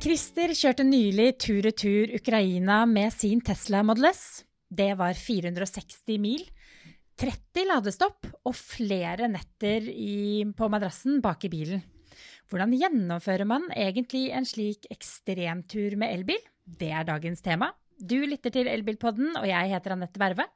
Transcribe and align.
Christer 0.00 0.48
kjørte 0.56 0.84
nylig 0.88 1.34
tur-retur 1.44 2.14
Ukraina 2.16 2.78
med 2.88 3.12
sin 3.12 3.42
Tesla 3.44 3.82
Model 3.84 4.06
S. 4.08 4.46
Det 4.72 4.94
var 4.96 5.12
460 5.12 6.16
mil, 6.22 6.46
30 7.20 7.66
ladestopp 7.68 8.30
og 8.48 8.54
flere 8.56 9.28
netter 9.28 9.84
i, 9.92 10.40
på 10.56 10.70
madrassen 10.72 11.18
bak 11.20 11.44
i 11.44 11.50
bilen. 11.52 11.82
Hvordan 12.48 12.72
gjennomfører 12.80 13.44
man 13.44 13.68
egentlig 13.76 14.30
en 14.32 14.48
slik 14.48 14.88
ekstremtur 14.88 15.98
med 16.00 16.16
elbil? 16.16 16.40
Det 16.64 16.88
er 16.96 17.04
dagens 17.04 17.44
tema. 17.44 17.68
Du 18.00 18.16
lytter 18.24 18.56
til 18.56 18.72
Elbilpodden, 18.72 19.34
og 19.36 19.44
jeg 19.50 19.74
heter 19.74 19.98
Anette 19.98 20.22
Berve. 20.22 20.48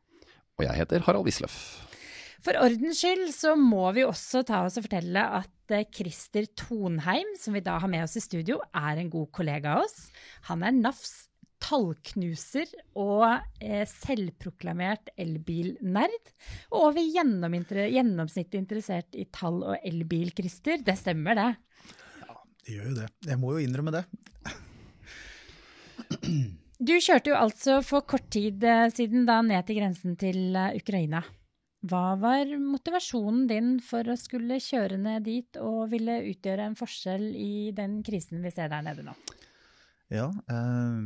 Og 0.57 0.65
jeg 0.65 0.81
heter 0.81 1.05
Harald 1.05 1.29
Wisløff. 1.29 1.59
For 2.45 2.57
ordens 2.61 3.01
skyld 3.01 3.29
så 3.37 3.53
må 3.61 3.91
vi 3.97 4.09
også 4.09 4.41
ta 4.49 4.65
oss 4.65 4.81
og 4.81 4.89
fortelle 4.89 5.21
at 5.37 5.54
Christer 5.69 6.45
Tonheim, 6.59 7.31
som 7.41 7.57
vi 7.57 7.63
da 7.65 7.79
har 7.81 7.91
med 7.91 8.05
oss 8.05 8.19
i 8.19 8.25
studio, 8.25 8.59
er 8.77 9.01
en 9.01 9.13
god 9.13 9.31
kollega 9.33 9.77
av 9.77 9.87
oss. 9.87 10.11
Han 10.51 10.65
er 10.67 10.75
NAFs 10.77 11.15
tallknuser 11.65 12.69
og 13.01 13.25
eh, 13.63 13.85
selvproklamert 13.89 15.13
elbilnerd. 15.21 16.33
Og 16.73 16.91
over 16.91 17.01
gjennomsnittet 17.01 18.59
interessert 18.61 19.17
i 19.17 19.27
tall 19.33 19.63
og 19.63 19.79
elbil, 19.87 20.33
Christer. 20.37 20.83
Det 20.85 20.97
stemmer, 21.01 21.39
det? 21.39 21.95
Ja, 22.25 22.37
det 22.67 22.77
gjør 22.77 22.91
jo 22.91 22.99
det. 22.99 23.09
Jeg 23.31 23.41
må 23.41 23.55
jo 23.57 23.65
innrømme 23.65 23.95
det. 23.97 24.05
Du 26.85 26.93
kjørte 26.99 27.31
jo 27.31 27.39
altså 27.39 27.79
for 27.87 28.05
kort 28.09 28.27
tid 28.35 28.65
eh, 28.67 28.91
siden 28.93 29.25
da 29.29 29.39
ned 29.47 29.65
til 29.69 29.79
grensen 29.81 30.19
til 30.21 30.57
eh, 30.59 30.75
Ukraina. 30.77 31.23
Hva 31.85 32.15
var 32.17 32.49
motivasjonen 32.57 33.45
din 33.51 33.75
for 33.85 34.09
å 34.09 34.17
skulle 34.17 34.57
kjøre 34.63 34.97
ned 35.01 35.27
dit 35.27 35.59
og 35.61 35.91
ville 35.93 36.23
utgjøre 36.31 36.71
en 36.71 36.79
forskjell 36.79 37.27
i 37.37 37.73
den 37.77 37.99
krisen 38.07 38.41
vi 38.45 38.53
ser 38.55 38.71
der 38.73 38.87
nede 38.87 39.05
nå? 39.05 39.13
Ja, 40.13 40.31
eh, 40.49 40.97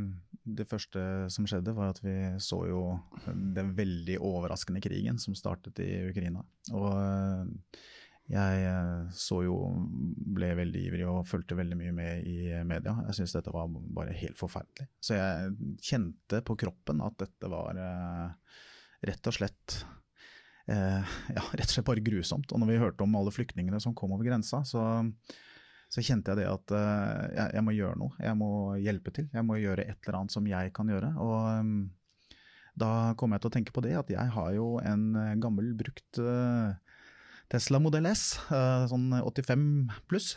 det 0.47 0.67
første 0.69 1.01
som 1.33 1.47
skjedde 1.49 1.75
var 1.75 1.91
at 1.91 1.99
vi 2.03 2.15
så 2.43 2.61
jo 2.69 2.83
den 3.27 3.73
veldig 3.75 4.21
overraskende 4.23 4.79
krigen 4.83 5.19
som 5.19 5.35
startet 5.35 5.83
i 5.83 5.89
Ukraina. 6.13 6.45
Og 6.71 6.89
eh, 6.95 7.83
jeg 8.31 8.63
eh, 8.71 9.11
så 9.19 9.43
jo, 9.43 9.59
ble 10.39 10.53
veldig 10.61 10.87
ivrig 10.87 11.07
og 11.11 11.27
fulgte 11.27 11.59
veldig 11.59 11.79
mye 11.81 11.95
med 11.99 12.27
i 12.29 12.39
media. 12.63 12.95
Jeg 13.09 13.19
syntes 13.19 13.35
dette 13.35 13.55
var 13.55 13.67
bare 13.67 14.15
helt 14.15 14.39
forferdelig. 14.39 14.87
Så 15.03 15.19
jeg 15.19 15.77
kjente 15.91 16.39
på 16.45 16.55
kroppen 16.63 17.03
at 17.03 17.19
dette 17.19 17.51
var 17.51 17.83
rett 18.99 19.27
og 19.27 19.35
slett 19.35 19.81
eh, 20.69 21.13
ja, 21.35 21.43
rett 21.57 21.67
og 21.67 21.75
slett 21.75 21.87
bare 21.89 22.05
grusomt. 22.05 22.53
Og 22.53 22.61
når 22.61 22.71
vi 22.71 22.81
hørte 22.81 23.05
om 23.05 23.15
alle 23.19 23.33
flyktningene 23.35 23.81
som 23.83 23.95
kom 23.97 24.15
over 24.15 24.27
grensa, 24.27 24.63
så, 24.67 24.83
så 25.89 26.03
kjente 26.05 26.33
jeg 26.33 26.43
det 26.43 26.49
at 26.49 26.75
eh, 26.77 27.45
jeg, 27.55 27.65
må 27.65 27.75
gjøre 27.77 27.99
noe. 28.01 28.17
Jeg 28.21 28.37
må 28.39 28.51
hjelpe 28.81 29.13
til. 29.15 29.29
Jeg 29.33 29.45
må 29.45 29.59
gjøre 29.61 29.87
et 29.87 29.97
eller 30.03 30.21
annet 30.21 30.35
som 30.35 30.49
jeg 30.49 30.75
kan 30.75 30.91
gjøre. 30.91 31.15
Og 31.21 31.39
eh, 31.53 31.71
da 32.79 32.91
kom 33.19 33.33
jeg 33.33 33.43
til 33.43 33.51
å 33.51 33.55
tenke 33.57 33.73
på 33.75 33.83
det 33.83 33.97
at 33.99 34.11
jeg 34.13 34.35
har 34.35 34.53
jo 34.55 34.77
en 34.85 35.09
eh, 35.17 35.35
gammel, 35.41 35.73
brukt 35.77 36.21
uh, 36.21 36.71
Tesla 37.49 37.79
Model 37.81 38.05
S, 38.11 38.37
uh, 38.51 38.85
sånn 38.89 39.09
85 39.17 39.65
pluss. 40.09 40.35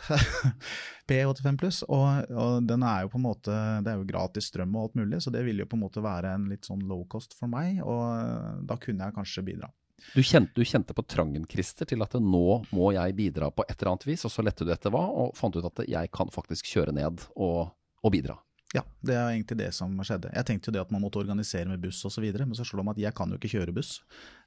P85 1.09 1.61
pluss. 1.61 1.83
Og, 1.87 2.33
og, 2.33 2.63
den 2.67 2.87
er 2.89 3.05
jo 3.05 3.13
på 3.13 3.21
en 3.21 3.27
måte 3.27 3.59
Det 3.85 3.93
er 3.93 4.01
jo 4.01 4.09
gratis 4.09 4.49
strøm 4.51 4.75
og 4.75 4.89
alt 4.89 4.99
mulig, 5.03 5.21
så 5.23 5.35
det 5.35 5.45
ville 5.47 5.67
jo 5.67 5.71
på 5.71 5.79
en 5.79 5.85
måte 5.85 6.05
være 6.05 6.35
en 6.39 6.49
litt 6.51 6.67
sånn 6.69 6.83
low 6.89 7.05
cost 7.13 7.37
for 7.39 7.53
meg. 7.53 7.83
Og 7.85 8.65
da 8.67 8.81
kunne 8.81 9.07
jeg 9.07 9.19
kanskje 9.19 9.47
bidra. 9.53 9.71
Du 10.13 10.21
kjente, 10.21 10.53
du 10.55 10.67
kjente, 10.67 10.95
på 10.97 11.05
trangen 11.09 11.45
Christer, 11.49 11.89
til 11.89 12.03
at 12.05 12.17
nå 12.21 12.47
må 12.75 12.93
jeg 12.97 13.17
bidra 13.17 13.51
på 13.55 13.65
et 13.69 13.77
eller 13.79 13.95
annet 13.95 14.09
vis, 14.11 14.25
og 14.29 14.35
så 14.35 14.45
lette 14.45 14.67
du 14.67 14.73
etter 14.75 14.93
hva, 14.93 15.05
og 15.09 15.37
fant 15.39 15.57
ut 15.57 15.69
at 15.69 15.85
jeg 15.89 16.11
kan 16.13 16.33
faktisk 16.33 16.69
kjøre 16.69 16.95
ned 16.97 17.25
og, 17.37 17.73
og 18.03 18.15
bidra. 18.15 18.37
Ja, 18.73 18.83
det 19.05 19.13
er 19.13 19.27
egentlig 19.35 19.59
det 19.61 19.69
som 19.77 19.93
skjedde. 20.01 20.31
Jeg 20.33 20.49
tenkte 20.49 20.71
jo 20.71 20.75
det 20.77 20.81
at 20.81 20.93
man 20.95 21.03
måtte 21.05 21.21
organisere 21.21 21.69
med 21.69 21.83
buss 21.83 22.01
osv., 22.09 22.25
men 22.25 22.57
så 22.57 22.65
slår 22.65 22.81
det 22.81 22.87
meg 22.89 22.97
at 22.97 23.03
jeg 23.03 23.17
kan 23.19 23.33
jo 23.33 23.37
ikke 23.37 23.51
kjøre 23.53 23.75
buss. 23.77 23.99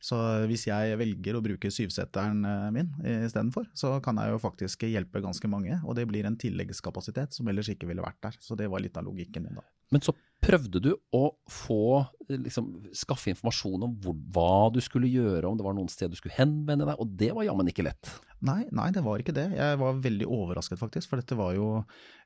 Så 0.01 0.17
hvis 0.49 0.65
jeg 0.65 0.97
velger 0.97 1.37
å 1.37 1.43
bruke 1.45 1.69
syvseteren 1.73 2.41
eh, 2.49 2.67
min 2.73 2.89
istedenfor, 3.05 3.69
så 3.77 3.95
kan 4.05 4.17
jeg 4.21 4.33
jo 4.33 4.41
faktisk 4.41 4.87
hjelpe 4.89 5.21
ganske 5.21 5.49
mange. 5.51 5.77
Og 5.85 5.97
det 5.99 6.07
blir 6.09 6.25
en 6.25 6.39
tilleggskapasitet 6.41 7.37
som 7.37 7.51
ellers 7.51 7.69
ikke 7.69 7.89
ville 7.89 8.05
vært 8.05 8.21
der. 8.25 8.39
Så 8.41 8.57
det 8.57 8.71
var 8.71 8.81
litt 8.81 8.97
av 8.97 9.05
logikken 9.05 9.45
min 9.45 9.61
da. 9.61 9.65
Men 9.93 10.01
så 10.01 10.15
prøvde 10.41 10.81
du 10.81 10.91
å 11.13 11.23
få, 11.49 12.01
liksom, 12.29 12.71
skaffe 12.97 13.29
informasjon 13.31 13.85
om 13.85 13.93
hva 14.33 14.71
du 14.73 14.81
skulle 14.83 15.09
gjøre, 15.09 15.45
om 15.47 15.57
det 15.57 15.65
var 15.65 15.77
noen 15.77 15.89
steder 15.91 16.13
du 16.13 16.19
skulle 16.19 16.37
henvende 16.37 16.87
deg, 16.89 16.97
og 17.01 17.13
det 17.17 17.31
var 17.37 17.45
jammen 17.47 17.69
ikke 17.69 17.85
lett? 17.85 18.09
Nei, 18.45 18.65
nei, 18.75 18.89
det 18.93 19.01
var 19.01 19.21
ikke 19.21 19.33
det. 19.33 19.47
Jeg 19.57 19.77
var 19.81 19.97
veldig 20.03 20.25
overrasket 20.29 20.77
faktisk, 20.77 21.09
for 21.09 21.21
dette 21.21 21.37
var 21.37 21.55
jo 21.55 21.69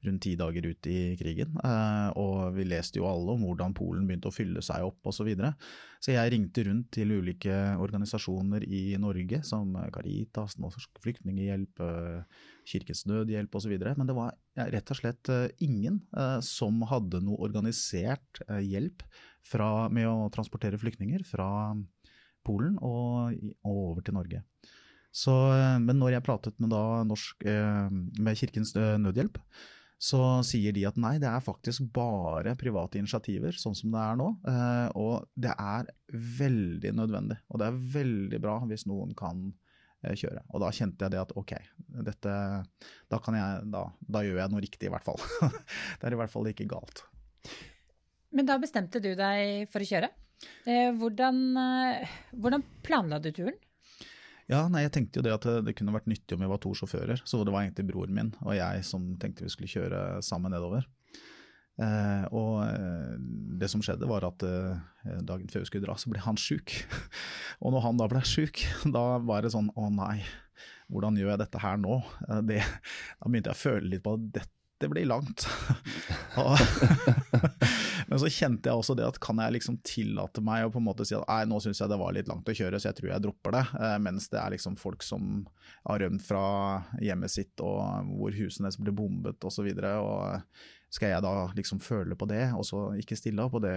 rundt 0.03 0.21
ti 0.25 0.33
dager 0.39 0.65
ut 0.67 0.89
i 0.91 1.15
krigen. 1.19 1.55
Eh, 1.63 2.09
og 2.19 2.57
vi 2.57 2.65
leste 2.67 2.99
jo 2.99 3.07
alle 3.07 3.35
om 3.35 3.45
hvordan 3.45 3.75
Polen 3.77 4.07
begynte 4.07 4.31
å 4.31 4.35
fylle 4.35 4.63
seg 4.65 4.83
opp 4.87 5.07
osv. 5.07 5.19
Så, 5.19 5.25
videre. 5.27 5.51
så 5.99 6.13
jeg 6.13 6.31
ringte 6.31 6.63
rundt 6.63 6.87
til 6.95 7.11
ulike 7.11 7.55
organisasjoner 7.83 8.63
i 8.63 8.95
Norge, 8.99 9.41
som 9.47 9.75
Caritas, 9.95 10.55
Norsk 10.63 11.01
Flyktninghjelp, 11.03 11.83
eh, 11.83 12.43
Kirkens 12.67 13.05
Nødhjelp 13.09 13.55
osv. 13.59 13.75
Men 13.89 14.09
det 14.09 14.17
var 14.17 14.35
rett 14.73 14.95
og 14.95 14.99
slett 14.99 15.31
eh, 15.31 15.47
ingen 15.63 16.01
som 16.45 16.83
hadde 16.89 17.21
noe 17.23 17.39
organisert 17.47 18.41
hjelp 18.63 19.03
fra, 19.45 19.87
med 19.93 20.07
å 20.07 20.29
transportere 20.33 20.79
flyktninger 20.79 21.23
fra 21.27 21.49
Polen 22.47 22.79
og, 22.81 23.35
over 23.67 24.03
til 24.03 24.15
Norge. 24.15 24.43
Så, 25.11 25.33
eh, 25.55 25.77
men 25.81 25.97
når 25.99 26.17
jeg 26.17 26.25
pratet 26.25 26.59
med, 26.61 26.73
norsk, 27.09 27.45
eh, 27.49 27.89
med 28.21 28.37
Kirkens 28.37 28.75
eh, 28.77 28.97
Nødhjelp, 29.01 29.39
så 29.99 30.39
sier 30.47 30.71
de 30.71 30.85
at 30.87 30.99
nei, 31.01 31.17
det 31.19 31.27
er 31.27 31.43
faktisk 31.43 31.89
bare 31.91 32.53
private 32.59 33.01
initiativer, 33.01 33.51
sånn 33.59 33.75
som 33.75 33.91
det 33.91 33.99
er 33.99 34.15
nå. 34.15 34.27
Og 34.95 35.25
det 35.35 35.51
er 35.51 35.89
veldig 36.37 36.93
nødvendig, 36.95 37.35
og 37.51 37.59
det 37.59 37.67
er 37.67 37.81
veldig 37.97 38.39
bra 38.39 38.53
hvis 38.69 38.87
noen 38.87 39.11
kan 39.19 39.49
kjøre. 39.99 40.45
Og 40.55 40.63
da 40.63 40.71
kjente 40.71 41.03
jeg 41.03 41.11
det 41.11 41.19
at 41.19 41.35
ok, 41.35 41.51
dette, 42.07 42.37
da, 43.11 43.19
jeg, 43.35 43.67
da, 43.75 43.83
da 43.99 44.23
gjør 44.23 44.39
jeg 44.39 44.53
noe 44.53 44.63
riktig 44.63 44.87
i 44.87 44.93
hvert 44.95 45.03
fall. 45.03 45.19
det 45.99 46.07
er 46.07 46.15
i 46.15 46.21
hvert 46.21 46.31
fall 46.31 46.47
ikke 46.47 46.71
galt. 46.71 47.03
Men 48.31 48.47
da 48.47 48.55
bestemte 48.63 49.03
du 49.03 49.11
deg 49.19 49.67
for 49.67 49.83
å 49.83 49.89
kjøre. 49.89 50.13
Hvordan, 50.95 51.43
hvordan 52.39 52.63
planla 52.87 53.19
du 53.19 53.33
turen? 53.35 53.59
Ja, 54.49 54.63
nei, 54.71 54.81
jeg 54.81 54.93
tenkte 54.95 55.19
jo 55.19 55.25
det 55.27 55.35
at 55.35 55.45
det 55.65 55.75
kunne 55.77 55.93
vært 55.93 56.09
nyttig 56.09 56.33
om 56.33 56.41
vi 56.41 56.49
var 56.49 56.61
to 56.63 56.71
sjåfører. 56.73 57.21
Så 57.21 57.43
det 57.45 57.53
var 57.53 57.61
egentlig 57.63 57.85
broren 57.91 58.15
min 58.15 58.31
og 58.41 58.55
jeg 58.57 58.85
som 58.87 59.11
tenkte 59.21 59.45
vi 59.45 59.53
skulle 59.53 59.69
kjøre 59.69 60.23
sammen 60.25 60.55
nedover. 60.55 60.87
Eh, 61.79 62.23
og 62.35 62.65
eh, 62.65 63.13
det 63.61 63.69
som 63.71 63.83
skjedde 63.83 64.09
var 64.09 64.25
at 64.27 64.43
eh, 64.43 65.19
dagen 65.23 65.47
før 65.51 65.63
vi 65.63 65.69
skulle 65.69 65.85
dra, 65.85 65.95
så 65.95 66.11
ble 66.11 66.21
han 66.25 66.39
sjuk. 66.39 66.73
og 67.63 67.75
når 67.75 67.85
han 67.85 68.01
da 68.01 68.09
ble 68.11 68.23
sjuk, 68.27 68.63
da 68.97 69.05
var 69.23 69.45
det 69.45 69.53
sånn 69.55 69.69
å 69.77 69.91
nei, 69.93 70.19
hvordan 70.89 71.19
gjør 71.19 71.35
jeg 71.35 71.43
dette 71.45 71.63
her 71.63 71.79
nå? 71.79 72.01
Eh, 72.27 72.41
det, 72.49 72.63
da 73.21 73.29
begynte 73.29 73.53
jeg 73.53 73.59
å 73.59 73.63
føle 73.63 73.93
litt 73.93 74.05
på 74.05 74.17
at 74.17 74.27
dette 74.41 74.91
blir 74.91 75.07
langt. 75.07 75.45
Men 78.09 78.21
så 78.21 78.29
kjente 78.33 78.71
jeg 78.71 78.81
også 78.81 78.95
det 78.97 79.05
at 79.05 79.19
kan 79.21 79.37
jeg 79.37 79.53
liksom 79.59 79.77
tillate 79.85 80.41
meg 80.45 80.65
å 80.65 80.71
på 80.73 80.81
en 80.81 80.87
måte 80.87 81.05
si 81.05 81.13
at 81.17 81.27
nei, 81.29 81.43
nå 81.49 81.59
syns 81.61 81.81
jeg 81.83 81.91
det 81.91 81.99
var 82.01 82.15
litt 82.15 82.31
langt 82.31 82.49
å 82.49 82.55
kjøre, 82.57 82.79
så 82.81 82.89
jeg 82.89 82.97
tror 82.97 83.11
jeg 83.11 83.25
dropper 83.25 83.53
det. 83.53 83.63
Eh, 83.77 83.95
mens 84.01 84.27
det 84.33 84.41
er 84.41 84.55
liksom 84.55 84.79
folk 84.81 85.05
som 85.05 85.45
har 85.85 86.01
rømt 86.01 86.25
fra 86.25 86.43
hjemmet 87.05 87.33
sitt 87.33 87.61
og 87.61 88.09
hvor 88.09 88.33
husene 88.33 88.73
blir 88.81 88.97
bombet 88.97 89.45
osv. 89.45 89.69
Skal 90.89 91.11
jeg 91.13 91.21
da 91.21 91.33
liksom 91.53 91.81
føle 91.85 92.17
på 92.17 92.25
det, 92.31 92.47
og 92.57 92.65
så 92.65 92.87
ikke 92.97 93.17
stille 93.19 93.45
opp? 93.45 93.59
Og 93.59 93.65
det, 93.67 93.75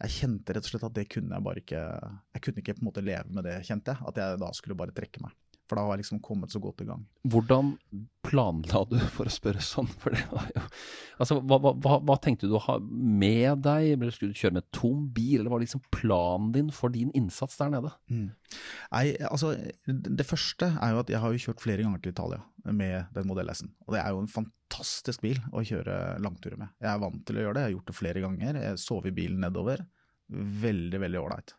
jeg 0.00 0.14
kjente 0.14 0.56
rett 0.56 0.64
og 0.64 0.72
slett 0.72 0.86
at 0.88 0.96
det 0.96 1.08
kunne 1.12 1.36
jeg 1.36 1.44
bare 1.44 1.60
ikke 1.60 1.82
Jeg 1.84 2.44
kunne 2.46 2.62
ikke 2.62 2.78
på 2.78 2.84
en 2.84 2.88
måte 2.88 3.04
leve 3.04 3.28
med 3.28 3.44
det, 3.44 3.58
kjente 3.68 3.92
jeg. 3.92 4.08
At 4.08 4.22
jeg 4.22 4.40
da 4.40 4.48
skulle 4.56 4.78
bare 4.78 4.96
trekke 4.96 5.20
meg. 5.26 5.36
For 5.66 5.78
da 5.78 5.82
har 5.82 5.96
jeg 5.96 6.04
liksom 6.04 6.20
kommet 6.22 6.52
så 6.54 6.60
godt 6.62 6.84
i 6.84 6.86
gang. 6.86 7.02
Hvordan 7.26 7.72
planla 8.26 8.84
du, 8.90 8.96
for 9.14 9.26
å 9.26 9.32
spørre 9.34 9.62
sånn? 9.62 9.88
For 10.02 10.14
det 10.14 10.22
var 10.30 10.46
jo 10.54 10.62
Altså, 11.16 11.38
hva, 11.48 11.56
hva, 11.56 11.94
hva 12.04 12.16
tenkte 12.20 12.44
du 12.44 12.58
å 12.58 12.62
ha 12.66 12.74
med 12.82 13.62
deg? 13.64 14.02
Skulle 14.12 14.34
du 14.34 14.40
kjøre 14.40 14.58
med 14.58 14.66
tom 14.76 15.06
bil, 15.16 15.38
eller 15.40 15.48
var 15.48 15.62
det 15.62 15.68
liksom 15.70 15.86
planen 15.94 16.50
din 16.52 16.68
for 16.74 16.92
din 16.92 17.08
innsats 17.16 17.56
der 17.56 17.70
nede? 17.72 17.94
Mm. 18.12 18.26
Nei, 18.92 19.04
altså, 19.24 19.54
det 19.88 20.28
første 20.28 20.68
er 20.74 20.92
jo 20.92 21.00
at 21.00 21.12
jeg 21.14 21.22
har 21.22 21.32
jo 21.32 21.42
kjørt 21.46 21.64
flere 21.64 21.86
ganger 21.86 22.04
til 22.04 22.12
Italia 22.12 22.42
med 22.68 23.08
den 23.16 23.28
Modell 23.30 23.48
S-en. 23.54 23.72
Og 23.86 23.96
det 23.96 24.02
er 24.02 24.12
jo 24.12 24.20
en 24.26 24.32
fantastisk 24.32 25.24
bil 25.24 25.40
å 25.56 25.64
kjøre 25.64 25.96
langturer 26.20 26.60
med. 26.60 26.74
Jeg 26.84 26.92
er 26.92 27.02
vant 27.06 27.24
til 27.24 27.40
å 27.40 27.46
gjøre 27.46 27.56
det, 27.56 27.64
jeg 27.64 27.70
har 27.70 27.76
gjort 27.78 27.90
det 27.90 27.98
flere 28.02 28.24
ganger. 28.26 28.60
Jeg 28.66 28.82
sover 28.84 29.10
i 29.10 29.16
bilen 29.16 29.40
nedover. 29.46 29.86
Veldig, 30.66 31.00
veldig 31.00 31.22
ålreit. 31.22 31.56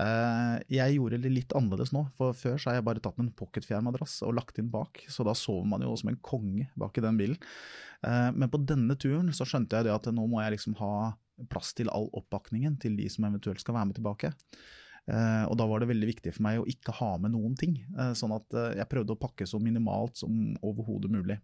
Eh, 0.00 0.56
jeg 0.72 0.96
gjorde 0.96 1.18
det 1.20 1.32
litt 1.32 1.54
annerledes 1.56 1.92
nå, 1.92 2.06
for 2.16 2.36
før 2.36 2.56
så 2.56 2.70
har 2.70 2.78
jeg 2.78 2.86
bare 2.86 3.02
tatt 3.04 3.18
en 3.20 3.32
pocketfjærmadrass 3.36 4.20
og 4.26 4.36
lagt 4.38 4.60
inn 4.62 4.70
bak, 4.72 5.02
så 5.12 5.26
da 5.26 5.34
sover 5.36 5.66
man 5.68 5.84
jo 5.84 5.92
som 5.98 6.12
en 6.12 6.20
konge 6.24 6.68
bak 6.80 6.96
i 6.96 7.04
den 7.04 7.20
bilen. 7.20 7.40
Eh, 8.06 8.30
men 8.32 8.52
på 8.52 8.62
denne 8.64 8.96
turen 9.00 9.32
så 9.36 9.48
skjønte 9.48 9.76
jeg 9.76 9.88
det 9.88 9.96
at 9.96 10.08
nå 10.14 10.24
må 10.30 10.40
jeg 10.44 10.56
liksom 10.56 10.78
ha 10.80 10.92
plass 11.50 11.72
til 11.76 11.90
all 11.92 12.08
oppakningen 12.16 12.76
til 12.80 12.96
de 12.98 13.08
som 13.12 13.26
eventuelt 13.28 13.62
skal 13.62 13.76
være 13.76 13.90
med 13.90 14.00
tilbake. 14.00 14.32
Uh, 15.10 15.48
og 15.48 15.56
da 15.58 15.64
var 15.66 15.80
det 15.80 15.88
veldig 15.90 16.08
viktig 16.10 16.32
for 16.36 16.44
meg 16.44 16.60
å 16.60 16.66
ikke 16.68 16.92
ha 17.00 17.14
med 17.22 17.32
noen 17.34 17.54
ting. 17.58 17.78
Uh, 17.96 18.12
sånn 18.14 18.34
at 18.36 18.52
uh, 18.54 18.68
jeg 18.76 18.88
prøvde 18.90 19.14
å 19.14 19.18
pakke 19.18 19.46
så 19.48 19.58
minimalt 19.62 20.20
som 20.20 20.52
overhodet 20.60 21.10
mulig. 21.10 21.38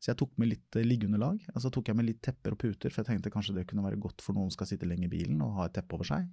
Så 0.00 0.12
jeg 0.12 0.20
tok 0.20 0.36
med 0.40 0.52
litt 0.52 0.76
liggeunderlag. 0.80 1.42
så 1.60 1.72
tok 1.72 1.90
jeg 1.90 1.96
med 1.96 2.06
litt 2.08 2.20
tepper 2.24 2.54
og 2.54 2.60
puter, 2.60 2.92
for 2.92 3.02
jeg 3.02 3.08
tenkte 3.08 3.32
kanskje 3.32 3.56
det 3.58 3.66
kunne 3.68 3.84
være 3.84 4.00
godt 4.00 4.22
for 4.24 4.36
noen 4.36 4.48
som 4.48 4.60
skal 4.60 4.70
sitte 4.70 4.88
lenge 4.88 5.08
i 5.08 5.12
bilen 5.12 5.42
og 5.44 5.58
ha 5.58 5.66
et 5.68 5.74
teppe 5.76 5.96
over 5.96 6.08
seg. 6.08 6.28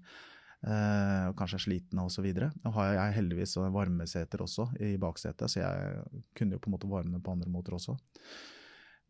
Eh, 0.65 1.23
og 1.29 1.37
kanskje 1.37 1.59
er 1.59 1.63
så 1.63 2.03
osv. 2.07 2.27
Nå 2.33 2.73
har 2.79 2.91
jeg 2.95 3.17
heldigvis 3.21 3.57
varmeseter 3.73 4.41
også 4.43 4.71
i 4.81 4.95
baksetet, 5.01 5.51
så 5.51 5.61
jeg 5.61 6.21
kunne 6.37 6.57
jo 6.57 6.61
på 6.63 6.71
en 6.71 6.77
måte 6.77 6.89
varme 6.91 7.21
på 7.21 7.35
andre 7.35 7.51
måter 7.51 7.77
også. 7.77 7.97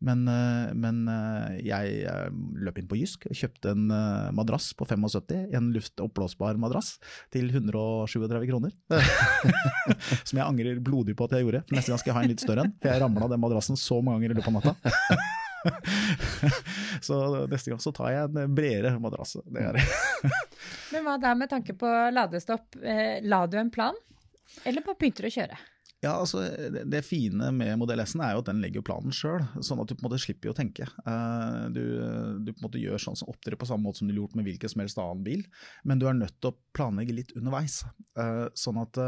Men, 0.04 0.28
eh, 0.30 0.74
men, 0.78 1.08
eh, 1.10 1.56
jeg 1.66 2.04
løp 2.62 2.78
inn 2.78 2.86
på 2.86 3.00
Jysk 3.00 3.26
og 3.26 3.34
kjøpte 3.34 3.72
en 3.72 3.88
madrass 4.36 4.70
på 4.78 4.86
75, 4.86 5.48
en 5.56 5.72
luftoppblåsbar 5.74 6.60
madrass, 6.60 6.98
til 7.34 7.50
137 7.50 8.46
kroner. 8.46 8.76
Som 10.28 10.38
jeg 10.38 10.46
angrer 10.46 10.78
blodig 10.84 11.16
på 11.16 11.26
at 11.26 11.34
jeg 11.34 11.48
gjorde. 11.48 11.64
For 11.66 11.80
neste 11.80 11.94
gang 11.94 12.04
skal 12.04 12.12
jeg 12.12 12.18
ha 12.20 12.26
en 12.28 12.34
litt 12.36 12.44
større 12.44 12.68
en, 12.68 12.76
for 12.78 12.92
jeg 12.92 13.02
ramla 13.02 13.32
den 13.32 13.42
madrassen 13.42 13.80
så 13.80 14.02
mange 14.04 14.20
ganger 14.20 14.36
i 14.36 14.38
løpet 14.38 14.52
av 14.52 14.60
natta. 14.60 15.47
så 17.06 17.46
neste 17.50 17.72
gang 17.72 17.80
så 17.82 17.92
tar 17.94 18.12
jeg 18.14 18.28
en 18.28 18.54
bredere 18.54 18.98
madrass. 19.02 19.36
Men 20.92 21.04
hva 21.06 21.16
da 21.22 21.34
med 21.38 21.50
tanke 21.50 21.76
på 21.78 21.88
ladestopp? 22.14 22.78
La 23.24 23.42
du 23.46 23.58
en 23.60 23.72
plan, 23.74 23.96
eller 24.64 24.84
bare 24.86 24.98
begynte 25.00 25.24
du 25.24 25.30
å 25.30 25.36
kjøre? 25.40 25.58
Ja, 25.98 26.12
altså 26.14 26.44
det, 26.86 27.00
fine 27.02 27.48
med 27.50 27.74
modell 27.80 27.98
S-en 28.04 28.22
er 28.22 28.36
jo 28.36 28.42
at 28.44 28.48
den 28.52 28.60
legger 28.62 28.84
planen 28.86 29.14
sjøl, 29.14 29.42
sånn 29.66 29.80
at 29.82 29.90
du 29.90 29.96
på 29.96 30.04
en 30.04 30.06
måte 30.06 30.20
slipper 30.22 30.52
å 30.52 30.54
tenke. 30.54 30.86
Uh, 31.02 31.66
du, 31.74 31.82
du, 32.38 32.52
på 32.52 32.60
en 32.60 32.66
måte 32.68 32.82
gjør 32.82 33.02
sånn 33.02 33.18
som 33.18 33.32
opptrer 33.32 33.58
på 33.58 33.66
samme 33.66 33.88
måte 33.88 34.04
som 34.04 34.10
du 34.10 34.14
gjort 34.14 34.36
med 34.38 34.46
hvilken 34.46 34.70
som 34.70 34.84
helst 34.84 35.00
annen 35.02 35.24
bil, 35.26 35.42
men 35.82 35.98
du 35.98 36.06
er 36.06 36.14
nødt 36.14 36.36
til 36.38 36.52
å 36.52 36.58
planlegge 36.78 37.16
litt 37.18 37.34
underveis. 37.34 37.80
Uh, 38.14 38.46
sånn 38.54 38.78
at 38.84 39.02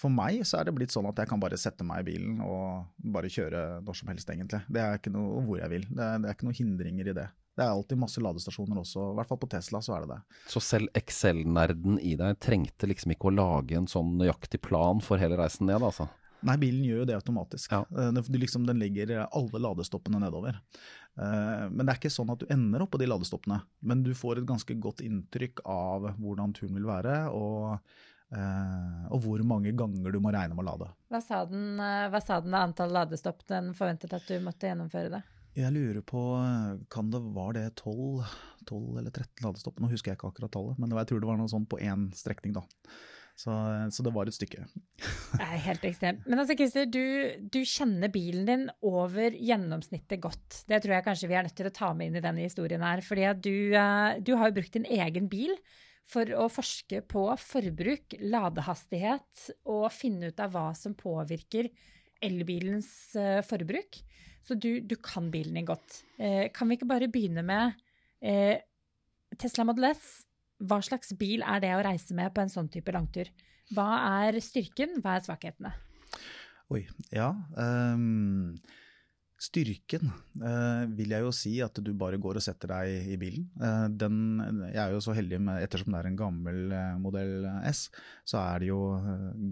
for 0.00 0.10
meg 0.12 0.42
så 0.46 0.58
er 0.58 0.66
det 0.66 0.74
blitt 0.76 0.94
sånn 0.94 1.06
at 1.06 1.20
jeg 1.22 1.30
kan 1.30 1.40
bare 1.42 1.58
sette 1.60 1.86
meg 1.86 2.02
i 2.02 2.08
bilen 2.12 2.40
og 2.42 2.90
bare 3.14 3.30
kjøre 3.30 3.62
når 3.84 3.98
som 4.00 4.10
helst, 4.10 4.30
egentlig. 4.30 4.60
Det 4.66 4.82
er 4.82 4.98
ikke 4.98 5.12
noe 5.14 5.42
hvor 5.46 5.60
jeg 5.62 5.70
vil. 5.70 5.86
Det 5.90 6.02
er, 6.02 6.20
det 6.22 6.30
er 6.30 6.36
ikke 6.36 6.48
noen 6.48 6.58
hindringer 6.58 7.10
i 7.12 7.16
det. 7.20 7.28
Det 7.54 7.62
er 7.62 7.70
alltid 7.70 8.00
masse 8.00 8.18
ladestasjoner 8.18 8.80
også, 8.80 9.12
i 9.12 9.16
hvert 9.20 9.30
fall 9.30 9.38
på 9.38 9.48
Tesla 9.52 9.78
så 9.84 9.94
er 9.94 10.02
det 10.02 10.16
det. 10.16 10.40
Så 10.50 10.62
selv 10.64 10.90
Excel-nerden 10.98 12.00
i 12.02 12.16
deg 12.18 12.40
trengte 12.42 12.88
liksom 12.90 13.14
ikke 13.14 13.30
å 13.30 13.34
lage 13.36 13.78
en 13.78 13.86
sånn 13.90 14.16
nøyaktig 14.18 14.58
plan 14.64 15.02
for 15.04 15.22
hele 15.22 15.38
reisen 15.38 15.70
ned, 15.70 15.78
altså? 15.86 16.08
Nei, 16.44 16.56
bilen 16.60 16.82
gjør 16.84 17.04
jo 17.04 17.06
det 17.08 17.16
automatisk. 17.16 17.72
Ja. 17.72 17.84
Det, 17.88 18.08
den, 18.18 18.40
liksom, 18.42 18.66
den 18.68 18.82
legger 18.82 19.14
alle 19.24 19.60
ladestoppene 19.62 20.18
nedover. 20.20 20.58
Uh, 21.14 21.70
men 21.70 21.84
det 21.84 21.94
er 21.94 22.00
ikke 22.00 22.12
sånn 22.12 22.32
at 22.34 22.42
du 22.42 22.50
ender 22.52 22.84
opp 22.84 22.92
på 22.92 23.00
de 23.00 23.08
ladestoppene. 23.08 23.62
Men 23.86 24.02
du 24.04 24.10
får 24.18 24.42
et 24.42 24.48
ganske 24.50 24.76
godt 24.82 25.00
inntrykk 25.06 25.62
av 25.70 26.10
hvordan 26.18 26.52
turen 26.58 26.74
vil 26.76 26.90
være, 26.90 27.16
og, 27.32 27.78
og 28.34 29.22
hvor 29.24 29.42
mange 29.46 29.70
ganger 29.76 30.14
du 30.14 30.18
må 30.22 30.32
regne 30.34 30.56
med 30.56 30.64
å 30.64 30.70
lade. 30.72 30.88
Hva 31.12 31.20
sa 31.22 31.44
den, 31.46 31.78
hva 31.78 32.20
sa 32.22 32.40
den 32.42 32.56
antall 32.58 32.92
ladestopp 32.94 33.44
den 33.50 33.72
forventet 33.78 34.16
at 34.16 34.26
du 34.26 34.38
måtte 34.42 34.70
gjennomføre 34.70 35.12
det? 35.16 35.22
Jeg 35.54 35.70
lurer 35.70 36.02
på, 36.02 36.20
kan 36.90 37.10
det, 37.12 37.20
Var 37.36 37.52
det 37.54 37.66
12, 37.78 38.24
12 38.66 38.98
eller 38.98 39.10
13 39.12 39.44
ladestopp? 39.46 39.78
Nå 39.78 39.90
husker 39.92 40.10
jeg 40.10 40.18
ikke 40.18 40.32
akkurat 40.32 40.54
tallet, 40.56 40.80
men 40.82 40.94
jeg 40.98 41.10
tror 41.10 41.22
det 41.22 41.28
var 41.30 41.38
noe 41.38 41.52
sånt 41.52 41.70
på 41.70 41.78
én 41.78 42.08
strekning. 42.18 42.56
da. 42.56 42.64
Så, 43.36 43.50
så, 43.90 44.02
det 44.06 44.12
var 44.14 44.28
et 44.30 44.36
stykke. 44.36 44.62
Det 45.34 45.42
er 45.42 45.62
helt 45.64 45.86
ekstremt. 45.86 46.26
Men 46.26 46.38
altså, 46.38 46.54
Christer, 46.58 46.86
du, 46.86 47.02
du, 47.50 47.60
kjenner 47.66 48.12
bilen 48.14 48.44
din 48.46 48.68
over 48.86 49.34
gjennomsnittet 49.34 50.22
godt. 50.22 50.60
Det 50.70 50.78
tror 50.82 50.96
jeg 50.96 51.06
kanskje 51.06 51.30
vi 51.30 51.38
er 51.38 51.46
nødt 51.46 51.56
til 51.58 51.70
å 51.70 51.74
ta 51.74 51.90
med 51.98 52.10
inn 52.10 52.20
i 52.20 52.22
denne 52.22 52.46
historien 52.46 52.84
her. 52.86 53.02
fordi 53.02 53.26
du, 53.42 53.56
eh, 53.74 54.20
du 54.22 54.36
har 54.38 54.50
jo 54.50 54.58
brukt 54.60 54.78
din 54.78 54.86
egen 54.86 55.26
bil 55.30 55.54
for 56.08 56.28
å 56.36 56.48
forske 56.52 57.00
på 57.08 57.24
forbruk, 57.40 58.18
ladehastighet 58.20 59.46
og 59.72 59.86
finne 59.94 60.30
ut 60.30 60.42
av 60.42 60.52
hva 60.54 60.68
som 60.76 60.96
påvirker 60.98 61.70
elbilens 62.24 62.90
uh, 63.18 63.40
forbruk. 63.46 64.02
Så 64.44 64.58
du, 64.60 64.82
du, 64.84 64.98
kan 65.00 65.30
bilen 65.32 65.56
din 65.56 65.68
godt. 65.68 66.02
Uh, 66.20 66.52
kan 66.52 66.68
vi 66.68 66.76
ikke 66.78 66.90
bare 66.90 67.08
begynne 67.12 67.44
med 67.46 67.72
uh, 68.20 68.56
Tesla 69.40 69.64
Model 69.66 69.88
S? 69.94 70.06
Hva 70.64 70.78
slags 70.84 71.14
bil 71.18 71.42
er 71.42 71.64
det 71.64 71.72
å 71.74 71.82
reise 71.84 72.16
med 72.16 72.32
på 72.34 72.44
en 72.44 72.52
sånn 72.52 72.70
type 72.72 72.92
langtur? 72.94 73.30
Hva 73.74 73.88
er 74.24 74.38
styrken, 74.44 75.00
hva 75.00 75.16
er 75.16 75.24
svakhetene? 75.24 75.72
Oi, 76.72 76.84
ja. 77.12 77.30
Um, 77.56 78.54
styrken 79.44 80.08
eh, 80.08 80.84
vil 80.96 81.14
jeg 81.14 81.24
jo 81.24 81.32
si 81.34 81.52
at 81.64 81.78
du 81.84 81.90
bare 81.98 82.18
går 82.22 82.38
og 82.40 82.44
setter 82.44 82.70
deg 82.72 83.10
i 83.14 83.18
bilen. 83.20 83.46
Eh, 83.60 83.86
den, 83.92 84.16
jeg 84.70 84.80
er 84.82 84.94
jo 84.94 85.02
så 85.04 85.14
heldig 85.16 85.40
med, 85.44 85.64
ettersom 85.64 85.94
det 85.94 86.00
er 86.00 86.08
en 86.10 86.18
gammel 86.18 86.74
eh, 86.74 86.94
modell 87.02 87.48
S, 87.70 87.86
så 88.28 88.40
er 88.42 88.62
det 88.62 88.70
jo 88.70 88.80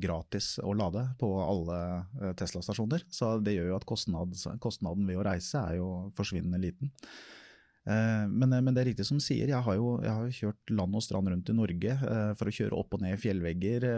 gratis 0.02 0.54
å 0.62 0.74
lade 0.76 1.04
på 1.20 1.30
alle 1.42 2.32
Tesla-stasjoner. 2.38 3.06
Så 3.12 3.34
det 3.44 3.56
gjør 3.56 3.72
jo 3.72 3.78
at 3.78 3.88
kostnad, 3.88 4.36
kostnaden 4.62 5.08
ved 5.08 5.20
å 5.20 5.26
reise 5.26 5.60
er 5.60 5.80
jo 5.80 5.92
forsvinnende 6.16 6.62
liten. 6.62 6.92
Eh, 7.82 8.28
men, 8.28 8.52
eh, 8.52 8.60
men, 8.62 8.70
det 8.74 8.82
er 8.82 8.88
riktig 8.92 9.06
som 9.08 9.18
sier, 9.22 9.50
jeg 9.50 9.66
har 9.66 9.74
jo 9.74 9.96
jeg 10.04 10.14
har 10.14 10.34
kjørt 10.36 10.70
land 10.70 10.94
og 10.94 11.02
strand 11.02 11.32
rundt 11.32 11.50
i 11.50 11.56
Norge 11.56 11.96
eh, 11.96 12.30
for 12.38 12.46
å 12.46 12.54
kjøre 12.54 12.78
opp 12.78 12.94
og 12.94 13.02
ned 13.02 13.18
fjellvegger. 13.18 13.88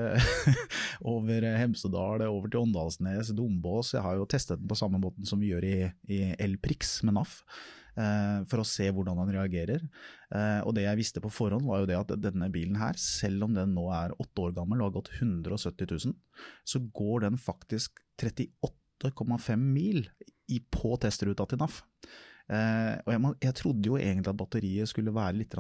over 1.15 1.49
Hemsedal, 1.61 2.25
over 2.31 2.51
til 2.51 2.65
Åndalsnes, 2.65 3.35
Dombås. 3.37 3.93
Jeg 3.97 4.05
har 4.07 4.19
jo 4.19 4.29
testet 4.31 4.61
den 4.61 4.71
på 4.71 4.79
samme 4.79 5.01
måten 5.03 5.29
som 5.29 5.43
vi 5.43 5.53
gjør 5.53 5.69
i, 5.69 5.79
i 6.09 6.21
Elprix 6.41 7.03
med 7.05 7.19
NAF. 7.19 7.41
For 7.95 8.59
å 8.59 8.67
se 8.67 8.89
hvordan 8.91 9.21
den 9.21 9.37
reagerer. 9.37 9.83
Og 10.67 10.73
det 10.75 10.83
jeg 10.83 10.99
visste 10.99 11.21
på 11.23 11.31
forhånd, 11.31 11.63
var 11.63 11.85
jo 11.85 11.87
det 11.87 11.99
at 12.01 12.11
denne 12.19 12.49
bilen 12.51 12.75
her, 12.81 12.99
selv 12.99 13.47
om 13.47 13.55
den 13.55 13.71
nå 13.77 13.85
er 13.95 14.17
åtte 14.19 14.49
år 14.49 14.57
gammel 14.57 14.83
og 14.83 14.89
har 14.89 14.97
gått 14.97 15.13
170 15.21 15.93
000, 16.09 16.17
så 16.67 16.83
går 16.99 17.29
den 17.29 17.39
faktisk 17.39 18.03
38,5 18.19 19.63
mil 19.63 20.09
på 20.75 20.97
testruta 21.05 21.47
til 21.47 21.63
NAF. 21.63 21.85
Uh, 22.44 23.00
og 23.06 23.14
jeg, 23.14 23.20
jeg, 23.46 23.56
trodde 23.56 23.88
jo 23.88 23.94
egentlig 23.96 24.29
at 24.29 24.37
batteriet 24.37 24.91
skulle 24.91 25.14
være 25.17 25.38
litt 25.38 25.55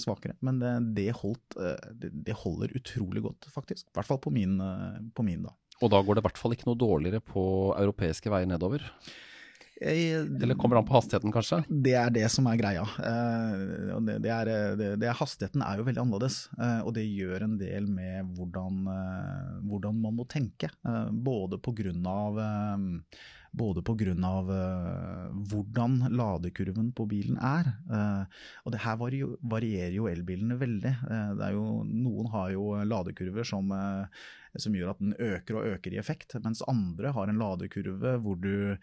svakere, 0.00 0.32
men 0.40 0.62
det, 0.62 0.70
det, 0.96 1.10
holdt, 1.18 1.58
uh, 1.58 1.76
det, 1.92 2.08
det, 2.24 2.36
holder 2.40 2.72
utrolig 2.78 3.24
godt, 3.26 3.50
faktisk. 3.52 3.90
I 3.90 3.98
hvert 3.98 4.08
fall 4.08 4.22
på 4.22 4.32
min, 4.32 4.56
uh, 4.56 4.96
på 5.12 5.26
min, 5.26 5.42
da. 5.44 5.52
Og 5.82 5.92
da 5.92 6.00
går 6.00 6.16
det 6.16 6.22
i 6.22 6.28
hvert 6.28 6.40
fall 6.40 6.54
ikke 6.56 6.70
noe 6.70 6.80
dårligere 6.80 7.20
på 7.20 7.44
europeiske 7.76 8.32
veier 8.32 8.48
nedover? 8.48 8.86
Jeg, 9.82 10.22
Eller 10.38 10.54
kommer 10.54 10.78
det 10.78 10.84
an 10.84 10.88
på 10.88 10.94
hastigheten, 10.94 11.34
kanskje? 11.34 11.58
Det 11.68 11.96
er 11.98 12.12
det 12.14 12.28
som 12.30 12.46
er 12.46 12.60
greia. 12.60 12.84
Det, 14.22 14.30
er, 14.30 15.08
hastigheten 15.18 15.64
er 15.66 15.80
jo 15.80 15.86
veldig 15.88 16.04
annerledes, 16.04 16.36
og 16.84 16.92
det 16.94 17.02
gjør 17.02 17.48
en 17.48 17.56
del 17.58 17.88
med 17.90 18.30
hvordan, 18.36 18.84
hvordan 19.66 19.98
man 20.04 20.14
må 20.20 20.28
tenke. 20.30 20.70
Både 21.10 21.58
på 21.58 21.74
grunn 21.80 22.06
av 22.06 22.38
både 23.52 23.82
pga. 23.84 24.12
Uh, 24.12 25.30
hvordan 25.50 25.98
ladekurven 26.10 26.92
på 26.96 27.06
bilen 27.10 27.38
er. 27.38 27.68
Uh, 27.90 28.24
og 28.64 28.74
det 28.74 28.82
her 28.84 28.98
varierer 28.98 29.96
jo 29.96 30.08
elbilene 30.10 30.58
veldig. 30.60 30.94
Er 31.12 31.56
jo, 31.56 31.82
noen 31.86 32.30
har 32.32 32.52
jo 32.54 32.66
ladekurver 32.88 33.46
som, 33.46 33.70
som, 34.56 34.74
gjør 34.76 34.94
at 34.94 35.02
den 35.02 35.14
øker 35.18 35.58
og 35.58 35.68
øker 35.74 35.94
i 35.94 36.00
effekt, 36.00 36.36
mens 36.44 36.64
andre 36.70 37.12
har 37.14 37.30
en 37.30 37.40
ladekurve 37.40 38.16
hvor 38.24 38.40
du 38.40 38.76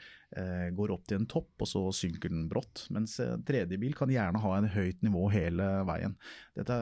går 0.75 0.93
opp 0.93 1.07
til 1.09 1.19
en 1.19 1.29
topp, 1.29 1.51
og 1.63 1.69
så 1.69 1.83
synker 1.95 2.31
den 2.31 2.47
brått. 2.51 2.85
Mens 2.93 3.17
tredje 3.47 3.79
bil 3.81 3.95
kan 3.97 4.11
gjerne 4.13 4.41
ha 4.43 4.55
en 4.57 4.69
høyt 4.69 5.01
nivå 5.05 5.27
hele 5.33 5.69
veien. 5.89 6.17
Dette, 6.57 6.79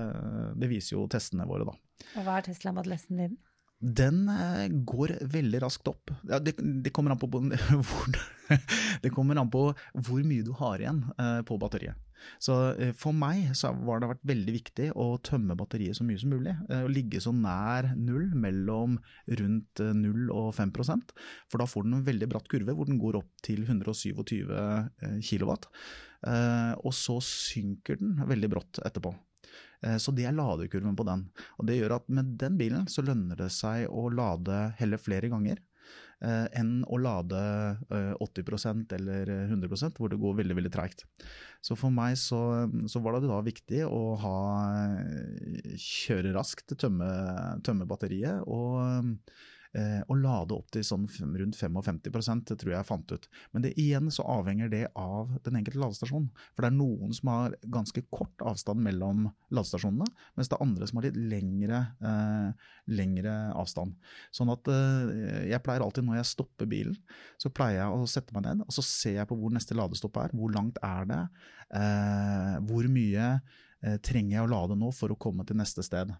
det 0.59 0.71
viser 0.71 0.97
jo 0.97 1.07
testene 1.11 1.47
våre, 1.47 1.69
da. 1.69 1.77
Og 2.17 2.27
hva 2.27 2.39
er 2.39 2.49
Tesla 2.49 2.75
Model 2.75 2.97
S-en 2.97 3.23
din? 3.23 3.37
Den 3.77 4.25
eh, 4.29 4.65
går 4.89 5.13
veldig 5.29 5.61
raskt 5.61 5.87
opp. 5.89 6.11
Det, 6.23 6.55
det, 6.57 6.89
kommer 6.95 7.13
på 7.19 7.29
det 9.03 9.13
kommer 9.13 9.37
an 9.37 9.51
på 9.53 9.69
hvor 9.93 10.25
mye 10.25 10.45
du 10.45 10.51
har 10.57 10.81
igjen 10.81 11.03
eh, 11.17 11.41
på 11.45 11.59
batteriet. 11.61 11.99
Så 12.41 12.55
eh, 12.73 12.95
for 12.97 13.13
meg 13.13 13.53
så 13.55 13.69
har 13.75 14.01
det 14.01 14.09
vært 14.09 14.25
veldig 14.25 14.55
viktig 14.55 14.89
å 14.97 15.05
tømme 15.21 15.57
batteriet 15.59 15.99
så 15.99 16.07
mye 16.07 16.17
som 16.17 16.33
mulig. 16.33 16.55
Å 16.73 16.89
ligge 16.89 17.21
så 17.21 17.35
nær 17.35 17.91
null, 17.93 18.31
mellom 18.33 18.97
rundt 19.43 19.83
0 20.01 20.33
og 20.33 20.49
5% 20.57 21.13
For 21.51 21.61
da 21.61 21.69
får 21.69 21.85
den 21.85 21.99
en 21.99 22.07
veldig 22.07 22.31
bratt 22.33 22.49
kurve 22.49 22.73
hvor 22.73 22.89
den 22.89 22.97
går 23.01 23.21
opp 23.21 23.29
til 23.45 23.61
127 23.67 24.49
kW. 25.21 25.53
Og 26.81 26.93
så 26.97 27.21
synker 27.23 28.01
den 28.01 28.17
veldig 28.25 28.51
brått 28.57 28.81
etterpå. 28.81 29.13
Eh, 29.85 29.97
så 30.01 30.13
det 30.15 30.27
er 30.27 30.35
ladekurven 30.35 30.97
på 30.97 31.05
den. 31.07 31.25
Og 31.57 31.69
det 31.69 31.79
gjør 31.79 31.97
at 31.99 32.11
med 32.11 32.35
den 32.41 32.59
bilen 32.59 32.87
så 32.91 33.05
lønner 33.05 33.39
det 33.39 33.51
seg 33.53 33.87
å 33.89 34.07
lade 34.13 34.67
heller 34.79 35.01
flere 35.01 35.29
ganger 35.31 35.59
eh, 36.25 36.47
enn 36.57 36.79
å 36.87 36.99
lade 37.01 37.41
80 38.23 38.47
eh, 38.55 38.79
eller 38.97 39.33
100% 39.49 39.99
hvor 40.01 40.13
det 40.13 40.21
går 40.21 40.39
veldig 40.41 40.57
veldig 40.61 40.73
treigt. 40.73 41.05
Så 41.61 41.77
for 41.79 41.93
meg 41.93 42.17
så, 42.21 42.41
så, 42.89 43.03
var 43.03 43.17
det 43.17 43.29
da 43.29 43.41
viktig 43.45 43.83
å 43.85 44.01
ha 44.21 44.39
kjøre 45.77 46.33
raskt, 46.37 46.77
tømme, 46.79 47.11
tømme 47.65 47.89
batteriet 47.89 48.45
og 48.45 49.21
å 49.75 50.15
lade 50.17 50.55
opp 50.55 50.71
til 50.73 50.83
sånn 50.85 51.05
rundt 51.37 51.57
55 51.59 52.43
det 52.47 52.55
tror 52.57 52.71
jeg 52.71 52.77
jeg 52.77 52.87
fant 52.87 53.11
ut. 53.11 53.27
Men 53.53 53.65
det 53.65 53.73
igjen 53.79 54.07
så 54.13 54.23
avhenger 54.25 54.71
det 54.71 54.83
av 54.97 55.33
den 55.45 55.59
enkelte 55.59 55.81
ladestasjon. 55.81 56.29
For 56.55 56.63
det 56.63 56.71
er 56.71 56.77
noen 56.77 57.13
som 57.13 57.31
har 57.33 57.57
ganske 57.73 58.03
kort 58.13 58.41
avstand 58.41 58.81
mellom 58.85 59.27
ladestasjonene, 59.53 60.07
mens 60.37 60.49
det 60.49 60.57
er 60.57 60.65
andre 60.65 60.89
som 60.89 61.01
har 61.01 61.07
litt 61.09 61.19
lengre, 61.33 61.81
eh, 62.11 62.69
lengre 62.97 63.35
avstand. 63.57 63.97
Sånn 64.35 64.51
at 64.53 64.71
eh, 64.71 65.51
jeg 65.51 65.63
pleier 65.65 65.85
alltid 65.85 66.07
når 66.07 66.21
jeg 66.21 66.31
stopper 66.31 66.69
bilen, 66.69 66.97
så 67.41 67.51
pleier 67.53 67.83
jeg 67.83 67.97
å 67.97 68.09
sette 68.09 68.35
meg 68.35 68.47
ned 68.47 68.67
og 68.67 68.73
så 68.75 68.83
ser 68.85 69.19
jeg 69.21 69.29
på 69.29 69.37
hvor 69.39 69.53
neste 69.53 69.77
ladestopp 69.77 70.19
er. 70.21 70.35
Hvor 70.37 70.53
langt 70.53 70.79
er 70.85 71.07
det? 71.09 71.23
Eh, 71.79 72.55
hvor 72.67 72.87
mye 72.91 73.27
eh, 73.37 73.97
trenger 74.03 74.37
jeg 74.37 74.45
å 74.45 74.51
lade 74.51 74.79
nå 74.79 74.91
for 74.95 75.13
å 75.13 75.19
komme 75.19 75.45
til 75.47 75.59
neste 75.59 75.85
sted? 75.85 76.13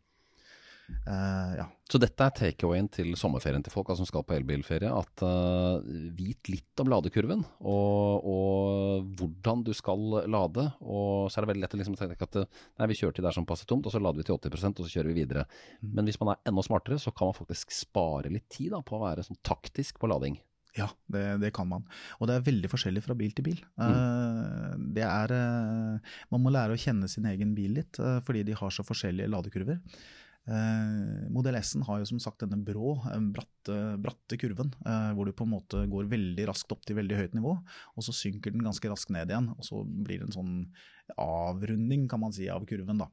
Uh, 1.08 1.54
ja. 1.60 1.66
Så 1.88 2.00
dette 2.00 2.24
er 2.24 2.36
takeawayen 2.36 2.88
til 2.92 3.14
sommerferien 3.20 3.64
til 3.64 3.72
folk 3.72 3.90
altså, 3.92 4.04
som 4.04 4.10
skal 4.10 4.26
på 4.28 4.36
elbilferie. 4.38 4.92
At 4.92 5.24
uh, 5.24 5.84
vit 6.16 6.52
litt 6.52 6.84
om 6.84 6.92
ladekurven 6.92 7.44
og, 7.60 8.28
og, 8.28 9.12
hvordan 9.20 9.64
du 9.68 9.74
skal 9.76 10.04
lade. 10.28 10.68
Og 10.84 11.28
så 11.32 11.40
er 11.40 11.46
det 11.46 11.52
veldig 11.54 11.66
lett 11.66 11.78
å 11.78 11.82
liksom 11.82 12.00
tenke 12.00 12.28
at 12.28 12.40
nei, 12.44 12.90
vi 12.92 13.00
kjører 13.00 13.20
til 13.20 13.28
der 13.28 13.36
som 13.36 13.48
passer 13.48 13.70
tomt, 13.70 13.88
og 13.88 13.96
så 13.96 14.04
lader 14.04 14.22
vi 14.22 14.28
til 14.28 14.36
80% 14.36 14.82
og 14.82 14.88
så 14.88 14.98
kjører 14.98 15.12
vi 15.14 15.22
videre. 15.22 15.48
Mm. 15.80 15.94
Men 15.94 16.12
hvis 16.12 16.20
man 16.24 16.34
er 16.34 16.52
enda 16.52 16.66
smartere, 16.68 17.00
så 17.04 17.16
kan 17.16 17.32
man 17.32 17.40
faktisk 17.40 17.74
spare 17.76 18.32
litt 18.34 18.50
tid 18.52 18.76
da, 18.76 18.84
på 18.84 19.00
å 19.00 19.06
være 19.08 19.26
sånn 19.28 19.40
taktisk 19.48 20.00
på 20.02 20.12
lading. 20.12 20.40
Ja, 20.78 20.92
det, 21.10 21.24
det, 21.42 21.50
kan 21.56 21.66
man. 21.66 21.88
Og 22.20 22.30
det 22.30 22.36
er 22.36 22.46
veldig 22.46 22.70
forskjellig 22.70 23.02
fra 23.02 23.16
bil 23.18 23.32
til 23.34 23.48
bil. 23.48 23.64
Mm. 23.82 24.92
Det 24.94 25.02
er 25.02 25.32
Man 26.30 26.44
må 26.44 26.52
lære 26.54 26.76
å 26.76 26.78
kjenne 26.78 27.10
sin 27.10 27.26
egen 27.32 27.56
bil 27.58 27.80
litt, 27.80 27.98
fordi 28.28 28.44
de 28.46 28.54
har 28.60 28.76
så 28.76 28.86
forskjellige 28.86 29.32
ladekurver. 29.34 29.80
Eh, 30.48 31.30
Modell 31.34 31.58
S-en 31.60 31.84
har 31.84 32.00
jo 32.00 32.08
som 32.08 32.20
sagt 32.24 32.46
denne 32.46 32.60
brå, 32.64 32.96
bratte, 33.36 33.78
bratte 34.00 34.38
kurven, 34.40 34.72
eh, 34.86 35.10
hvor 35.18 35.28
du 35.28 35.34
på 35.36 35.44
en 35.44 35.52
måte 35.58 35.82
går 35.92 36.08
veldig 36.12 36.46
raskt 36.48 36.72
opp 36.72 36.86
til 36.88 36.96
veldig 37.00 37.18
høyt 37.20 37.36
nivå, 37.36 37.58
og 37.58 38.06
så 38.06 38.16
synker 38.16 38.56
den 38.56 38.64
ganske 38.64 38.92
raskt 38.92 39.12
ned 39.12 39.34
igjen. 39.34 39.52
Og 39.58 39.68
så 39.68 39.84
blir 39.84 40.22
det 40.22 40.30
en 40.30 40.38
sånn 40.38 40.54
avrunding 41.16 42.08
kan 42.12 42.20
man 42.20 42.34
si, 42.36 42.48
av 42.52 42.66
kurven. 42.68 42.98
da. 43.00 43.08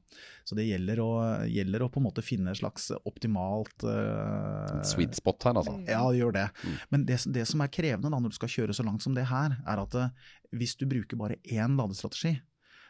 Så 0.47 0.55
det 0.55 0.67
gjelder 0.67 0.99
å, 1.03 1.11
gjelder 1.47 1.85
å 1.85 1.91
på 1.91 2.01
en 2.01 2.07
måte 2.07 2.23
finne 2.25 2.51
et 2.51 2.59
slags 2.59 2.89
optimalt 3.03 3.85
eh, 3.87 4.81
Sweet 4.87 5.15
spot 5.19 5.47
her, 5.47 5.59
altså. 5.59 5.77
Ja, 5.87 6.03
det 6.09 6.19
gjør 6.19 6.35
det. 6.35 6.49
Mm. 6.63 6.81
Men 6.91 7.05
det, 7.11 7.21
det, 7.35 7.45
som 7.51 7.63
er 7.63 7.71
krevende 7.71 8.11
da, 8.11 8.19
når 8.19 8.35
du 8.35 8.39
skal 8.39 8.51
kjøre 8.51 8.75
så 8.75 8.87
langt 8.87 9.03
som 9.03 9.15
det 9.15 9.27
her, 9.31 9.59
er 9.63 9.83
at 9.83 9.95
uh, 9.99 10.35
hvis 10.55 10.75
du 10.79 10.87
bruker 10.89 11.19
bare 11.19 11.39
én 11.43 11.75
ladestrategi, 11.79 12.37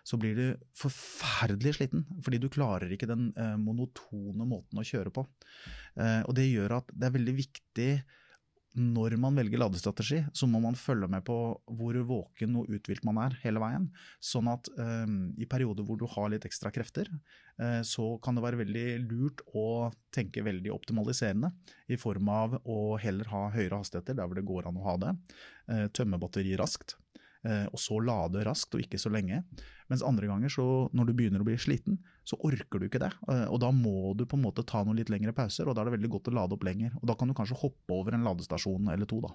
så 0.05 0.19
blir 0.21 0.37
du 0.37 0.67
forferdelig 0.77 1.75
sliten. 1.79 2.05
Fordi 2.25 2.39
du 2.41 2.49
klarer 2.53 2.91
ikke 2.93 3.09
den 3.09 3.31
eh, 3.33 3.55
monotone 3.61 4.45
måten 4.45 4.81
å 4.81 4.85
kjøre 4.85 5.13
på. 5.13 5.25
Eh, 5.97 6.21
og 6.23 6.35
det 6.37 6.45
gjør 6.51 6.77
at 6.79 6.93
det 6.93 7.09
er 7.09 7.17
veldig 7.17 7.35
viktig 7.39 7.89
når 8.75 9.15
man 9.19 9.37
velger 9.39 9.59
ladestrategi, 9.61 10.17
så 10.35 10.47
må 10.51 10.59
man 10.59 10.75
følge 10.75 11.07
med 11.07 11.23
på 11.27 11.35
hvor 11.79 11.95
våken 12.09 12.57
og 12.59 12.71
uthvilt 12.75 13.05
man 13.07 13.21
er 13.23 13.37
hele 13.45 13.61
veien. 13.63 13.85
Sånn 14.19 14.49
at 14.51 14.67
eh, 14.75 15.05
i 15.39 15.47
perioder 15.47 15.87
hvor 15.87 15.99
du 15.99 16.03
har 16.11 16.27
litt 16.31 16.47
ekstra 16.47 16.73
krefter, 16.75 17.07
eh, 17.61 17.79
så 17.87 18.09
kan 18.23 18.35
det 18.35 18.43
være 18.43 18.59
veldig 18.65 18.87
lurt 19.05 19.45
å 19.55 19.93
tenke 20.15 20.43
veldig 20.43 20.73
optimaliserende. 20.75 21.53
I 21.87 21.99
form 22.01 22.29
av 22.35 22.59
å 22.63 22.97
heller 22.99 23.31
ha 23.31 23.47
høyere 23.55 23.79
hastigheter 23.79 24.19
der 24.19 24.27
hvor 24.27 24.41
det 24.41 24.47
går 24.51 24.67
an 24.67 24.81
å 24.81 24.87
ha 24.89 24.99
det. 25.05 25.15
Eh, 25.71 25.87
tømme 25.95 26.19
batteriet 26.19 26.59
raskt. 26.59 26.97
Eh, 27.45 27.65
og 27.69 27.77
så 27.81 27.99
lade 28.01 28.41
raskt 28.47 28.73
og 28.73 28.81
ikke 28.81 28.99
så 29.01 29.11
lenge. 29.13 29.43
Mens 29.91 30.03
andre 30.05 30.29
ganger, 30.31 30.49
så 30.49 30.65
når 30.97 31.09
du 31.09 31.13
begynner 31.17 31.43
å 31.43 31.45
bli 31.45 31.57
sliten, 31.61 31.99
så 32.25 32.39
orker 32.47 32.81
du 32.81 32.87
ikke 32.87 33.03
det. 33.03 33.11
Eh, 33.29 33.45
og 33.45 33.59
da 33.61 33.69
må 33.75 34.15
du 34.17 34.25
på 34.25 34.39
en 34.39 34.45
måte 34.47 34.65
ta 34.65 34.81
noen 34.83 34.97
litt 34.97 35.11
lengre 35.13 35.35
pauser, 35.35 35.69
og 35.69 35.77
da 35.77 35.83
er 35.83 35.91
det 35.91 35.97
veldig 35.99 36.11
godt 36.15 36.31
å 36.31 36.35
lade 36.39 36.57
opp 36.57 36.65
lenger. 36.65 36.95
Og 37.01 37.05
da 37.11 37.17
kan 37.19 37.29
du 37.29 37.37
kanskje 37.37 37.59
hoppe 37.61 37.93
over 37.93 38.17
en 38.17 38.25
ladestasjon 38.25 38.89
eller 38.95 39.09
to, 39.09 39.21
da. 39.27 39.33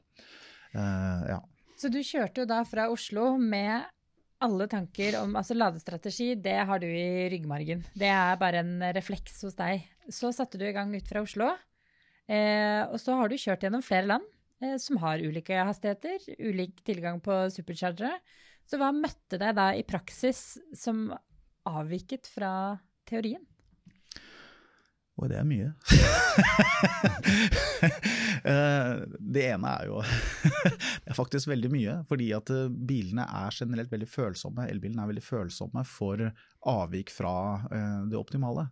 Uh, 0.70 1.22
ja. 1.36 1.38
Så 1.78 1.90
du 1.90 1.98
kjørte 2.04 2.42
jo 2.42 2.50
da 2.50 2.60
fra 2.68 2.88
Oslo 2.92 3.32
med 3.38 3.86
alle 4.40 4.66
tanker 4.72 5.18
om 5.20 5.34
altså 5.36 5.54
ladestrategi, 5.56 6.32
det 6.40 6.58
har 6.66 6.80
du 6.80 6.86
i 6.88 7.28
ryggmargen. 7.32 7.82
Det 7.98 8.08
er 8.10 8.38
bare 8.40 8.62
en 8.64 8.78
refleks 8.96 9.42
hos 9.44 9.58
deg. 9.58 9.84
Så 10.10 10.32
satte 10.34 10.58
du 10.60 10.64
i 10.66 10.74
gang 10.74 10.92
ut 10.94 11.08
fra 11.08 11.22
Oslo, 11.24 11.50
eh, 12.26 12.82
og 12.88 12.98
så 13.02 13.18
har 13.18 13.30
du 13.30 13.38
kjørt 13.38 13.66
gjennom 13.66 13.84
flere 13.84 14.08
land. 14.14 14.28
Eh, 14.60 14.76
som 14.76 15.00
har 15.00 15.22
ulike 15.24 15.56
hastigheter, 15.56 16.20
ulik 16.38 16.82
tilgang 16.84 17.20
på 17.24 17.42
superchargere. 17.52 18.18
Så 18.68 18.78
hva 18.80 18.92
møtte 18.94 19.40
deg 19.40 19.56
da 19.56 19.70
i 19.74 19.86
praksis 19.86 20.60
som 20.76 21.08
avviket 21.68 22.28
fra 22.30 22.52
teorien? 23.08 23.42
Og 25.20 25.28
det 25.28 25.36
er 25.40 25.46
mye. 25.48 25.72
Eh, 28.40 28.92
det 29.20 29.42
ene 29.50 29.68
er 29.68 29.88
jo 29.90 29.98
Det 31.04 31.10
er 31.12 31.16
faktisk 31.16 31.50
veldig 31.50 31.68
mye. 31.72 31.96
Fordi 32.08 32.30
at 32.32 32.52
eh, 32.54 32.70
bilene 32.72 33.26
er 33.26 33.52
generelt 33.52 33.92
veldig 33.92 34.08
følsomme. 34.08 34.64
Elbilene 34.70 35.04
er 35.04 35.10
veldig 35.10 35.24
følsomme 35.24 35.84
for 35.84 36.22
avvik 36.70 37.12
fra 37.12 37.34
uh, 37.60 38.00
det 38.08 38.18
optimale. 38.18 38.66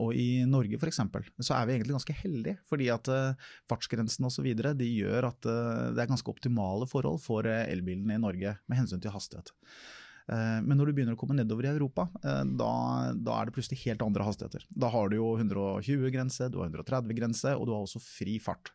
Og 0.00 0.16
i 0.16 0.44
Norge 0.48 0.76
f.eks. 0.76 0.98
så 1.40 1.54
er 1.56 1.68
vi 1.68 1.74
egentlig 1.74 1.94
ganske 1.96 2.16
heldige, 2.18 2.58
fordi 2.68 2.90
at 2.92 3.08
fartsgrensene 3.08 4.28
fartsgrensen 4.28 4.28
osv. 4.28 4.48
gjør 4.84 5.28
at 5.30 5.48
det 5.48 6.02
er 6.02 6.10
ganske 6.10 6.28
optimale 6.28 6.88
forhold 6.90 7.22
for 7.24 7.48
elbilene 7.48 8.18
i 8.18 8.20
Norge 8.20 8.58
med 8.68 8.80
hensyn 8.80 9.00
til 9.00 9.14
hastighet. 9.14 9.54
Men 10.28 10.76
når 10.76 10.90
du 10.90 10.96
begynner 10.96 11.16
å 11.16 11.20
komme 11.20 11.36
nedover 11.38 11.64
i 11.64 11.70
Europa, 11.70 12.04
da, 12.22 12.72
da, 13.16 13.36
er 13.38 13.48
det 13.48 13.54
plutselig 13.56 13.78
helt 13.86 14.02
andre 14.04 14.26
hastigheter. 14.26 14.66
Da 14.68 14.90
har 14.92 15.08
du 15.08 15.16
jo 15.16 15.30
120-grense, 15.40 16.50
du 16.52 16.58
har 16.60 16.68
130-grense, 16.68 17.54
og 17.56 17.64
du 17.64 17.72
har 17.72 17.86
også 17.86 18.02
fri 18.04 18.36
fart. 18.42 18.74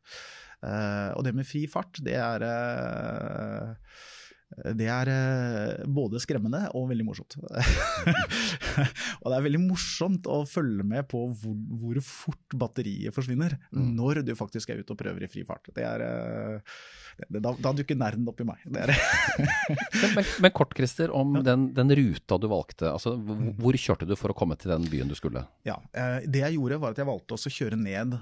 Og 0.64 1.22
det 1.28 1.36
med 1.38 1.46
fri 1.46 1.68
fart, 1.70 2.02
det 2.02 2.18
er 2.18 2.48
det 4.78 4.88
er 4.92 5.10
eh, 5.10 5.86
både 5.90 6.22
skremmende 6.22 6.66
og 6.78 6.90
veldig 6.92 7.06
morsomt. 7.08 7.38
og 9.22 9.28
det 9.28 9.38
er 9.38 9.46
veldig 9.48 9.62
morsomt 9.64 10.30
å 10.30 10.44
følge 10.50 10.86
med 10.88 11.08
på 11.10 11.26
hvor, 11.40 11.56
hvor 11.82 12.00
fort 12.06 12.58
batteriet 12.60 13.16
forsvinner 13.16 13.58
mm. 13.72 13.88
når 13.98 14.22
du 14.28 14.34
faktisk 14.38 14.74
er 14.74 14.84
ute 14.84 14.94
og 14.94 15.00
prøver 15.00 15.26
i 15.26 15.32
fri 15.32 15.46
fart. 15.48 15.72
Det 15.74 15.86
er, 15.88 16.06
eh, 16.06 16.78
da, 17.28 17.54
da, 17.54 17.74
dukker 17.76 17.98
nerden 18.00 18.28
opp 18.30 18.42
i 18.42 18.48
meg. 18.48 18.64
men, 18.68 18.94
men, 20.16 20.32
men, 20.46 20.54
kort, 20.56 20.74
Christer, 20.78 21.14
om 21.14 21.38
den, 21.46 21.70
den, 21.76 21.94
ruta 22.00 22.40
du 22.42 22.50
valgte. 22.52 22.90
Altså, 22.92 23.16
hvor, 23.18 23.44
hvor, 23.60 23.80
kjørte 23.80 24.08
du 24.10 24.16
for 24.20 24.34
å 24.34 24.38
komme 24.38 24.58
til 24.60 24.74
den 24.74 24.88
byen 24.92 25.12
du 25.12 25.18
skulle? 25.20 25.46
Ja, 25.68 25.78
eh, 25.94 26.26
Det 26.26 26.44
jeg 26.46 26.58
gjorde, 26.58 26.82
var 26.82 26.96
at 26.96 27.02
jeg 27.02 27.10
valgte 27.10 27.38
å 27.38 27.54
kjøre 27.58 27.80
ned, 27.80 28.18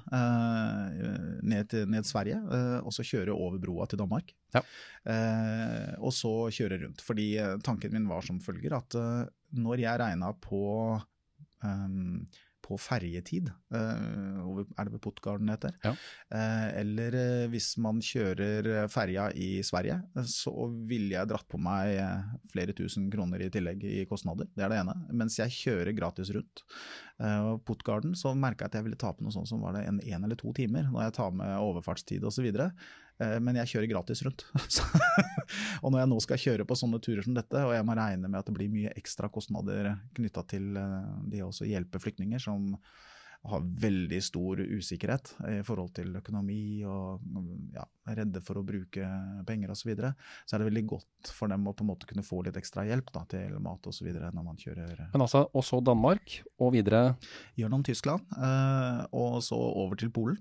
ned, 1.42 1.72
til, 1.72 1.88
ned 1.92 2.08
Sverige, 2.08 2.42
og 2.82 2.92
så 2.96 3.06
kjøre 3.08 3.36
over 3.36 3.62
broa 3.62 3.88
til 3.90 4.02
Danmark. 4.02 4.36
Ja. 4.52 4.62
og 6.04 6.12
så 6.12 6.32
kjøre 6.52 6.82
rundt. 6.84 7.02
Fordi 7.06 7.28
eh, 7.40 7.58
tanken 7.64 7.94
min 7.96 8.10
var 8.10 8.26
som 8.26 8.42
følger 8.44 8.76
at 8.78 8.98
eh, 9.00 9.24
når 9.62 9.84
jeg 9.84 10.02
regna 10.02 10.32
på 10.40 10.64
um, 11.64 12.22
på 12.72 12.80
ferjetid, 12.80 13.52
uh, 13.76 14.62
er 14.80 14.88
det 14.88 14.94
ved 14.96 15.04
Puttgarden 15.04 15.50
det 15.50 15.58
heter? 15.58 15.78
Ja. 15.84 15.94
Uh, 16.32 16.68
eller 16.80 17.18
uh, 17.18 17.46
hvis 17.52 17.74
man 17.84 18.02
kjører 18.06 18.88
ferja 18.92 19.28
i 19.36 19.52
Sverige, 19.66 20.00
så 20.32 20.54
ville 20.88 21.16
jeg 21.18 21.30
dratt 21.30 21.48
på 21.52 21.60
meg 21.62 22.00
flere 22.52 22.76
tusen 22.78 23.10
kroner 23.12 23.44
i 23.44 23.52
tillegg 23.54 23.84
i 23.88 24.02
kostnader. 24.10 24.50
Det 24.56 24.66
er 24.66 24.74
det 24.74 24.82
ene. 24.82 24.96
Mens 25.12 25.38
jeg 25.40 25.54
kjører 25.56 25.96
gratis 25.98 26.32
rundt. 26.36 26.64
Puttgarden 27.68 28.16
så 28.18 28.32
merka 28.34 28.66
jeg 28.66 28.72
at 28.72 28.78
jeg 28.80 28.88
ville 28.88 29.00
ta 29.00 29.12
på 29.14 29.26
noe 29.26 29.34
sånt 29.34 29.50
som 29.50 29.62
var 29.62 29.76
det 29.76 29.84
en, 29.86 30.00
en 30.02 30.26
eller 30.26 30.40
to 30.40 30.54
timer, 30.58 30.88
når 30.90 31.06
jeg 31.06 31.16
tar 31.20 31.36
med 31.38 31.54
overfartstid 31.62 32.26
osv. 32.26 32.48
Eh, 33.22 33.38
men 33.44 33.60
jeg 33.62 33.74
kjører 33.76 33.92
gratis 33.94 34.24
rundt. 34.26 34.48
og 35.84 35.92
når 35.92 36.02
jeg 36.04 36.12
nå 36.12 36.20
skal 36.26 36.44
kjøre 36.48 36.68
på 36.68 36.80
sånne 36.80 37.02
turer 37.04 37.26
som 37.28 37.38
dette, 37.38 37.62
og 37.68 37.76
jeg 37.76 37.86
må 37.88 37.98
regne 37.98 38.28
med 38.28 38.42
at 38.42 38.50
det 38.50 38.58
blir 38.58 38.74
mye 38.74 38.96
ekstra 38.98 39.30
kostnader 39.34 39.94
knytta 40.18 40.46
til 40.50 40.74
de 40.76 41.32
det 41.32 41.46
å 41.46 41.68
hjelpe 41.68 42.02
flyktninger 42.02 42.42
som 42.42 42.74
har 43.44 43.64
veldig 43.82 44.20
stor 44.22 44.60
usikkerhet 44.62 45.32
i 45.50 45.62
forhold 45.66 45.96
til 45.98 46.14
økonomi 46.20 46.84
og 46.86 47.24
ja, 47.74 47.86
er 48.12 48.20
redde 48.22 48.42
for 48.46 48.60
å 48.60 48.66
bruke 48.66 49.08
penger 49.48 49.74
osv., 49.74 49.82
så, 49.82 49.90
videre, 49.90 50.12
så 50.46 50.56
er 50.56 50.62
det 50.62 50.68
veldig 50.70 50.84
godt 50.92 51.32
for 51.34 51.50
dem 51.50 51.66
å 51.66 51.74
på 51.74 51.82
en 51.82 51.90
måte 51.90 52.10
kunne 52.10 52.26
få 52.26 52.44
litt 52.46 52.60
ekstra 52.62 52.86
hjelp 52.86 53.10
da, 53.16 53.24
til 53.32 53.58
mat 53.64 53.90
osv. 53.90 54.12
når 54.14 54.46
man 54.46 54.62
kjører. 54.62 55.08
Men 55.16 55.26
altså, 55.26 55.48
Og 55.58 55.66
så 55.66 55.82
Danmark, 55.82 56.38
og 56.62 56.76
videre? 56.78 57.16
Gjennom 57.58 57.82
Tyskland, 57.88 58.30
eh, 58.38 59.02
og 59.18 59.42
så 59.46 59.58
over 59.58 59.98
til 59.98 60.14
Polen. 60.14 60.38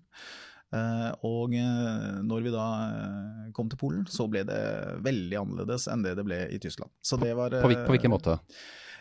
Eh, 0.71 1.09
og 1.27 1.55
eh, 1.59 2.21
når 2.23 2.45
vi 2.45 2.53
da 2.55 2.67
eh, 2.87 3.49
kom 3.57 3.71
til 3.71 3.81
Polen, 3.81 4.05
så 4.11 4.29
ble 4.31 4.45
det 4.47 4.61
veldig 5.03 5.41
annerledes 5.41 5.89
enn 5.91 6.05
det 6.07 6.15
det 6.19 6.27
ble 6.27 6.45
i 6.47 6.61
Tyskland. 6.63 6.93
Var, 7.11 7.59
på, 7.59 7.73
på, 7.73 7.91
hvilken 7.97 8.15
måte? 8.15 8.39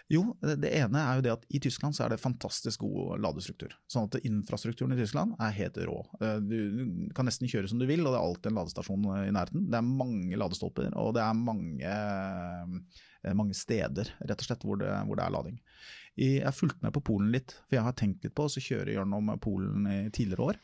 Jo, 0.09 0.23
det 0.41 0.71
ene 0.73 1.03
er 1.05 1.19
jo 1.19 1.23
det 1.27 1.33
at 1.35 1.43
i 1.53 1.59
Tyskland 1.61 1.93
så 1.93 2.07
er 2.07 2.15
det 2.15 2.23
fantastisk 2.23 2.81
god 2.81 3.21
ladestruktur. 3.21 3.75
Sånn 3.85 4.07
at 4.07 4.17
infrastrukturen 4.25 4.95
i 4.95 4.97
Tyskland 4.97 5.35
er 5.37 5.53
helt 5.53 5.77
rå. 5.85 5.99
Du 6.41 7.11
kan 7.13 7.29
nesten 7.29 7.45
kjøre 7.51 7.69
som 7.69 7.77
du 7.77 7.85
vil, 7.85 8.01
og 8.01 8.15
det 8.15 8.17
er 8.17 8.23
alltid 8.23 8.49
en 8.49 8.57
ladestasjon 8.57 9.05
i 9.19 9.35
nærheten. 9.35 9.67
Det 9.69 9.77
er 9.77 9.85
mange 9.85 10.39
ladestolper, 10.41 10.89
og 10.97 11.13
det 11.13 11.21
er 11.21 11.37
mange, 11.37 11.93
mange 13.37 13.59
steder 13.59 14.09
rett 14.17 14.41
og 14.41 14.49
slett 14.49 14.65
hvor 14.65 14.81
det, 14.81 14.89
hvor 15.05 15.21
det 15.21 15.27
er 15.27 15.35
lading. 15.37 15.61
Jeg 16.17 16.41
har 16.41 16.57
fulgt 16.57 16.81
med 16.81 16.95
på 16.97 17.05
Polen 17.05 17.29
litt, 17.35 17.53
for 17.67 17.77
jeg 17.77 17.85
har 17.85 17.99
tenkt 18.01 18.25
litt 18.25 18.33
på 18.33 18.49
å 18.49 18.65
kjøre 18.65 18.97
gjennom 18.97 19.29
Polen 19.45 19.85
i 19.93 19.99
tidligere 20.09 20.49
år. 20.49 20.59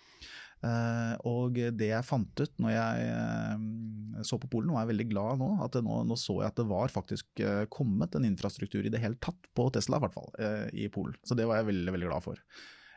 Eh, 0.63 1.15
og 1.27 1.57
det 1.77 1.89
jeg 1.91 2.07
fant 2.07 2.41
ut 2.41 2.61
når 2.63 2.71
jeg 2.73 3.09
eh, 3.11 4.21
så 4.25 4.39
på 4.41 4.49
Polen, 4.51 4.71
og 4.73 4.79
er 4.81 4.89
veldig 4.89 5.07
glad 5.11 5.41
nå, 5.41 5.49
at 5.65 5.77
nå, 5.83 5.99
nå, 6.07 6.17
så 6.19 6.39
jeg 6.39 6.53
at 6.53 6.61
det 6.61 6.67
var 6.69 6.93
faktisk 6.93 7.43
eh, 7.43 7.65
kommet 7.73 8.15
en 8.15 8.27
infrastruktur 8.27 8.85
i 8.85 8.93
det 8.93 9.01
hele 9.03 9.19
tatt 9.21 9.51
på 9.57 9.67
Tesla, 9.75 9.99
i 9.99 10.05
hvert 10.05 10.15
fall, 10.15 10.31
i 10.73 10.87
Polen. 10.93 11.17
Så 11.27 11.37
det 11.37 11.47
var 11.49 11.59
jeg 11.59 11.69
veldig, 11.71 11.95
veldig 11.97 12.09
glad 12.09 12.25
for. 12.25 12.41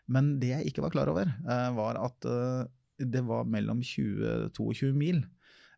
Men 0.08 0.36
det 0.40 0.54
jeg 0.54 0.70
ikke 0.70 0.86
var 0.86 0.94
klar 0.94 1.10
over, 1.12 1.28
var 1.76 1.98
at 2.00 2.24
det 2.98 3.20
var 3.28 3.44
mellom 3.46 3.82
20 3.84 4.48
22 4.56 4.94
mil 4.96 5.20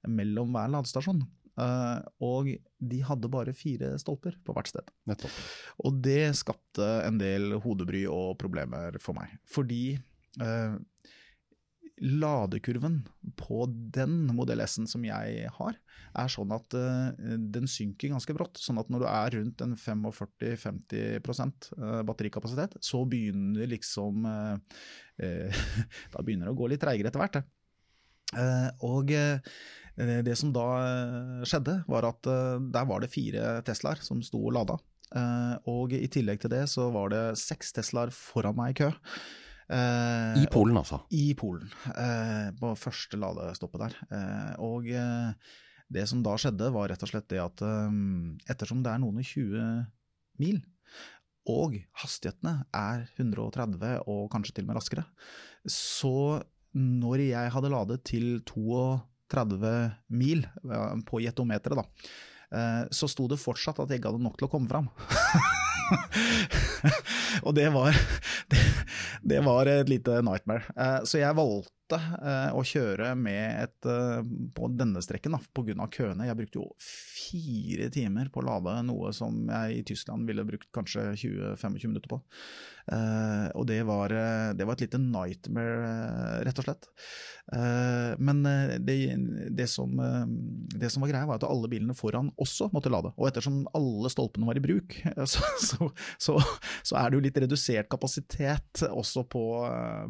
mellom 0.09 0.55
hver 0.55 0.71
ladestasjon. 0.73 1.25
Uh, 1.61 2.01
og 2.25 2.49
de 2.79 3.01
hadde 3.05 3.29
bare 3.33 3.53
fire 3.57 3.93
stolper 4.01 4.37
på 4.47 4.55
hvert 4.57 4.71
sted. 4.71 4.87
Nettopp. 5.11 5.35
Og 5.85 5.99
det 6.05 6.33
skapte 6.39 6.87
en 7.05 7.19
del 7.21 7.59
hodebry 7.61 8.07
og 8.09 8.39
problemer 8.41 8.97
for 9.03 9.19
meg. 9.19 9.35
Fordi 9.51 9.99
uh, 10.41 10.79
ladekurven 12.01 13.01
på 13.37 13.67
den 13.95 14.27
Modell 14.37 14.63
S-en 14.65 14.89
som 14.91 15.05
jeg 15.05 15.51
har, 15.57 15.79
er 16.19 16.33
sånn 16.33 16.53
at 16.57 16.75
uh, 16.75 17.11
den 17.55 17.69
synker 17.71 18.15
ganske 18.15 18.35
brått. 18.37 18.59
Sånn 18.61 18.81
at 18.81 18.89
når 18.93 19.05
du 19.05 19.09
er 19.11 19.37
rundt 19.37 19.65
en 19.65 19.77
45-50% 19.79 21.71
batterikapasitet, 22.09 22.79
så 22.85 23.05
begynner 23.09 23.71
liksom 23.71 24.25
Da 25.21 26.23
begynner 26.25 26.49
det 26.49 26.55
å 26.55 26.57
gå 26.57 26.67
litt 26.73 26.81
treigere 26.81 27.11
etter 27.11 27.21
hvert. 27.21 27.37
og 28.89 29.13
Eh, 30.01 30.21
det 30.25 30.37
som 30.39 30.53
da 30.55 30.67
eh, 30.81 31.43
skjedde, 31.49 31.81
var 31.91 32.07
at 32.09 32.29
eh, 32.31 32.57
der 32.73 32.89
var 32.89 33.03
det 33.03 33.13
fire 33.13 33.61
Teslaer 33.67 34.01
som 34.05 34.23
sto 34.25 34.43
og 34.47 34.57
lada. 34.57 34.81
Og 35.67 35.91
i 35.97 36.07
tillegg 36.07 36.39
til 36.39 36.53
det 36.53 36.69
så 36.71 36.85
var 36.95 37.11
det 37.11 37.23
seks 37.41 37.73
Teslaer 37.75 38.13
foran 38.15 38.55
meg 38.55 38.77
i 38.77 38.85
kø. 38.85 38.93
I 39.71 40.47
Polen, 40.51 40.75
altså? 40.81 40.99
I 41.15 41.31
Polen. 41.39 41.71
På 42.59 42.73
første 42.75 43.19
ladestoppet 43.21 43.85
der. 43.85 43.99
Og 44.67 44.89
det 45.95 46.07
som 46.11 46.25
da 46.27 46.35
skjedde, 46.35 46.73
var 46.75 46.91
rett 46.91 47.05
og 47.07 47.13
slett 47.13 47.29
det 47.31 47.39
at 47.39 47.63
ettersom 48.51 48.83
det 48.83 48.91
er 48.91 49.03
noen 49.05 49.21
og 49.23 49.29
20 49.31 49.63
mil, 50.43 50.59
og 51.51 51.77
hastighetene 52.03 52.65
er 52.77 53.07
130 53.17 54.03
og 54.11 54.27
kanskje 54.33 54.57
til 54.57 54.67
og 54.67 54.71
med 54.71 54.79
raskere, 54.81 55.07
så 55.65 56.43
når 56.77 57.25
jeg 57.31 57.53
hadde 57.55 57.73
ladet 57.73 58.01
til 58.07 58.27
32 58.47 59.73
mil 60.15 60.45
på 61.09 61.23
jetometeret, 61.25 61.81
da, 61.81 61.85
eh, 62.55 62.83
så 62.95 63.09
sto 63.11 63.27
det 63.31 63.41
fortsatt 63.41 63.81
at 63.83 63.91
jeg 63.91 64.01
ikke 64.01 64.13
hadde 64.13 64.27
nok 64.27 64.39
til 64.39 64.47
å 64.47 64.53
komme 64.53 64.71
fram. 64.71 64.91
og 67.47 67.57
det 67.57 67.67
var, 67.75 67.97
det, 69.23 69.43
var 69.45 69.69
et 69.69 69.89
lite 69.89 70.21
nightmare. 70.27 70.65
Eh, 70.77 70.99
så 71.05 71.21
jeg 71.21 71.37
valgte 71.37 71.73
å 71.97 72.63
kjøre 72.67 73.13
med 73.19 73.65
et 73.65 73.89
på 74.57 74.71
denne 74.77 75.03
strekken 75.05 75.37
pga. 75.55 75.87
køene. 75.91 76.27
Jeg 76.29 76.39
brukte 76.39 76.61
jo 76.61 76.67
fire 76.81 77.89
timer 77.93 78.31
på 78.33 78.43
å 78.43 78.47
lade 78.47 78.77
noe 78.87 79.13
som 79.17 79.43
jeg 79.49 79.81
i 79.81 79.85
Tyskland 79.91 80.29
ville 80.29 80.47
brukt 80.47 80.69
kanskje 80.75 81.11
20-25 81.15 81.89
minutter 81.89 82.13
på. 82.13 82.21
Og 83.55 83.67
det 83.69 83.83
var, 83.87 84.15
det 84.57 84.67
var 84.67 84.77
et 84.77 84.87
lite 84.87 85.01
nightmare, 85.03 86.41
rett 86.47 86.63
og 86.63 86.67
slett. 86.67 86.91
Eh, 87.53 88.19
men 88.19 88.47
eh, 88.47 88.77
det, 88.79 89.17
det, 89.51 89.67
som, 89.67 89.99
eh, 90.01 90.27
det, 90.79 90.91
som, 90.91 91.03
var 91.03 91.11
greia, 91.11 91.27
var 91.27 91.41
at 91.41 91.47
alle 91.49 91.69
bilene 91.71 91.97
foran 91.99 92.31
også 92.39 92.71
måtte 92.75 92.93
lade. 92.93 93.11
Og 93.17 93.27
ettersom 93.27 93.65
alle 93.77 94.11
stolpene 94.13 94.47
var 94.47 94.59
i 94.59 94.63
bruk, 94.65 94.95
så, 95.33 95.43
så, 95.63 95.91
så, 96.19 96.37
så 96.87 97.01
er 97.01 97.11
det 97.11 97.19
jo 97.19 97.25
litt 97.27 97.41
redusert 97.43 97.91
kapasitet 97.91 98.85
også 98.91 99.25
på, 99.31 99.45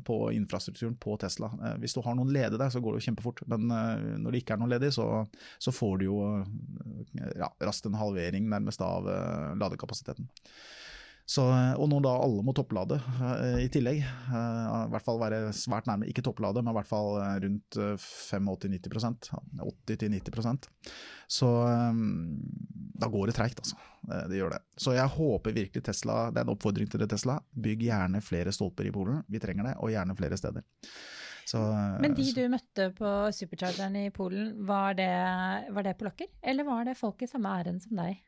på, 0.07 0.21
infrastrukturen 0.37 0.99
på 1.01 1.17
Tesla. 1.23 1.53
Hvis 1.79 1.95
du 1.97 2.03
har 2.05 2.17
noen 2.19 2.33
ledig 2.35 2.59
der, 2.59 2.73
så 2.73 2.83
går 2.83 2.97
det 2.97 3.03
jo 3.03 3.09
kjempefort. 3.11 3.45
Men 3.51 3.71
når 3.71 4.33
det 4.33 4.43
ikke 4.43 4.57
er 4.57 4.63
noen 4.63 4.75
ledig, 4.75 4.93
så, 4.97 5.73
får 5.73 6.01
du 6.01 6.09
jo 6.09 6.19
ja, 7.15 7.51
raskt 7.63 7.89
en 7.89 7.99
halvering 8.01 8.49
nærmest 8.51 8.83
av 8.85 9.09
ladekapasiteten. 9.61 10.29
Så, 11.31 11.45
og 11.79 11.87
når 11.93 12.03
da 12.03 12.13
alle 12.25 12.43
må 12.43 12.51
topplade 12.59 12.97
i 13.63 13.69
tillegg, 13.71 14.01
i 14.03 14.89
hvert 14.91 15.05
fall 15.07 15.21
være 15.21 15.53
svært 15.55 15.87
nærme, 15.87 16.09
ikke 16.11 16.25
topplade, 16.27 16.59
men 16.65 16.73
i 16.73 16.79
hvert 16.81 16.91
fall 16.91 17.21
rundt 17.45 17.79
85-90% 17.79 19.31
80-90% 19.63 20.67
så 21.31 21.51
da 23.01 23.09
går 23.09 23.31
det 23.31 23.37
treigt, 23.39 23.61
altså. 23.63 23.77
det 24.29 24.41
gjør 24.41 24.57
det. 24.57 24.59
Så 24.75 24.97
jeg 24.97 25.15
håper 25.15 25.55
virkelig 25.55 25.85
Tesla, 25.87 26.17
det 26.35 26.43
er 26.43 26.49
en 26.49 26.53
oppfordring 26.57 26.91
til 26.91 27.05
det 27.05 27.13
Tesla, 27.13 27.39
bygg 27.55 27.87
gjerne 27.87 28.23
flere 28.25 28.51
stolper 28.55 28.91
i 28.91 28.93
Polen, 28.95 29.23
vi 29.31 29.39
trenger 29.39 29.71
det, 29.71 29.77
og 29.79 29.95
gjerne 29.95 30.19
flere 30.19 30.41
steder. 30.41 30.67
Så, 31.51 31.59
Men 31.99 32.13
de 32.15 32.25
du 32.31 32.45
møtte 32.53 32.85
på 32.95 33.09
superchargeren 33.35 33.97
i 33.99 34.05
Polen, 34.15 34.53
var 34.69 34.95
det, 34.99 35.11
var 35.75 35.83
det 35.87 35.97
polakker? 35.99 36.29
Eller 36.47 36.67
var 36.69 36.85
det 36.87 36.95
folk 36.99 37.25
i 37.25 37.29
samme 37.31 37.51
ærend 37.51 37.83
som 37.83 37.99
deg? 37.99 38.21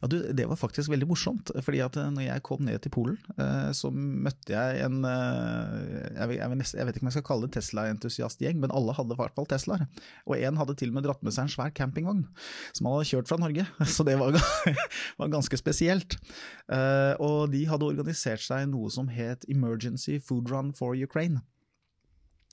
Ja, 0.00 0.08
du, 0.08 0.16
Det 0.32 0.46
var 0.48 0.56
faktisk 0.56 0.88
veldig 0.92 1.08
morsomt. 1.10 1.52
fordi 1.60 1.82
at 1.84 1.98
eh, 2.00 2.08
når 2.14 2.24
jeg 2.24 2.44
kom 2.46 2.64
ned 2.64 2.80
til 2.80 2.94
Polen, 2.94 3.18
eh, 3.36 3.68
så 3.76 3.90
møtte 3.92 4.54
jeg 4.54 4.80
en 4.86 5.04
eh, 5.04 5.76
jeg, 6.16 6.38
jeg, 6.38 6.64
jeg, 6.72 6.88
vet 6.88 6.96
ikke 6.96 7.04
om 7.04 7.10
jeg 7.10 7.18
skal 7.18 7.26
kalle 7.28 7.48
det 7.48 7.58
Tesla-entusiastgjeng, 7.58 8.64
men 8.64 8.72
alle 8.72 8.96
hadde 8.96 9.16
i 9.18 9.20
hvert 9.20 9.36
fall 9.36 9.50
Teslaer. 9.50 9.84
Og 10.24 10.38
en 10.40 10.62
hadde 10.62 10.78
til 10.80 10.94
og 10.94 10.96
med 10.96 11.08
dratt 11.08 11.26
med 11.26 11.36
seg 11.36 11.50
en 11.50 11.54
svær 11.58 11.76
campingvogn 11.76 12.24
som 12.72 12.88
han 12.88 12.96
hadde 12.96 13.10
kjørt 13.12 13.28
fra 13.28 13.40
Norge. 13.44 13.68
Så 13.96 14.08
det 14.08 14.16
var, 14.22 14.40
var 15.20 15.36
ganske 15.36 15.60
spesielt. 15.60 16.16
Og 17.20 17.50
de 17.52 17.66
hadde 17.68 17.92
organisert 17.92 18.40
seg 18.44 18.70
noe 18.72 18.88
som 18.94 19.10
het 19.12 19.44
Emergency 19.52 20.16
Food 20.22 20.48
Run 20.48 20.72
for 20.76 20.96
Ukraine. 20.96 21.44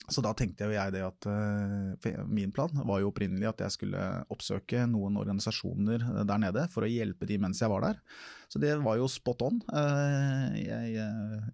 Så 0.08 0.22
da 0.24 0.32
tenkte 0.36 0.68
jeg 0.72 0.92
det 0.94 1.02
at 1.04 1.28
uh, 1.28 2.24
min 2.28 2.52
plan 2.54 2.72
var 2.88 3.02
jo 3.02 3.10
opprinnelig 3.10 3.50
at 3.50 3.62
jeg 3.66 3.74
skulle 3.76 4.04
oppsøke 4.32 4.86
noen 4.88 5.18
organisasjoner 5.20 6.00
eh, 6.00 6.22
der 6.28 6.40
nede 6.40 6.64
for 6.72 6.86
å 6.86 6.90
hjelpe 6.90 7.28
de 7.28 7.36
mens 7.42 7.60
jeg 7.60 7.72
var 7.72 7.84
der. 7.84 8.00
Så 8.48 8.60
det 8.62 8.72
var 8.80 8.96
jo 8.96 9.10
spot 9.12 9.44
on. 9.44 9.60
Uh, 9.68 10.56
jeg, 10.56 10.96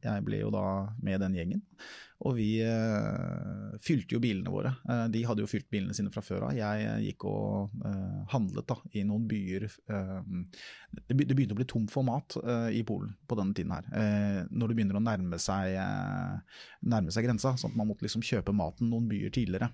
jeg, 0.05 0.25
ble 0.27 0.45
jo 0.45 0.53
da 0.55 0.67
med 1.03 1.25
den 1.25 1.35
gjengen. 1.41 1.65
Og 2.25 2.37
vi 2.39 2.49
uh, 2.65 3.75
fylte 3.85 4.17
jo 4.17 4.21
bilene 4.23 4.53
våre. 4.53 4.73
Uh, 4.89 5.07
de 5.13 5.25
hadde 5.29 5.45
jo 5.45 5.51
fylt 5.51 5.69
bilene 5.73 5.95
sine 5.97 6.13
fra 6.13 6.23
før 6.25 6.49
av. 6.49 6.57
Jeg 6.57 6.87
uh, 6.89 7.01
gikk 7.05 7.27
og 7.29 7.85
handlet 8.33 8.67
da, 8.69 8.77
i 8.97 9.03
noen 9.07 9.27
byer. 9.29 9.67
Det, 9.85 11.15
det, 11.15 11.35
begynte 11.35 11.55
å 11.57 11.59
bli 11.59 11.67
tomt 11.69 11.93
for 11.93 12.07
mat 12.07 12.37
i 12.73 12.81
Polen 12.87 13.13
på 13.29 13.37
denne 13.39 13.55
tiden 13.57 13.73
her. 13.75 14.47
når 14.51 14.71
det 14.71 14.77
begynner 14.79 14.99
å 14.99 15.03
nærme 15.05 15.39
seg, 15.43 15.77
nærme 16.87 17.13
seg 17.15 17.27
grensa. 17.27 17.55
sånn 17.61 17.73
at 17.73 17.79
Man 17.79 17.91
måtte 17.91 18.07
liksom 18.07 18.25
kjøpe 18.25 18.55
maten 18.57 18.91
noen 18.93 19.09
byer 19.11 19.33
tidligere. 19.35 19.71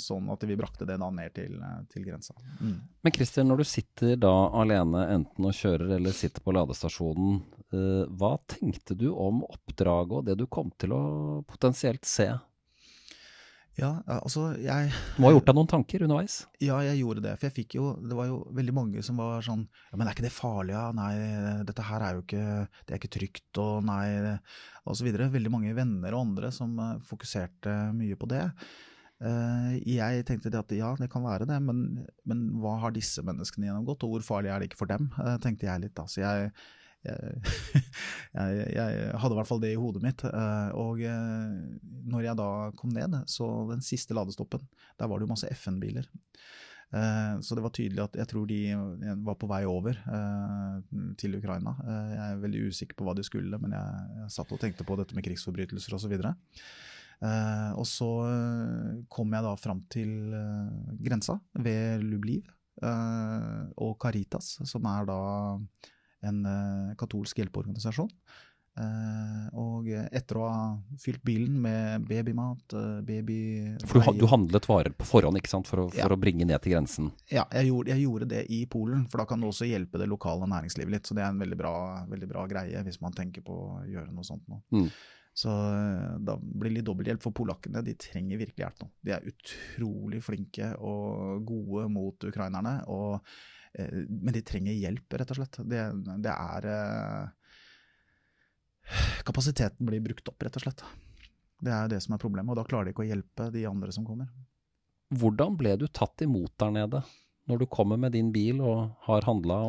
sånn 0.00 0.30
at 0.32 0.46
vi 0.48 0.58
brakte 0.58 0.88
det 0.88 0.98
da 1.00 1.10
ned 1.14 1.34
til, 1.36 1.58
til 1.92 2.06
grensa. 2.06 2.34
Mm. 2.60 2.78
Men 3.06 3.16
Christian, 3.16 3.50
når 3.50 3.62
du 3.62 3.68
sitter 3.70 4.16
da 4.20 4.34
alene 4.62 5.06
enten 5.14 5.50
og 5.50 5.56
kjører 5.56 5.96
eller 5.98 6.16
sitter 6.16 6.44
på 6.44 6.56
ladestasjonen, 6.56 7.42
hva 8.14 8.34
tenkte 8.50 8.94
du 8.98 9.08
om 9.10 9.42
oppdraget 9.46 10.18
og 10.18 10.26
det 10.28 10.36
du 10.38 10.46
kom 10.50 10.70
til 10.78 10.94
å 10.94 11.02
potensielt 11.48 11.83
se? 12.08 12.28
Ja, 13.74 13.88
altså 14.06 14.52
jeg 14.62 14.92
Du 15.16 15.22
må 15.22 15.28
ha 15.28 15.34
gjort 15.34 15.48
deg 15.48 15.56
noen 15.58 15.70
tanker 15.70 16.04
underveis? 16.06 16.36
Ja, 16.62 16.76
jeg 16.86 17.00
gjorde 17.00 17.24
det. 17.24 17.32
For 17.40 17.48
jeg 17.48 17.56
fikk 17.56 17.74
jo 17.80 17.88
Det 17.98 18.14
var 18.14 18.28
jo 18.30 18.36
veldig 18.54 18.74
mange 18.76 19.02
som 19.02 19.18
var 19.18 19.42
sånn 19.42 19.64
Ja, 19.66 19.98
men 19.98 20.06
er 20.06 20.14
ikke 20.14 20.26
det 20.28 20.34
farlig, 20.34 20.76
ja? 20.76 20.84
Nei, 20.94 21.10
dette 21.66 21.86
her 21.88 22.04
er 22.06 22.14
jo 22.14 22.22
ikke 22.22 22.44
Det 22.70 22.94
er 22.94 23.00
ikke 23.00 23.14
trygt, 23.16 23.50
og 23.58 23.82
nei 23.88 24.06
Og 24.84 24.94
så 24.94 25.06
videre. 25.06 25.26
Veldig 25.34 25.50
mange 25.50 25.74
venner 25.74 26.14
og 26.14 26.28
andre 26.28 26.52
som 26.54 26.78
eh, 26.78 27.00
fokuserte 27.08 27.74
mye 27.96 28.18
på 28.20 28.28
det. 28.30 28.44
Eh, 29.24 29.74
jeg 29.88 30.24
tenkte 30.28 30.52
det 30.52 30.60
at 30.60 30.74
ja, 30.76 30.90
det 30.98 31.08
kan 31.12 31.24
være 31.24 31.46
det, 31.48 31.56
men, 31.64 32.04
men 32.28 32.46
hva 32.60 32.76
har 32.82 32.94
disse 32.94 33.24
menneskene 33.24 33.70
gjennomgått, 33.70 34.04
og 34.04 34.16
hvor 34.16 34.26
farlig 34.26 34.52
er 34.52 34.60
det 34.60 34.68
ikke 34.68 34.82
for 34.82 34.90
dem, 34.90 35.08
eh, 35.22 35.38
tenkte 35.42 35.68
jeg 35.70 35.84
litt 35.86 35.94
da. 35.96 36.04
Så 36.10 36.20
jeg 36.20 36.50
jeg, 38.34 38.66
jeg, 38.74 39.08
hadde 39.20 39.34
i 39.34 39.38
hvert 39.38 39.50
fall 39.50 39.62
det 39.62 39.72
i 39.74 39.80
hodet 39.80 40.02
mitt. 40.04 40.24
Eh, 40.28 40.68
og 40.80 41.02
eh, 41.04 41.56
når 42.10 42.28
jeg 42.28 42.40
da 42.40 42.50
kom 42.78 42.92
ned, 42.94 43.16
så 43.30 43.48
den 43.70 43.84
siste 43.84 44.16
ladestoppen, 44.16 44.64
der 45.00 45.10
var 45.10 45.20
det 45.20 45.26
jo 45.26 45.32
masse 45.34 45.50
FN-biler. 45.52 46.08
Eh, 46.94 47.34
så 47.44 47.56
det 47.56 47.64
var 47.64 47.74
tydelig 47.76 48.04
at 48.06 48.18
jeg 48.22 48.30
tror 48.30 48.48
de 48.48 48.60
var 49.26 49.38
på 49.40 49.50
vei 49.50 49.62
over 49.68 49.98
til 51.20 51.38
Ukraina. 51.40 51.76
Jeg 51.84 52.24
er 52.26 52.42
veldig 52.44 52.66
usikker 52.70 52.98
på 52.98 53.08
hva 53.08 53.16
de 53.18 53.26
skulle, 53.26 53.60
men 53.60 53.76
jeg, 53.76 54.28
satt 54.34 54.52
og 54.54 54.62
tenkte 54.62 54.86
på 54.86 54.98
dette 55.00 55.16
med 55.16 55.26
krigsforbrytelser 55.26 55.98
osv. 55.98 56.18
Og 57.74 57.86
så 57.88 58.10
kom 59.12 59.32
jeg 59.36 59.46
da 59.46 59.56
fram 59.60 59.84
til 59.92 60.34
grensa 61.04 61.38
ved 61.64 62.04
Lubliv 62.04 62.48
og 62.84 63.92
Caritas, 64.02 64.56
som 64.66 64.86
er 64.90 65.06
da 65.08 65.18
en 66.26 66.42
uh, 66.48 66.90
katolsk 67.00 67.40
hjelpeorganisasjon. 67.42 68.10
Uh, 68.74 69.44
og 69.54 69.86
etter 69.86 70.38
å 70.40 70.48
ha 70.50 70.62
fylt 70.98 71.20
bilen 71.22 71.60
med 71.62 72.08
babymat, 72.08 72.74
uh, 72.74 72.98
baby... 73.06 73.38
For 73.86 74.02
du, 74.02 74.24
du, 74.24 74.26
handlet 74.32 74.66
varer 74.66 74.96
på 74.98 75.06
forhånd 75.06 75.38
ikke 75.38 75.52
sant, 75.52 75.70
for 75.70 75.84
å, 75.84 75.88
for 75.92 76.00
ja. 76.02 76.10
å 76.10 76.18
bringe 76.18 76.48
ned 76.48 76.58
til 76.64 76.74
grensen? 76.74 77.12
Ja, 77.30 77.46
jeg 77.54 77.70
gjorde, 77.70 77.94
jeg 77.94 78.02
gjorde, 78.02 78.30
det 78.34 78.44
i 78.50 78.64
Polen, 78.70 79.06
for 79.12 79.22
da 79.22 79.28
kan 79.30 79.42
du 79.44 79.50
også 79.52 79.68
hjelpe 79.70 80.00
det 80.02 80.10
lokale 80.10 80.50
næringslivet 80.50 80.96
litt. 80.96 81.06
Så 81.06 81.14
det 81.14 81.22
er 81.22 81.30
en 81.30 81.42
veldig 81.44 81.60
bra, 81.60 81.76
veldig 82.10 82.30
bra 82.32 82.48
greie 82.50 82.82
hvis 82.88 82.98
man 83.04 83.14
tenker 83.14 83.46
på 83.46 83.54
å 83.54 83.84
gjøre 83.86 84.10
noe 84.10 84.26
sånt 84.26 84.48
nå. 84.50 84.64
Mm. 84.74 84.88
Så 85.34 85.50
eh, 85.50 86.18
da 86.22 86.36
blir 86.38 86.70
det 86.70 86.76
litt 86.78 86.86
dobbelthjelp 86.86 87.22
for 87.24 87.34
polakkene. 87.34 87.82
De 87.82 87.96
trenger 87.98 88.38
virkelig 88.38 88.62
hjelp 88.62 88.84
nå. 88.84 88.90
De 89.02 89.14
er 89.16 89.26
utrolig 89.32 90.22
flinke 90.22 90.70
og 90.78 91.42
gode 91.48 91.88
mot 91.90 92.26
ukrainerne. 92.30 92.76
Og, 92.94 93.16
eh, 93.18 93.40
men 93.74 94.34
de 94.34 94.42
trenger 94.46 94.76
hjelp, 94.76 95.16
rett 95.18 95.32
og 95.34 95.40
slett. 95.40 95.58
Det, 95.70 95.80
det 96.24 96.34
er 96.34 96.68
eh, 96.70 97.24
Kapasiteten 99.24 99.88
blir 99.88 100.02
brukt 100.04 100.28
opp, 100.28 100.42
rett 100.44 100.58
og 100.60 100.66
slett. 100.66 100.84
Det 101.64 101.72
er 101.72 101.88
det 101.88 102.02
som 102.04 102.14
er 102.14 102.22
problemet, 102.22 102.52
og 102.52 102.60
da 102.60 102.66
klarer 102.68 102.88
de 102.88 102.94
ikke 102.94 103.06
å 103.06 103.08
hjelpe 103.08 103.48
de 103.54 103.64
andre 103.68 103.94
som 103.96 104.06
kommer. 104.06 104.28
Hvordan 105.14 105.56
ble 105.56 105.76
du 105.80 105.86
tatt 105.88 106.20
imot 106.24 106.52
der 106.60 106.74
nede, 106.74 107.00
når 107.48 107.62
du 107.62 107.66
kommer 107.72 108.00
med 108.00 108.14
din 108.16 108.30
bil 108.34 108.60
og 108.64 108.92
har 109.06 109.26
handla 109.28 109.60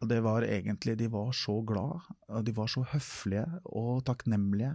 og 0.00 0.08
det 0.08 0.22
var 0.24 0.46
egentlig 0.46 0.96
De 0.96 1.10
var 1.12 1.32
så 1.36 1.58
glad, 1.66 2.06
og 2.28 2.44
de 2.44 2.54
var 2.56 2.70
så 2.72 2.82
høflige 2.88 3.44
og 3.68 4.04
takknemlige. 4.08 4.72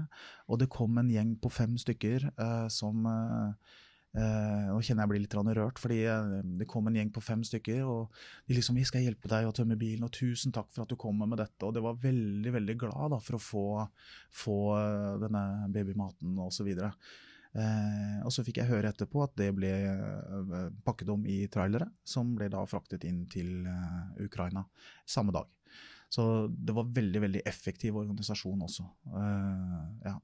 Og 0.47 0.60
det 0.62 0.69
kom 0.69 0.99
en 1.01 1.10
gjeng 1.10 1.34
på 1.41 1.49
fem 1.49 1.73
stykker 1.82 2.28
eh, 2.30 2.67
som 2.69 3.08
eh, 3.10 3.73
eh, 4.15 4.65
Nå 4.71 4.80
kjenner 4.82 5.06
jeg 5.06 5.12
blir 5.12 5.23
litt 5.23 5.36
rørt, 5.36 5.82
fordi 5.82 5.99
eh, 6.10 6.32
det 6.60 6.67
kom 6.71 6.88
en 6.88 6.97
gjeng 6.97 7.12
på 7.13 7.23
fem 7.23 7.43
stykker. 7.43 7.84
Og 7.84 8.10
de 8.47 8.58
liksom 8.58 8.75
'Vi 8.75 8.88
skal 8.88 9.06
hjelpe 9.06 9.32
deg 9.32 9.47
å 9.47 9.54
tømme 9.56 9.78
bilen, 9.78 10.04
og 10.04 10.12
tusen 10.12 10.51
takk 10.56 10.71
for 10.71 10.84
at 10.84 10.89
du 10.89 10.95
kommer 10.95 11.28
med 11.28 11.39
dette.' 11.39 11.65
Og 11.67 11.73
det 11.73 11.84
var 11.84 12.01
veldig, 12.01 12.51
veldig 12.58 12.78
glad 12.78 13.12
da, 13.12 13.19
for 13.19 13.38
å 13.38 13.45
få, 13.51 13.67
få 14.32 14.58
eh, 14.80 15.13
denne 15.25 15.45
babymaten 15.69 16.39
og 16.39 16.51
så 16.54 16.63
videre. 16.63 16.93
Eh, 17.56 18.19
og 18.28 18.34
så 18.36 18.43
fikk 18.43 18.60
jeg 18.60 18.67
høre 18.67 18.89
etterpå 18.91 19.21
at 19.23 19.36
det 19.39 19.54
ble 19.56 19.71
eh, 19.71 20.71
pakket 20.84 21.12
om 21.13 21.23
i 21.30 21.45
trailere, 21.47 21.88
som 22.04 22.34
ble 22.36 22.49
da 22.51 22.65
fraktet 22.67 23.06
inn 23.08 23.23
til 23.32 23.63
eh, 23.63 24.25
Ukraina 24.25 24.65
samme 25.08 25.32
dag. 25.36 25.47
Så 26.12 26.47
det 26.47 26.75
var 26.75 26.91
veldig, 26.95 27.21
veldig 27.23 27.43
effektiv 27.47 27.97
organisasjon 27.99 28.67
også. 28.67 28.86
Eh, 29.21 29.84
ja. 30.10 30.15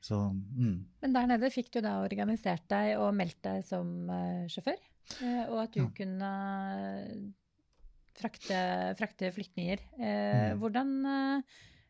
Så 0.00 0.18
mm. 0.30 0.76
Men 1.02 1.12
der 1.16 1.26
nede 1.26 1.50
fikk 1.50 1.72
du 1.74 1.80
da 1.82 1.96
organisert 2.04 2.66
deg 2.70 2.96
og 3.02 3.14
meldt 3.18 3.40
deg 3.42 3.64
som 3.66 3.88
eh, 4.14 4.44
sjåfør, 4.46 4.78
eh, 5.22 5.42
og 5.48 5.64
at 5.64 5.72
du 5.74 5.80
Ja. 5.82 5.88
kunne 5.96 6.30
frakte, 8.18 8.60
frakte 8.98 9.32
flyktninger. 9.34 9.78
Eh, 9.98 10.54
Mm. 10.54 10.58
hvordan, 10.60 10.88
eh, 11.06 11.42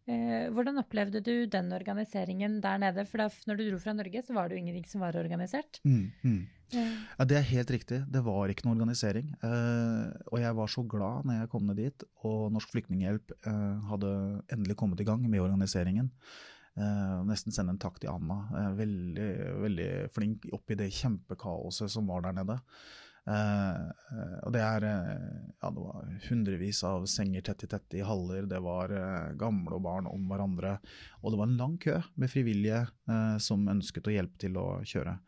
eh, 0.09 0.49
hvordan 0.53 0.79
opplevde 0.83 1.23
du 1.25 1.47
den 1.47 1.73
organiseringen 1.73 2.61
der 2.61 2.79
nede? 2.79 3.07
For 3.07 3.19
da, 3.19 3.29
når 3.47 3.57
du 3.57 3.71
dro 3.71 3.79
fra 3.79 3.93
Norge, 3.95 4.23
så 4.27 4.35
var 4.35 4.49
det 4.49 4.57
jo 4.59 4.65
ingenting 4.65 4.87
som 4.87 5.01
var 5.01 5.13
organisert. 5.17 5.81
Mm, 5.85 6.13
mm. 6.25 6.47
Eh, 6.73 6.97
Ja, 7.19 7.25
Det 7.25 7.37
er 7.39 7.43
helt 7.43 7.71
riktig. 7.71 8.05
Det 8.13 8.23
var 8.25 8.49
ikke 8.49 8.65
noe 8.67 8.77
organisering. 8.77 9.33
Eh, 9.43 10.13
og 10.33 10.39
jeg 10.41 10.55
var 10.55 10.67
så 10.67 10.87
glad 10.87 11.25
når 11.25 11.41
jeg 11.41 11.49
kom 11.49 11.67
ned 11.67 11.77
dit, 11.77 12.05
og 12.25 12.53
Norsk 12.53 12.71
Flyktninghjelp 12.73 13.33
eh, 13.47 13.81
hadde 13.89 14.43
endelig 14.53 14.77
kommet 14.77 15.01
i 15.01 15.05
gang 15.05 15.23
med 15.29 15.41
organiseringen. 15.41 16.11
Eh, 16.79 17.25
nesten 17.27 17.55
sende 17.55 17.75
en 17.75 17.81
takk 17.83 17.99
til 17.99 18.13
Anna. 18.13 18.39
Eh, 18.55 18.71
veldig, 18.79 19.29
veldig 19.65 19.91
flink 20.15 20.47
oppi 20.55 20.77
det 20.79 20.93
kjempekaoset 20.95 21.91
som 21.91 22.07
var 22.11 22.23
der 22.27 22.37
nede. 22.39 22.59
Eh, 23.29 23.81
og 24.47 24.55
det 24.55 24.63
er 24.63 24.87
ja, 24.87 25.71
det 25.75 25.83
var 25.83 26.07
hundrevis 26.29 26.85
av 26.87 27.09
senger 27.11 27.45
tett 27.49 27.67
i 27.67 27.71
tett 27.75 27.99
i 27.99 28.05
haller. 28.07 28.47
Det 28.49 28.61
var 28.63 28.95
gamle 29.41 29.75
og 29.77 29.85
barn 29.89 30.11
om 30.11 30.31
hverandre. 30.31 30.77
Og 31.23 31.35
det 31.35 31.41
var 31.41 31.51
en 31.51 31.61
lang 31.61 31.79
kø 31.83 31.99
med 32.15 32.31
frivillige 32.33 32.85
som 33.43 33.67
ønsket 33.69 34.09
å 34.09 34.15
hjelpe 34.15 34.39
til 34.41 34.57
å 34.61 34.69
kjøre. 34.87 35.19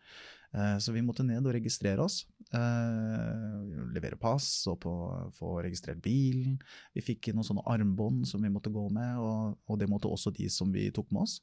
Så 0.83 0.95
vi 0.95 1.03
måtte 1.05 1.27
ned 1.27 1.45
og 1.45 1.55
registrere 1.55 2.03
oss. 2.03 2.25
Eh, 2.57 3.85
Levere 3.95 4.19
pass 4.21 4.49
og 4.71 4.81
på, 4.85 4.95
få 5.37 5.57
registrert 5.65 6.01
bilen. 6.05 6.59
Vi 6.95 7.05
fikk 7.05 7.33
noen 7.35 7.47
sånne 7.47 7.67
armbånd 7.71 8.27
som 8.29 8.43
vi 8.43 8.53
måtte 8.53 8.73
gå 8.73 8.87
med, 8.95 9.19
og, 9.19 9.59
og 9.67 9.79
det 9.81 9.89
måtte 9.91 10.11
også 10.11 10.33
de 10.37 10.49
som 10.53 10.71
vi 10.75 10.89
tok 10.95 11.11
med 11.15 11.25
oss. 11.27 11.41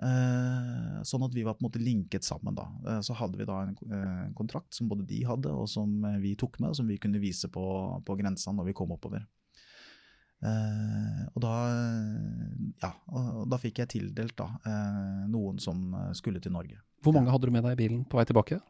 Uh, 0.00 1.02
Sånn 1.04 1.26
at 1.26 1.34
vi 1.36 1.42
var 1.44 1.58
på 1.58 1.60
en 1.60 1.66
måte 1.68 1.82
linket 1.82 2.24
sammen. 2.24 2.54
da. 2.56 2.64
Uh, 2.86 3.00
Så 3.04 3.12
hadde 3.18 3.36
vi 3.36 3.48
da 3.48 3.58
en 3.66 4.32
kontrakt 4.38 4.72
som 4.74 4.88
både 4.88 5.04
de 5.08 5.20
hadde, 5.28 5.52
og 5.52 5.68
som 5.68 6.00
vi 6.22 6.32
tok 6.40 6.56
med, 6.60 6.70
og 6.72 6.78
som 6.78 6.88
vi 6.88 6.96
kunne 7.00 7.20
vise 7.20 7.50
på, 7.52 7.64
på 8.06 8.16
grensa 8.16 8.54
når 8.56 8.70
vi 8.70 8.76
kom 8.80 8.94
oppover. 8.96 9.26
Uh, 10.40 11.26
og 11.34 11.42
da, 11.44 11.52
ja, 12.80 12.90
og 13.12 13.44
da 13.52 13.58
fikk 13.60 13.82
jeg 13.82 13.92
tildelt 13.92 14.38
da, 14.40 14.48
uh, 14.64 15.28
noen 15.28 15.60
som 15.60 15.92
skulle 16.16 16.40
til 16.40 16.56
Norge. 16.56 16.80
Hvor 17.04 17.12
mange 17.16 17.32
hadde 17.32 17.48
du 17.48 17.52
med 17.52 17.66
deg 17.68 17.76
i 17.76 17.82
bilen 17.82 18.06
på 18.08 18.16
vei 18.16 18.24
tilbake? 18.28 18.60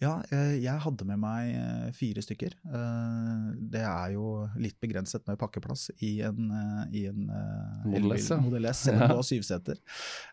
Ja, 0.00 0.22
eh, 0.32 0.54
jeg 0.64 0.80
hadde 0.80 1.04
med 1.04 1.18
meg 1.20 1.50
eh, 1.52 1.90
fire 1.92 2.22
stykker. 2.24 2.54
Eh, 2.64 3.48
Det 3.74 3.82
er 3.84 4.14
jo 4.14 4.46
litt 4.56 4.78
begrenset 4.80 5.26
med 5.28 5.36
pakkeplass 5.38 5.90
i 6.00 6.22
en, 6.24 6.48
i 6.96 7.02
en 7.10 7.26
Model 8.46 8.64
S. 8.70 8.80
Selv 8.86 9.02
om 9.02 9.12
du 9.12 9.16
har 9.20 9.26
syvseter. 9.28 9.76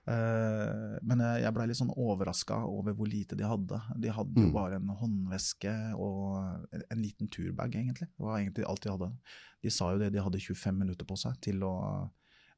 Men 0.08 1.23
jeg 1.41 1.53
blei 1.56 1.67
litt 1.67 1.80
sånn 1.82 1.91
overraska 1.93 2.62
over 2.67 2.95
hvor 2.97 3.10
lite 3.12 3.36
de 3.38 3.43
hadde. 3.47 3.82
De 3.99 4.13
hadde 4.13 4.39
jo 4.39 4.47
Mm. 4.47 4.53
bare 4.53 4.75
en 4.80 4.88
håndveske 5.01 5.73
og 5.99 6.38
en, 6.71 6.84
en 6.89 7.01
liten 7.03 7.27
turbag, 7.27 7.75
egentlig. 7.75 8.08
Det 8.08 8.23
var 8.23 8.39
egentlig 8.39 8.65
alt 8.69 8.82
de 8.84 8.93
hadde. 8.93 9.12
De 9.63 9.69
sa 9.73 9.91
jo 9.91 9.99
det, 9.99 10.13
de 10.13 10.21
hadde 10.23 10.39
25 10.39 10.77
minutter 10.80 11.06
på 11.10 11.17
seg 11.19 11.36
til 11.43 11.60
å 11.67 11.73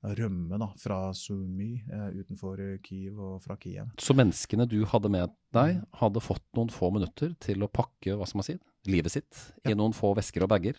rømme 0.03 0.57
da, 0.61 0.69
fra 0.79 0.99
Sumy 1.17 1.81
eh, 1.91 2.09
utenfor 2.21 2.61
Kyiv 2.85 3.17
og 3.19 3.41
fra 3.43 3.57
Kiev. 3.59 3.89
Så 3.99 4.15
menneskene 4.15 4.67
du 4.69 4.77
hadde 4.87 5.09
med 5.11 5.33
deg, 5.55 5.81
hadde 5.99 6.21
fått 6.23 6.45
noen 6.55 6.69
få 6.71 6.91
minutter 6.95 7.33
til 7.43 7.65
å 7.65 7.71
pakke 7.71 8.15
hva 8.15 8.27
skal 8.29 8.39
man 8.39 8.47
si, 8.47 8.55
livet 8.87 9.11
sitt 9.11 9.41
i 9.67 9.73
noen 9.75 9.95
få 9.97 10.13
vesker 10.15 10.45
og 10.45 10.53
bager, 10.53 10.77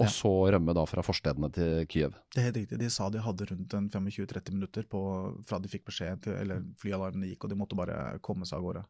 og 0.00 0.06
Ja. 0.06 0.10
så 0.10 0.30
rømme 0.50 0.72
da 0.74 0.82
fra 0.88 1.02
forstedene 1.04 1.50
til 1.52 1.84
Kyiv. 1.86 2.14
Det 2.32 2.40
er 2.40 2.46
helt 2.48 2.56
riktig. 2.56 2.78
De 2.80 2.88
sa 2.90 3.10
de 3.12 3.20
hadde 3.22 3.44
rundt 3.50 3.68
25-30 3.92 4.54
minutter 4.56 4.82
på, 4.88 5.02
fra 5.44 5.58
de 5.60 5.68
fikk 5.68 5.84
beskjed 5.90 6.22
til 6.24 6.32
eller 6.40 6.64
flyalarmene 6.80 7.28
gikk, 7.28 7.44
og 7.44 7.50
de 7.52 7.58
måtte 7.60 7.76
bare 7.78 8.18
komme 8.24 8.48
seg 8.48 8.58
av 8.58 8.64
gårde. 8.64 8.84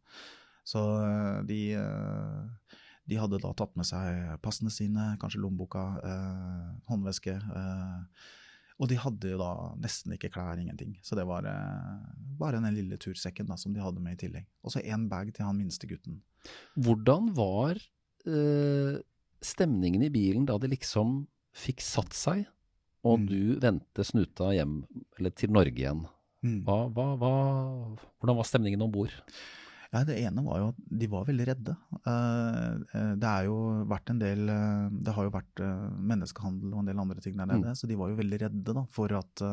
Så 0.64 0.78
eh, 1.02 1.40
de, 1.50 1.58
eh, 1.74 2.78
de 3.10 3.18
hadde 3.18 3.42
da 3.42 3.50
tatt 3.58 3.74
med 3.76 3.84
seg 3.90 4.38
passene 4.46 4.70
sine, 4.70 5.16
kanskje 5.18 5.42
lommeboka, 5.42 5.82
eh, 6.06 6.70
håndveske. 6.88 7.34
Eh, 7.34 8.30
og 8.80 8.88
de 8.88 8.96
hadde 8.98 9.32
jo 9.34 9.38
da 9.40 9.50
nesten 9.82 10.14
ikke 10.16 10.30
klær, 10.32 10.58
ingenting. 10.60 10.96
Så 11.04 11.16
det 11.18 11.26
var 11.28 11.44
eh, 11.46 12.06
bare 12.38 12.60
den 12.62 12.74
lille 12.74 12.96
tursekken 13.00 13.46
da, 13.50 13.56
som 13.60 13.74
de 13.74 13.80
hadde 13.84 14.00
med 14.02 14.16
i 14.16 14.20
tillegg. 14.26 14.46
Og 14.64 14.72
så 14.74 14.82
én 14.82 15.08
bag 15.10 15.32
til 15.34 15.44
han 15.46 15.58
minste 15.60 15.86
gutten. 15.90 16.20
Hvordan 16.78 17.30
var 17.36 17.76
eh, 18.26 18.96
stemningen 19.42 20.02
i 20.06 20.10
bilen 20.14 20.46
da 20.48 20.56
de 20.62 20.70
liksom 20.72 21.22
fikk 21.52 21.82
satt 21.84 22.14
seg, 22.16 22.46
og 23.04 23.18
Mm. 23.18 23.26
du 23.26 23.58
vendte 23.60 24.04
snuta 24.06 24.52
hjem, 24.54 24.84
eller 25.18 25.30
til 25.34 25.50
Norge 25.50 25.74
igjen? 25.74 26.04
Hva, 26.64 26.88
hva, 26.90 27.06
hva, 27.18 27.32
hvordan 28.18 28.36
var 28.38 28.46
stemningen 28.46 28.82
om 28.82 28.90
bord? 28.94 29.12
Ja, 29.92 30.04
Det 30.08 30.16
ene 30.24 30.40
var 30.46 30.58
jo 30.58 30.68
at 30.72 30.78
de 31.02 31.06
var 31.12 31.26
veldig 31.28 31.46
redde. 31.50 31.74
Eh, 32.00 32.72
eh, 32.96 33.12
Det 33.20 33.28
er 33.28 33.44
jo 33.44 33.56
vært 33.90 34.10
en 34.14 34.18
del 34.22 34.48
eh, 34.48 34.88
Det 35.04 35.12
har 35.12 35.28
jo 35.28 35.34
vært 35.34 35.60
eh, 35.60 35.86
menneskehandel 36.12 36.72
og 36.72 36.80
en 36.80 36.88
del 36.88 37.02
andre 37.04 37.20
ting 37.20 37.36
der 37.36 37.50
nede, 37.50 37.74
så 37.76 37.86
de 37.90 37.98
var 38.00 38.08
jo 38.08 38.16
veldig 38.22 38.40
redde 38.46 38.76
da, 38.80 38.86
for 38.88 39.12
at 39.20 39.44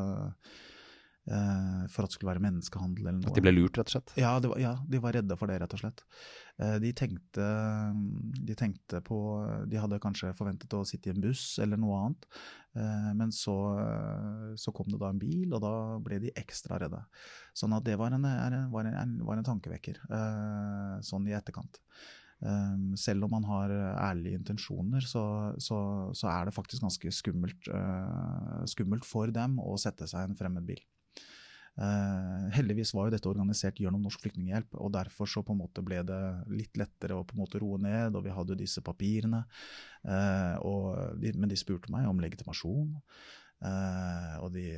for 1.29 2.05
at 2.05 2.09
det 2.09 2.15
skulle 2.15 2.31
være 2.31 2.41
menneskehandel 2.41 3.03
eller 3.03 3.19
noe. 3.19 3.29
At 3.29 3.37
de 3.37 3.43
ble 3.43 3.51
lurt, 3.53 3.75
rett 3.77 3.91
og 3.91 3.95
slett? 3.97 4.13
Ja, 4.17 4.31
det 4.41 4.49
var, 4.49 4.61
ja, 4.63 4.71
de 4.89 5.01
var 5.03 5.13
redde 5.13 5.35
for 5.37 5.51
det, 5.51 5.59
rett 5.61 5.75
og 5.75 5.81
slett. 5.83 6.01
Eh, 6.57 6.77
De 6.81 6.93
tenkte, 6.97 7.49
de 8.49 8.55
tenkte 8.57 9.03
på 9.05 9.19
De 9.69 9.77
hadde 9.77 10.01
kanskje 10.01 10.31
forventet 10.39 10.73
å 10.73 10.81
sitte 10.89 11.11
i 11.11 11.13
en 11.13 11.21
buss 11.21 11.43
eller 11.61 11.77
noe 11.77 11.99
annet, 11.99 12.25
Eh, 12.77 13.11
men 13.17 13.31
så, 13.33 13.55
så 14.57 14.73
kom 14.75 14.89
det 14.91 14.99
da 15.01 15.09
en 15.09 15.21
bil, 15.21 15.53
og 15.55 15.63
da 15.63 15.73
ble 16.05 16.19
de 16.21 16.33
ekstra 16.37 16.79
redde. 16.81 17.01
Sånn 17.57 17.73
at 17.75 17.85
det 17.87 17.97
var 17.99 18.13
en, 18.15 18.25
en, 18.29 18.59
var 18.73 18.89
en, 18.89 19.17
var 19.25 19.39
en 19.39 19.47
tankevekker, 19.47 20.01
eh, 20.05 20.95
sånn 21.05 21.27
i 21.29 21.37
etterkant. 21.37 21.81
Um, 22.39 22.93
selv 22.95 23.25
om 23.25 23.33
man 23.35 23.43
har 23.43 23.71
ærlige 23.99 24.37
intensjoner, 24.39 25.03
så, 25.03 25.21
så, 25.59 25.79
så 26.15 26.29
er 26.31 26.47
det 26.47 26.53
faktisk 26.55 26.85
ganske 26.85 27.11
skummelt, 27.11 27.67
uh, 27.67 28.61
skummelt 28.71 29.03
for 29.03 29.27
dem 29.35 29.57
å 29.59 29.73
sette 29.81 30.07
seg 30.07 30.23
i 30.23 30.29
en 30.29 30.37
fremmed 30.39 30.63
bil. 30.69 30.79
Eh, 31.79 32.45
heldigvis 32.57 32.91
var 32.95 33.07
jo 33.07 33.13
dette 33.13 33.29
organisert 33.29 33.79
gjennom 33.79 34.03
Norsk 34.03 34.23
Flyktninghjelp, 34.25 34.75
og 34.81 34.93
derfor 34.97 35.29
så 35.29 35.43
på 35.45 35.55
en 35.55 35.61
måte 35.61 35.83
ble 35.85 36.01
det 36.07 36.21
litt 36.51 36.79
lettere 36.79 37.15
å 37.15 37.25
på 37.27 37.37
en 37.37 37.43
måte 37.43 37.61
roe 37.61 37.79
ned, 37.81 38.17
og 38.17 38.25
vi 38.25 38.35
hadde 38.35 38.59
disse 38.59 38.83
papirene. 38.85 39.45
eh, 40.03 40.55
og 40.65 41.19
de, 41.19 41.33
men 41.35 41.51
de 41.51 41.59
spurte 41.59 41.91
meg 41.93 42.07
om 42.09 42.19
legitimasjon. 42.19 42.97
Uh, 43.59 44.39
og 44.39 44.53
de 44.55 44.69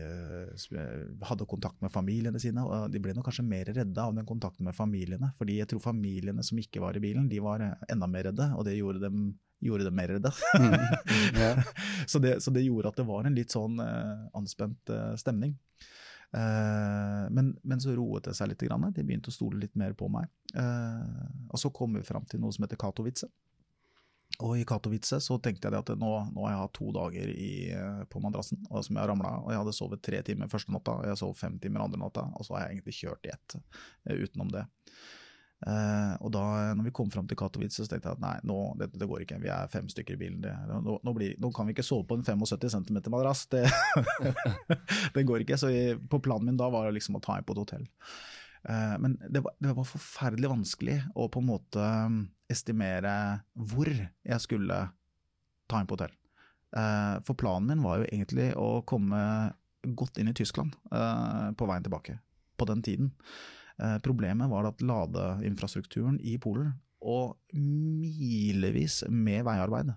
hadde 1.30 1.46
kontakt 1.46 1.78
med 1.86 1.94
familiene 1.94 2.40
sine, 2.42 2.64
og 2.66 2.90
de 2.90 2.98
ble 2.98 3.14
nok 3.14 3.28
kanskje 3.28 3.46
mer 3.46 3.70
redde 3.70 4.02
av 4.02 4.16
den 4.18 4.26
kontakten 4.26 4.66
med 4.66 4.74
familiene. 4.74 5.30
fordi 5.38 5.60
jeg 5.60 5.70
tror 5.70 5.84
familiene 5.84 6.42
som 6.42 6.58
ikke 6.58 6.82
var 6.82 6.98
i 6.98 7.04
bilen, 7.04 7.30
de 7.30 7.38
var 7.46 7.62
enda 7.62 8.10
mer 8.10 8.32
redde, 8.32 8.48
og 8.58 8.66
det 8.66 8.80
gjorde 8.80 9.04
dem, 9.04 9.36
gjorde 9.62 9.86
dem 9.86 9.96
mer 10.02 10.16
redde. 10.16 10.34
Ja. 11.38 11.54
så, 12.12 12.18
det, 12.18 12.40
så 12.42 12.50
det 12.50 12.66
gjorde 12.66 12.90
at 12.90 12.98
det 12.98 13.06
var 13.06 13.30
en 13.30 13.38
litt 13.38 13.54
sånn 13.54 13.78
anspent 14.34 14.90
stemning. 15.22 15.54
Eh, 16.34 17.30
men, 17.30 17.54
men 17.62 17.82
så 17.82 17.96
roet 17.96 18.30
det 18.30 18.36
seg 18.38 18.52
litt. 18.52 18.64
De 18.64 19.04
begynte 19.04 19.32
å 19.32 19.36
stole 19.36 19.60
litt 19.62 19.76
mer 19.80 19.96
på 19.98 20.10
meg. 20.12 20.32
Eh, 20.56 21.30
og 21.52 21.60
så 21.60 21.72
kom 21.76 21.98
vi 21.98 22.06
fram 22.08 22.28
til 22.30 22.44
noe 22.44 22.56
som 22.56 22.66
heter 22.66 22.80
Katowice. 22.80 23.30
Og 24.42 24.56
i 24.58 24.66
Katowice 24.66 25.20
så 25.22 25.38
tenkte 25.44 25.68
jeg 25.68 25.78
at 25.78 25.92
nå, 26.00 26.12
nå 26.32 26.46
har 26.46 26.54
jeg 26.54 26.62
hatt 26.64 26.76
to 26.78 26.92
dager 26.96 27.34
i, 27.34 27.54
eh, 27.76 28.04
på 28.10 28.22
madrassen 28.24 28.62
og 28.70 28.86
som 28.88 28.98
jeg 28.98 29.12
ramla 29.12 29.36
av. 29.38 29.46
Og 29.46 29.54
jeg 29.54 29.64
hadde 29.64 29.78
sovet 29.78 30.04
tre 30.08 30.22
timer 30.28 30.52
første 30.52 30.74
natta, 30.74 30.98
og 31.02 31.10
jeg 31.10 31.20
sov 31.20 31.36
fem 31.40 31.60
timer 31.62 31.86
andre 31.86 32.02
natta. 32.02 32.30
Og 32.38 32.48
så 32.48 32.56
har 32.58 32.66
jeg 32.66 32.78
egentlig 32.78 33.00
kjørt 33.02 33.28
i 33.28 33.36
ett 33.36 33.58
utenom 34.12 34.54
det. 34.56 34.66
Eh, 35.62 36.14
og 36.26 36.32
da 36.34 36.44
når 36.74 36.88
vi 36.88 36.94
kom 36.96 37.12
fram 37.14 37.28
til 37.30 37.38
Katowice, 37.38 37.84
så 37.84 37.90
tenkte 37.90 38.10
jeg 38.10 38.18
at 38.18 38.24
nei, 38.24 38.34
nå, 38.50 38.58
det, 38.80 38.90
det 38.98 39.08
går 39.10 39.26
ikke. 39.26 39.42
Vi 39.44 39.52
er 39.54 39.70
fem 39.72 39.90
stykker 39.92 40.18
i 40.18 40.22
bilen. 40.24 40.40
Det, 40.44 40.54
nå, 40.72 40.98
nå, 40.98 41.14
blir, 41.18 41.36
nå, 41.42 41.52
kan 41.56 41.70
vi 41.70 41.76
ikke 41.76 41.86
sove 41.86 42.08
på 42.10 42.18
en 42.18 42.26
75 42.26 42.74
cm 42.74 43.02
madrass. 43.14 43.46
Det, 43.52 43.66
det 45.16 45.26
går 45.30 45.46
ikke. 45.46 45.60
Så 45.62 45.70
jeg, 45.74 46.00
på 46.10 46.22
planen 46.24 46.50
min 46.50 46.60
da 46.60 46.72
var 46.74 46.88
det 46.88 46.98
liksom 46.98 47.20
å 47.20 47.24
ta 47.24 47.38
inn 47.38 47.46
på 47.48 47.56
et 47.56 47.62
hotell. 47.62 47.86
Eh, 48.64 48.96
men 49.04 49.20
var, 49.22 49.54
det 49.62 49.76
var, 49.78 49.92
forferdelig 49.92 50.54
vanskelig 50.56 50.98
å 51.14 51.30
på 51.34 51.44
en 51.44 51.50
måte 51.52 51.92
um, 52.10 52.24
estimere 52.52 53.14
hvor 53.54 53.90
jeg 53.90 54.42
skulle 54.42 54.84
ta 55.70 55.82
inn 55.82 55.90
på 55.90 56.00
hotell. 56.00 56.18
Eh, 56.74 57.16
for 57.28 57.38
planen 57.38 57.70
min 57.70 57.86
var 57.86 58.02
jo 58.02 58.10
egentlig 58.10 58.52
å 58.58 58.82
komme 58.88 59.22
godt 59.82 60.18
inn 60.22 60.30
i 60.30 60.36
Tyskland 60.38 60.76
på 61.58 61.66
veien 61.66 61.82
tilbake, 61.82 62.20
på 62.54 62.66
den 62.70 62.84
tiden. 62.86 63.08
Problemet 64.06 64.50
var 64.52 64.68
at 64.70 64.82
ladeinfrastrukturen 64.86 66.20
i 66.22 66.36
Polen, 66.42 66.74
og 67.02 67.38
milevis 67.58 69.00
med 69.10 69.42
veiarbeid 69.48 69.90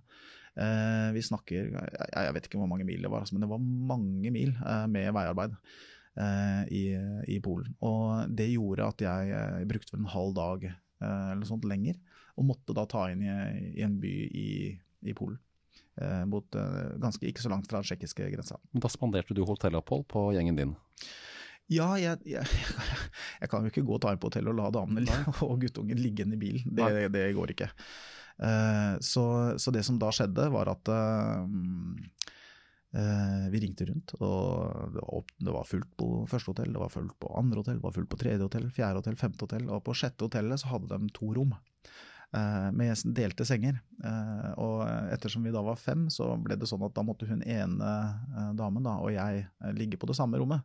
Vi 1.13 1.25
snakker, 1.27 1.67
jeg 1.75 2.37
vet 2.37 2.47
ikke 2.49 2.61
hvor 2.63 2.71
mange 2.71 2.87
mil 2.89 3.03
det 3.05 3.11
var, 3.13 3.27
altså, 3.27 3.37
men 3.37 3.45
det 3.45 3.51
var 3.51 3.61
mange 3.61 4.31
mil 4.33 4.55
med 4.89 5.11
veiarbeid. 5.13 5.59
Eh, 6.15 6.73
i, 6.73 6.83
i, 7.27 7.41
Polen. 7.43 7.73
Og 7.83 8.31
det 8.31 8.53
gjorde 8.53 8.87
at 8.87 9.03
jeg, 9.03 9.31
eh, 9.35 9.65
brukte 9.67 9.97
vel 9.97 10.05
en 10.05 10.13
halv 10.13 10.37
dag 10.37 10.67
eh, 10.69 11.31
eller 11.33 11.49
sånt 11.49 11.67
lenger, 11.67 11.97
og 12.39 12.47
måtte 12.53 12.77
da 12.77 12.85
ta 12.87 13.09
inn 13.11 13.25
i, 13.27 13.33
i 13.75 13.83
en 13.83 13.97
by 13.99 14.13
i, 14.31 14.51
i 15.11 15.17
Polen. 15.17 15.41
Mot, 16.27 16.57
ganske 16.99 17.23
ikke 17.29 17.43
så 17.45 17.51
langt 17.53 17.69
fra 17.71 17.79
den 17.79 17.87
tsjekkiske 17.87 18.27
grensa. 18.33 18.57
Da 18.83 18.89
spanderte 18.91 19.35
du 19.35 19.45
hotellopphold 19.47 20.03
på 20.11 20.25
gjengen 20.35 20.57
din? 20.59 20.73
Ja, 21.73 21.95
jeg, 22.01 22.21
jeg, 22.29 22.45
jeg, 23.41 23.51
kan 23.51 23.65
jo 23.65 23.73
ikke 23.73 23.87
gå 23.87 23.97
og 23.97 24.03
ta 24.05 24.13
inn 24.13 24.21
på 24.21 24.29
hotellet 24.29 24.53
og 24.53 24.61
la 24.61 24.73
damene 24.75 25.21
og 25.47 25.57
guttungen 25.63 26.01
ligge 26.01 26.23
igjen 26.23 26.37
i 26.37 26.41
bilen. 26.41 26.75
Det, 26.77 27.09
det, 27.15 27.31
går 27.37 27.55
ikke. 27.55 27.71
Så, 29.01 29.25
så, 29.63 29.71
det 29.71 29.85
som 29.87 29.97
da 30.03 30.09
skjedde, 30.13 30.49
var 30.51 30.73
at 30.73 30.91
Eh, 32.95 33.51
vi 33.51 33.59
ringte 33.61 33.85
rundt, 33.89 34.13
og 34.23 34.93
det 34.95 35.01
var, 35.03 35.23
det 35.37 35.53
var, 35.57 35.65
fullt 35.67 35.97
på 35.99 36.09
første 36.31 36.53
hotell, 36.53 36.71
det 36.77 36.79
var 36.79 36.93
fullt 36.95 37.17
på 37.19 37.31
andre 37.35 37.59
hotell, 37.59 37.81
det 37.81 37.87
var 37.89 37.95
fullt 37.97 38.11
på 38.13 38.19
tredje 38.21 38.47
hotell, 38.47 38.69
fjerde 38.71 39.01
hotell, 39.01 39.17
femte 39.19 39.43
hotell. 39.49 39.65
Og 39.75 39.83
på 39.83 39.97
sjette 39.99 40.29
hotellet 40.29 40.63
så 40.63 40.71
hadde 40.71 41.01
de 41.03 41.11
to 41.17 41.33
rom 41.35 41.57
med 42.75 43.15
delte 43.17 43.45
senger. 43.47 43.79
Eh, 44.05 44.51
og 44.61 44.83
ettersom 45.15 45.47
vi 45.47 45.53
da 45.55 45.63
var 45.65 45.79
fem, 45.81 46.09
så 46.13 46.33
ble 46.41 46.59
det 46.59 46.69
sånn 46.69 46.83
at 46.85 46.95
da 46.97 47.05
måtte 47.07 47.29
hun 47.29 47.43
ene 47.47 47.91
eh, 48.35 48.51
damen 48.59 48.85
da, 48.85 48.99
og 49.01 49.15
jeg 49.15 49.47
eh, 49.47 49.73
ligge 49.77 49.99
på 50.01 50.09
det 50.11 50.17
samme 50.19 50.41
rommet. 50.41 50.65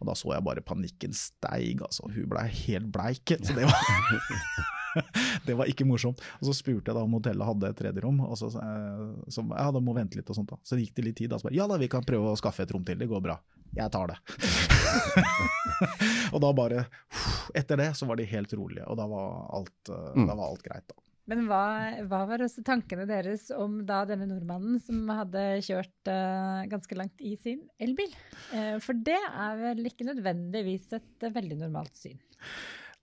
Og 0.00 0.08
da 0.08 0.16
så 0.18 0.32
jeg 0.34 0.46
bare 0.46 0.64
panikken 0.64 1.14
steig, 1.16 1.82
altså. 1.84 2.08
Hun 2.14 2.28
blei 2.30 2.48
helt 2.64 2.90
bleik. 2.94 3.36
Så 3.42 3.56
det 3.56 3.66
var 3.68 3.78
det 5.46 5.56
var 5.58 5.70
ikke 5.70 5.86
morsomt. 5.88 6.22
Og 6.40 6.48
Så 6.48 6.56
spurte 6.56 6.90
jeg 6.90 6.96
da 6.96 7.04
om 7.04 7.18
hotellet 7.18 7.48
hadde 7.48 7.72
et 7.72 7.80
tredje 7.82 8.04
rom, 8.04 8.22
og 8.24 8.38
så, 8.40 8.50
eh, 8.62 9.04
så 9.32 9.44
ja, 9.50 9.68
da 9.74 9.82
må 9.84 9.96
vente 9.96 10.18
litt 10.18 10.30
og 10.30 10.38
sånt 10.38 10.54
da. 10.54 10.60
Så 10.66 10.80
gikk 10.80 10.94
det 10.96 11.08
litt 11.10 11.20
tid, 11.20 11.32
da 11.32 11.40
så 11.40 11.50
bare 11.50 11.58
ja 11.58 11.68
da, 11.70 11.80
vi 11.80 11.90
kan 11.92 12.06
prøve 12.06 12.32
å 12.32 12.38
skaffe 12.40 12.64
et 12.64 12.74
rom 12.74 12.86
til, 12.86 13.00
det 13.00 13.10
går 13.10 13.24
bra. 13.24 13.38
Jeg 13.76 13.92
tar 13.92 14.14
det. 14.14 14.16
og 16.32 16.40
da 16.40 16.48
bare 16.56 16.86
Etter 17.56 17.76
det 17.80 17.90
så 17.96 18.06
var 18.08 18.16
de 18.16 18.24
helt 18.28 18.52
rolige, 18.56 18.86
og 18.88 18.96
da 18.96 19.04
var 19.10 19.44
alt, 19.58 19.92
eh, 19.92 20.16
mm. 20.16 20.24
da 20.30 20.38
var 20.38 20.48
alt 20.48 20.64
greit, 20.64 20.88
da. 20.88 21.07
Men 21.28 21.44
hva, 21.44 21.62
hva, 22.08 22.22
var 22.30 22.40
også 22.40 22.62
tankene 22.64 23.04
deres 23.08 23.50
om 23.52 23.82
da 23.88 24.00
denne 24.08 24.28
nordmannen 24.30 24.78
som 24.80 25.02
hadde 25.12 25.42
kjørt 25.66 26.08
uh, 26.08 26.64
ganske 26.70 26.96
langt 26.96 27.20
i 27.20 27.34
sin 27.40 27.66
elbil? 27.84 28.14
Uh, 28.54 28.78
for 28.80 28.96
det 28.96 29.18
er 29.18 29.60
vel 29.60 29.90
ikke 29.90 30.08
nødvendigvis 30.08 30.88
et 30.96 31.26
uh, 31.28 31.34
veldig 31.34 31.60
normalt 31.60 32.00
syn? 32.00 32.16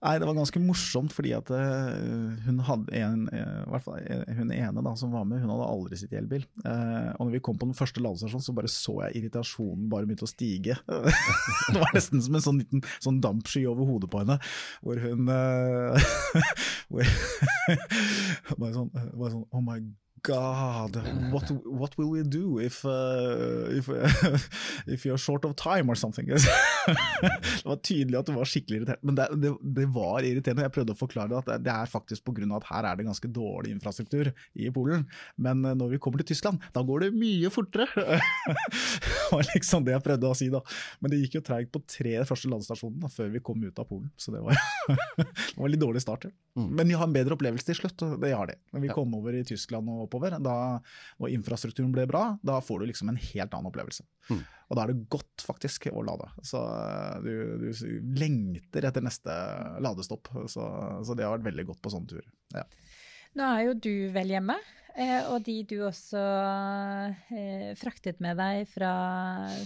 Nei, 0.04 0.18
det 0.20 0.26
var 0.28 0.36
ganske 0.36 0.60
morsomt, 0.60 1.14
fordi 1.16 1.32
at 1.32 1.48
uh, 1.50 2.36
hun 2.44 2.58
hadde 2.66 2.92
en, 3.00 3.22
i 3.32 3.40
hvert 3.72 3.84
fall 3.86 3.96
eh, 4.04 4.36
hun 4.36 4.52
ene 4.52 4.84
da, 4.84 4.92
som 4.98 5.14
var 5.14 5.24
med, 5.24 5.40
hun 5.40 5.50
hadde 5.54 5.68
aldri 5.72 5.98
sitt 5.98 6.12
elbil. 6.16 6.44
Og 6.62 7.22
når 7.24 7.32
vi 7.32 7.40
kom 7.44 7.56
på 7.58 7.68
den 7.70 7.78
første 7.78 8.02
ladestasjonen, 8.04 8.44
så 8.44 8.54
bare 8.56 8.70
så 8.70 8.98
jeg 9.06 9.22
irritasjonen 9.22 9.88
bare 9.90 10.06
begynte 10.06 10.28
å 10.28 10.30
stige. 10.30 10.76
det 11.72 11.80
var 11.80 11.96
nesten 11.96 12.22
som 12.22 12.36
en 12.36 12.44
sånn 12.44 12.60
liten 12.60 12.84
sånn 13.00 13.22
dampsky 13.24 13.64
over 13.70 13.88
hodet 13.88 14.12
på 14.12 14.20
henne, 14.22 14.38
hvor 14.84 15.00
hun 15.00 15.26
hvor, 16.90 17.14
bare, 18.60 18.74
sånn, 18.76 18.92
bare 18.92 19.32
sånn 19.32 19.46
Oh 19.48 19.64
my 19.64 19.80
God, 19.80 19.94
what 21.32 21.50
what 21.64 21.96
will 21.98 22.10
we 22.10 22.22
do 22.22 22.58
if 22.60 22.84
uh, 22.84 23.70
if, 23.70 23.88
uh, 23.88 24.38
if 24.86 25.04
you're 25.06 25.18
short 25.18 25.44
of 25.44 25.56
time 25.56 25.90
or 25.90 25.94
something? 25.94 26.26
det 26.30 27.64
var 27.64 27.80
tydelig 27.82 28.18
at 28.18 28.26
det 28.30 28.36
var 28.36 28.48
skikkelig 28.48 28.80
irritert, 28.80 29.02
men 29.06 29.18
det, 29.18 29.26
det, 29.42 29.52
det 29.76 29.86
var 29.94 30.26
irriterende. 30.26 30.66
Jeg 30.66 30.74
prøvde 30.74 30.94
å 30.96 30.98
forklare 30.98 31.30
det 31.32 31.38
at 31.42 31.64
det 31.64 31.72
er 31.72 31.90
faktisk 31.90 32.26
pga. 32.26 32.48
at 32.56 32.68
her 32.70 32.88
er 32.90 32.98
det 32.98 33.06
ganske 33.08 33.30
dårlig 33.32 33.74
infrastruktur 33.74 34.32
i 34.54 34.70
Polen. 34.74 35.06
Men 35.36 35.64
uh, 35.64 35.74
når 35.78 35.94
vi 35.94 36.00
kommer 36.02 36.22
til 36.22 36.32
Tyskland, 36.32 36.62
da 36.74 36.82
går 36.86 37.06
det 37.06 37.12
mye 37.16 37.50
fortere! 37.52 37.86
det 39.06 39.26
var 39.32 39.46
liksom 39.54 39.86
det 39.86 39.96
jeg 39.96 40.06
prøvde 40.06 40.30
å 40.30 40.38
si, 40.38 40.50
da. 40.52 40.62
Men 41.00 41.12
det 41.12 41.22
gikk 41.24 41.40
jo 41.40 41.44
treigt 41.46 41.72
på 41.74 41.82
tre 41.86 42.18
første 42.28 42.50
ladestasjonene 42.52 43.10
før 43.12 43.32
vi 43.34 43.44
kom 43.44 43.62
ut 43.64 43.82
av 43.82 43.88
Polen, 43.88 44.10
så 44.18 44.34
det 44.34 44.42
var, 44.44 44.58
det 44.88 45.56
var 45.56 45.72
litt 45.72 45.82
dårlig 45.82 46.02
start. 46.04 46.28
Mm. 46.58 46.70
Men 46.78 46.88
vi 46.88 46.98
har 46.98 47.06
en 47.06 47.14
bedre 47.14 47.36
opplevelse 47.36 47.66
til 47.68 47.80
slutt, 47.80 48.06
det 48.22 48.32
har 48.34 48.50
de. 48.50 48.58
Når 48.74 48.86
vi 48.86 48.92
kom 48.94 49.14
over 49.18 49.36
i 49.36 49.44
Tyskland 49.46 49.90
og 49.92 50.08
oppover, 50.16 50.38
da, 50.42 50.56
og 51.20 51.32
infrastrukturen 51.32 51.92
blir 51.94 52.08
bra, 52.10 52.36
da 52.42 52.60
får 52.64 52.80
du 52.82 52.90
liksom 52.90 53.12
en 53.12 53.20
helt 53.20 53.52
annen 53.52 53.70
opplevelse. 53.70 54.06
Mm. 54.30 54.42
Og 54.66 54.78
da 54.78 54.82
er 54.82 54.92
det 54.92 55.10
godt 55.12 55.44
faktisk 55.46 55.88
å 55.92 56.02
lade. 56.06 56.28
Så 56.46 56.60
eh, 56.60 57.20
du, 57.22 57.68
du 57.68 58.08
lengter 58.18 58.88
etter 58.88 59.04
neste 59.04 59.34
ladestopp. 59.84 60.32
Så, 60.50 60.64
så, 61.06 61.14
det 61.14 61.26
har 61.26 61.36
vært 61.36 61.52
veldig 61.52 61.68
godt 61.70 61.84
på 61.84 61.92
sånne 61.94 62.10
turer. 62.16 62.32
Ja. 62.56 62.64
Nå 63.36 63.46
er 63.52 63.62
jo 63.68 63.76
du 63.84 63.94
vel 64.14 64.32
hjemme, 64.32 64.56
eh, 64.96 65.28
og 65.30 65.44
de 65.46 65.60
du 65.68 65.76
også 65.86 66.22
eh, 67.36 67.72
fraktet 67.78 68.22
med 68.24 68.40
deg 68.40 68.64
fra, 68.72 68.92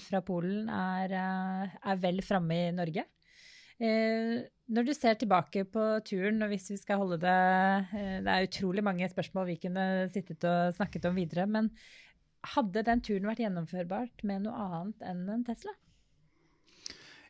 fra 0.04 0.22
Polen, 0.26 0.68
er, 0.68 1.16
er 1.80 2.02
vel 2.02 2.20
framme 2.26 2.64
i 2.66 2.72
Norge. 2.76 3.06
Når 4.70 4.86
du 4.86 4.92
ser 4.94 5.16
tilbake 5.18 5.64
på 5.66 5.82
turen, 6.06 6.38
og 6.44 6.52
hvis 6.52 6.68
vi 6.70 6.78
skal 6.78 7.00
holde 7.02 7.18
det 7.18 7.38
Det 8.22 8.30
er 8.30 8.46
utrolig 8.46 8.84
mange 8.86 9.08
spørsmål 9.10 9.48
vi 9.48 9.58
kunne 9.64 9.86
sittet 10.14 10.46
og 10.46 10.76
snakket 10.76 11.08
om 11.10 11.18
videre, 11.18 11.46
men 11.50 11.72
hadde 12.54 12.86
den 12.86 13.02
turen 13.04 13.26
vært 13.28 13.42
gjennomførbart 13.42 14.22
med 14.24 14.46
noe 14.46 14.66
annet 14.66 15.02
enn 15.10 15.26
en 15.28 15.42
Tesla? 15.44 15.74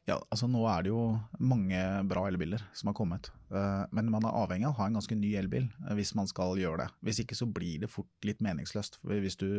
Ja, 0.08 0.16
altså 0.32 0.48
Nå 0.50 0.62
er 0.66 0.84
det 0.84 0.90
jo 0.90 1.00
mange 1.38 1.80
bra 2.08 2.24
elbiler 2.30 2.62
som 2.76 2.90
har 2.90 2.96
kommet. 2.98 3.28
Eh, 3.52 3.82
men 3.94 4.08
man 4.12 4.24
er 4.26 4.36
avhengig 4.40 4.66
av 4.66 4.72
å 4.72 4.78
ha 4.80 4.88
en 4.88 4.96
ganske 4.98 5.18
ny 5.18 5.34
elbil 5.38 5.66
eh, 5.68 5.92
hvis 5.98 6.14
man 6.18 6.30
skal 6.30 6.58
gjøre 6.58 6.84
det. 6.84 6.88
Hvis 7.06 7.20
ikke 7.22 7.38
så 7.38 7.46
blir 7.50 7.82
det 7.82 7.90
fort 7.92 8.26
litt 8.26 8.40
meningsløst. 8.44 8.98
Hvis 9.06 9.38
du 9.40 9.50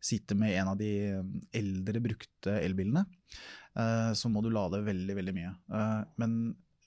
sitter 0.00 0.38
med 0.40 0.56
en 0.56 0.72
av 0.72 0.80
de 0.80 0.92
eldre, 1.56 2.02
brukte 2.08 2.56
elbilene, 2.62 3.04
eh, 3.78 4.10
så 4.18 4.32
må 4.32 4.42
du 4.42 4.50
lade 4.54 4.82
veldig, 4.88 5.18
veldig 5.20 5.36
mye. 5.36 5.52
Men 6.18 6.40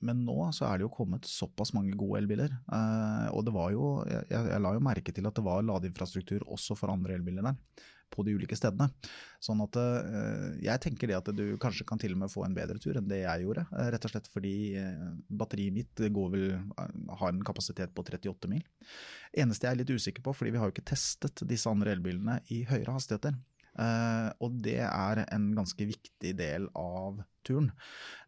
men 0.05 0.25
nå 0.25 0.35
så 0.55 0.67
er 0.67 0.79
det 0.79 0.87
jo 0.87 0.93
kommet 0.93 1.29
såpass 1.29 1.73
mange 1.77 1.95
gode 1.97 2.21
elbiler. 2.21 2.51
Eh, 2.73 3.29
og 3.35 3.45
det 3.47 3.53
var 3.55 3.71
jo, 3.75 3.93
jeg, 4.09 4.27
jeg, 4.33 4.59
la 4.63 4.75
jo 4.75 4.83
merke 4.83 5.13
til 5.13 5.29
at 5.29 5.37
det 5.37 5.45
var 5.45 5.65
ladeinfrastruktur 5.65 6.45
også 6.49 6.77
for 6.79 6.93
andre 6.93 7.17
elbiler 7.19 7.51
der. 7.51 7.87
På 8.11 8.25
de 8.27 8.33
ulike 8.35 8.57
stedene. 8.59 8.89
Sånn 9.39 9.61
at 9.63 9.77
eh, 9.79 10.47
jeg 10.65 10.83
tenker 10.83 11.07
det 11.07 11.15
at 11.15 11.29
du 11.31 11.45
kanskje 11.61 11.85
kan 11.87 12.01
til 12.01 12.17
og 12.17 12.23
med 12.23 12.33
få 12.33 12.43
en 12.43 12.57
bedre 12.57 12.81
tur 12.81 12.97
enn 12.99 13.07
det 13.07 13.21
jeg 13.21 13.45
gjorde. 13.45 13.63
Eh, 13.71 13.91
rett 13.93 14.07
og 14.09 14.11
slett 14.11 14.27
fordi 14.33 14.55
batteriet 15.29 15.77
mitt 15.77 16.03
går 16.17 16.33
vel, 16.33 16.49
har 17.21 17.31
en 17.31 17.45
kapasitet 17.47 17.93
på 17.95 18.03
38 18.03 18.51
mil. 18.51 18.65
Eneste 19.31 19.69
jeg 19.69 19.77
er 19.77 19.83
litt 19.83 19.95
usikker 19.95 20.25
på, 20.25 20.35
fordi 20.35 20.57
vi 20.57 20.59
har 20.59 20.67
jo 20.67 20.75
ikke 20.75 20.89
testet 20.91 21.45
disse 21.47 21.71
andre 21.71 21.95
elbilene 21.95 22.41
i 22.51 22.65
høyere 22.67 22.97
hastigheter. 22.97 23.37
Uh, 23.81 24.29
og 24.43 24.59
det 24.61 24.79
er 24.85 25.23
en 25.31 25.51
ganske 25.57 25.85
viktig 25.89 26.33
del 26.37 26.67
av 26.77 27.21
turen. 27.47 27.71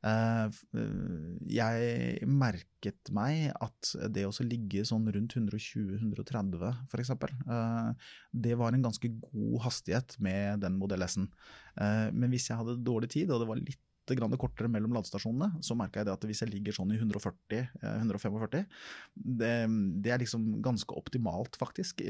Uh, 0.02 0.50
jeg 1.46 2.26
merket 2.26 3.12
meg 3.13 3.52
at 3.62 3.94
det 4.16 4.26
å 4.26 4.34
ligge 4.48 4.86
sånn 4.88 5.06
rundt 5.13 5.38
120-130 5.38 6.66
f.eks., 6.88 7.13
uh, 7.13 7.94
det 8.34 8.58
var 8.60 8.74
en 8.74 8.88
ganske 8.88 9.12
god 9.22 9.58
hastighet 9.68 10.18
med 10.24 10.63
den 10.66 10.80
Modell 10.80 11.06
S-en. 11.06 11.30
Men 11.74 12.30
hvis 12.30 12.50
jeg 12.50 12.60
hadde 12.60 12.82
dårlig 12.86 13.10
tid, 13.13 13.32
og 13.34 13.42
det 13.42 13.50
var 13.50 13.58
litt 13.58 13.82
grann 14.13 14.36
kortere 14.38 14.68
mellom 14.70 14.94
ladestasjonene, 14.94 15.62
så 15.63 15.78
merka 15.80 16.02
jeg 16.02 16.12
at 16.12 16.26
hvis 16.28 16.42
jeg 16.44 16.52
ligger 16.52 16.76
sånn 16.76 16.92
i 16.94 17.00
140-145, 17.00 18.66
det, 19.16 19.54
det, 20.04 20.12
er 20.12 20.22
liksom 20.22 20.50
ganske 20.66 20.98
optimalt, 21.00 21.58
faktisk. 21.58 22.04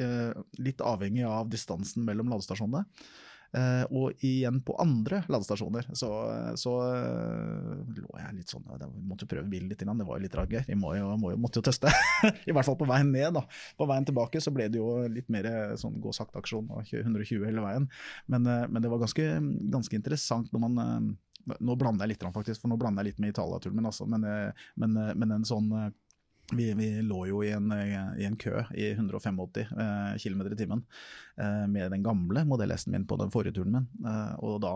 Litt 0.60 0.84
avhengig 0.84 1.23
av 1.29 1.51
distansen 1.53 2.03
mellom 2.08 2.34
ladestasjonene. 2.34 2.84
Eh, 3.53 3.83
og 3.93 4.23
igjen 4.25 4.57
på 4.65 4.73
andre 4.81 5.19
ladestasjoner 5.29 5.85
så, 5.93 6.09
så 6.57 6.71
lå 6.81 8.07
jeg 8.17 8.37
litt 8.39 8.49
sånn 8.49 8.65
Vi 8.81 9.03
måtte 9.05 9.27
prøve 9.29 9.45
bilen 9.45 9.69
litt, 9.69 9.83
innan. 9.85 9.99
det 10.01 10.07
var 10.07 10.17
jo 10.17 10.25
litt 10.25 10.37
rart. 10.37 10.55
Vi 10.67 10.77
må 10.79 10.95
jo, 10.97 11.11
må 11.21 11.33
jo, 11.35 11.41
måtte 11.41 11.61
jo 11.61 11.67
teste. 11.67 11.91
I 12.49 12.55
hvert 12.55 12.65
fall 12.65 12.79
på 12.79 12.89
veien 12.89 13.11
ned. 13.13 13.35
da. 13.37 13.45
På 13.77 13.87
veien 13.89 14.07
tilbake 14.09 14.41
så 14.41 14.53
ble 14.55 14.69
det 14.73 14.81
jo 14.81 15.03
litt 15.11 15.29
mer 15.33 15.75
sånn 15.79 15.99
gå 16.01 16.13
sakte-aksjon, 16.15 16.71
120 16.81 17.45
hele 17.45 17.65
veien. 17.65 17.89
Men, 18.25 18.47
men, 18.47 18.81
det 18.81 18.89
var 18.91 19.03
ganske, 19.03 19.27
ganske 19.73 19.99
interessant 19.99 20.49
når 20.53 20.65
man 20.65 21.13
nå 21.43 21.75
blander 21.75 22.07
jeg 22.07 22.15
litt, 22.15 22.25
faktisk, 22.33 22.61
for 22.63 22.71
nå 22.71 22.77
blander 22.79 23.03
jeg 23.03 23.13
litt 23.13 23.21
med 23.21 23.33
Italia-turen 23.33 23.75
min. 23.77 23.89
Altså, 23.89 24.07
men, 24.09 24.25
men, 24.79 24.95
men 25.19 25.35
en 25.35 25.47
sånn 25.47 25.69
vi, 26.51 26.73
vi, 26.73 26.88
lå 27.01 27.25
jo 27.29 27.43
i 27.43 27.51
en, 27.56 27.71
i 28.19 28.25
en, 28.27 28.38
kø 28.38 28.63
i 28.75 28.91
185 28.91 29.43
eh, 29.63 30.15
km 30.19 30.41
i 30.51 30.58
timen 30.60 30.82
eh, 31.39 31.67
med 31.71 31.93
den 31.93 32.03
gamle 32.03 32.43
Modell 32.47 32.75
S-en 32.75 32.93
min 32.93 33.08
på 33.08 33.17
den 33.21 33.32
forrige 33.32 33.56
turen 33.56 33.77
min. 33.77 33.88
Eh, 34.03 34.34
og 34.43 34.60
da, 34.63 34.73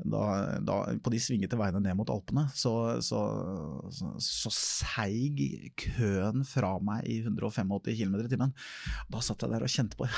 da, 0.00 0.22
da, 0.64 0.78
på 1.04 1.12
de 1.12 1.20
svingete 1.22 1.58
veiene 1.60 1.82
ned 1.84 1.98
mot 1.98 2.10
Alpene, 2.12 2.46
så, 2.56 2.74
så, 3.04 3.20
så, 3.92 4.14
så 4.24 4.54
seig 4.56 5.44
køen 5.84 6.46
fra 6.48 6.76
meg 6.82 7.04
i 7.04 7.20
185 7.20 7.76
km 8.00 8.20
i 8.24 8.30
timen. 8.32 8.54
Da 9.12 9.24
satt 9.24 9.44
jeg 9.44 9.52
der 9.52 9.66
og 9.66 9.74
kjente 9.76 10.00
på 10.00 10.08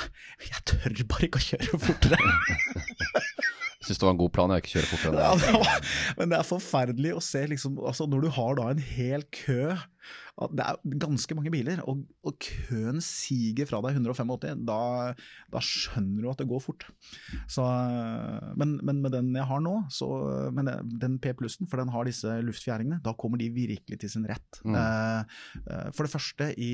Jeg 0.47 0.63
tør 0.69 1.03
bare 1.11 1.29
ikke 1.29 1.43
å 1.43 1.49
kjøre 1.51 1.83
fortere! 1.89 2.21
Syns 3.83 3.99
det 3.99 4.05
var 4.07 4.13
en 4.13 4.19
god 4.21 4.31
plan, 4.35 4.51
jeg 4.53 4.63
ikke 4.63 4.73
kjører 4.77 4.89
fortere 4.89 5.11
enn 5.11 5.41
det. 5.41 5.49
Ja, 5.53 5.79
men 6.19 6.31
det 6.31 6.37
er 6.37 6.47
forferdelig 6.47 7.15
å 7.17 7.23
se, 7.23 7.41
liksom, 7.51 7.79
altså 7.83 8.07
når 8.07 8.23
du 8.23 8.29
har 8.37 8.59
da 8.59 8.67
en 8.71 8.83
hel 8.83 9.25
kø 9.33 9.73
Det 10.55 10.63
er 10.65 10.79
ganske 11.03 11.35
mange 11.37 11.51
biler, 11.53 11.81
og, 11.87 12.03
og 12.25 12.37
køen 12.41 13.01
siger 13.03 13.67
fra 13.69 13.81
deg 13.85 13.99
185. 13.99 14.63
Da, 14.67 14.77
da, 15.53 15.61
skjønner 15.63 16.23
du 16.23 16.29
at 16.31 16.41
det 16.41 16.47
går 16.49 16.63
fort. 16.63 16.87
Så, 17.51 17.65
men, 18.59 18.77
men, 18.81 19.03
med 19.03 19.13
den 19.13 19.29
jeg 19.35 19.47
har 19.51 19.61
nå, 19.63 19.75
så, 19.93 20.09
men 20.55 20.71
den 21.03 21.19
P 21.21 21.35
plussen, 21.37 21.69
for 21.69 21.81
den 21.83 21.91
har 21.93 22.07
disse 22.09 22.39
luftfjæringene, 22.47 23.01
da 23.05 23.13
kommer 23.19 23.41
de 23.41 23.51
virkelig 23.53 23.99
til 24.01 24.15
sin 24.15 24.27
rett. 24.29 24.63
Mm. 24.63 24.79
Eh, 24.79 25.43
eh 25.67 25.91
for 25.93 26.07
det 26.07 26.15
første, 26.15 26.49
i, 26.57 26.73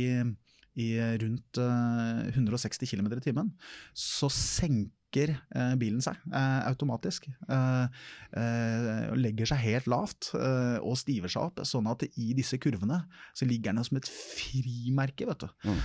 i 0.79 0.89
rundt 1.25 1.59
160 1.59 2.79
eh, 2.85 2.93
km 2.93 3.11
i 3.17 3.25
timen, 3.27 3.51
så 3.97 4.31
senker 4.31 4.98
trekker 5.09 5.33
eh, 5.55 5.75
bilen 5.79 6.01
seg 6.01 6.17
eh, 6.31 6.67
automatisk. 6.69 7.27
Eh, 7.49 9.13
legger 9.17 9.49
seg 9.49 9.61
helt 9.63 9.87
lavt 9.89 10.31
og 10.35 10.95
stiver 10.97 11.29
seg 11.31 11.49
opp, 11.49 11.61
sånn 11.65 11.87
at 11.89 12.03
i 12.19 12.33
disse 12.37 12.59
kurvene 12.61 13.01
så 13.33 13.47
ligger 13.47 13.73
den 13.73 13.83
som 13.83 13.97
et 13.97 14.07
frimerke. 14.07 15.25
vet 15.25 15.39
du. 15.41 15.47
Mm. 15.65 15.79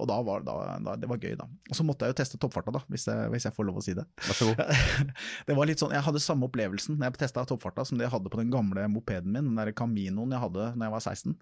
og 0.00 0.06
da 0.10 0.16
var, 0.26 0.42
da, 0.44 0.54
da, 0.82 0.94
det 0.98 1.08
var 1.08 1.20
gøy, 1.22 1.36
da. 1.38 1.46
Og 1.70 1.76
så 1.76 1.84
måtte 1.86 2.06
jeg 2.06 2.14
jo 2.14 2.18
teste 2.20 2.40
toppfarta, 2.40 2.72
da, 2.74 2.82
hvis 2.90 3.06
jeg, 3.08 3.30
hvis 3.32 3.46
jeg 3.46 3.54
får 3.54 3.68
lov 3.68 3.78
å 3.80 3.84
si 3.84 3.94
det. 3.96 4.04
Det 5.46 5.54
var 5.56 5.68
litt 5.68 5.80
sånn, 5.80 5.92
Jeg 5.94 6.04
hadde 6.04 6.20
samme 6.22 6.46
opplevelsen 6.48 6.98
når 6.98 7.10
jeg 7.10 7.20
testa 7.22 7.44
toppfarta 7.48 7.84
som 7.86 7.98
det 7.98 8.06
jeg 8.06 8.12
hadde 8.12 8.30
på 8.32 8.40
den 8.40 8.50
gamle 8.52 8.84
mopeden 8.92 9.32
min, 9.32 9.50
den 9.50 9.58
der 9.58 9.72
Caminoen 9.76 10.34
jeg 10.34 10.42
hadde 10.42 10.68
da 10.74 10.88
jeg 10.88 10.94
var 10.94 11.04
16. 11.04 11.36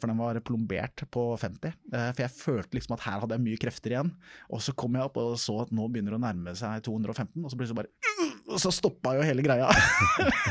for 0.00 0.10
den 0.10 0.20
var 0.20 0.40
plombert 0.46 1.04
på 1.12 1.24
50. 1.40 1.76
for 1.90 2.22
jeg 2.22 2.34
følte 2.36 2.78
liksom 2.78 2.96
at 2.96 3.06
her 3.06 3.22
hadde 3.24 3.38
jeg 3.38 3.44
mye 3.46 3.60
krefter 3.62 3.94
igjen. 3.94 4.12
Og 4.52 4.62
så 4.64 4.74
kom 4.78 4.96
jeg 4.98 5.08
opp 5.08 5.18
og 5.20 5.36
så 5.40 5.60
at 5.64 5.72
nå 5.74 5.88
begynner 5.92 6.14
det 6.14 6.20
å 6.20 6.25
nærme 6.26 6.54
seg 6.58 6.82
215, 6.86 7.44
og 7.44 7.52
så 7.52 7.58
plutselig 7.58 7.78
bare 7.78 8.28
Og 8.52 8.60
så 8.62 8.72
stoppa 8.74 9.14
jo 9.16 9.24
hele 9.26 9.44
greia! 9.44 9.70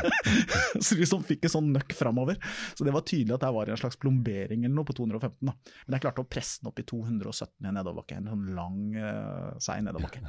så 0.84 0.96
vi 0.96 1.04
liksom 1.04 1.24
fikk 1.28 1.48
en 1.48 1.54
sånn 1.54 1.70
nøkk 1.76 1.96
framover. 1.96 2.40
Så 2.76 2.88
det 2.88 2.94
var 2.96 3.06
tydelig 3.08 3.38
at 3.38 3.46
det 3.46 3.52
var 3.56 3.72
en 3.72 3.80
slags 3.80 4.00
plombering 4.02 4.66
eller 4.66 4.76
noe 4.76 4.88
på 4.88 4.98
215. 4.98 5.38
da. 5.48 5.56
Men 5.86 5.98
jeg 5.98 6.06
klarte 6.06 6.26
å 6.26 6.30
presse 6.30 6.62
den 6.62 6.72
opp 6.72 6.82
i 6.82 6.88
217 6.88 7.70
i 7.70 7.76
nedoverbakke. 7.78 8.20
En 8.20 8.32
sånn 8.34 8.50
lang, 8.58 8.82
uh, 9.00 9.54
seig 9.64 9.86
nedoverbakke. 9.86 10.26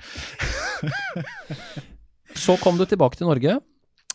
så 2.47 2.59
kom 2.63 2.79
du 2.79 2.87
tilbake 2.87 3.19
til 3.19 3.31
Norge 3.31 3.59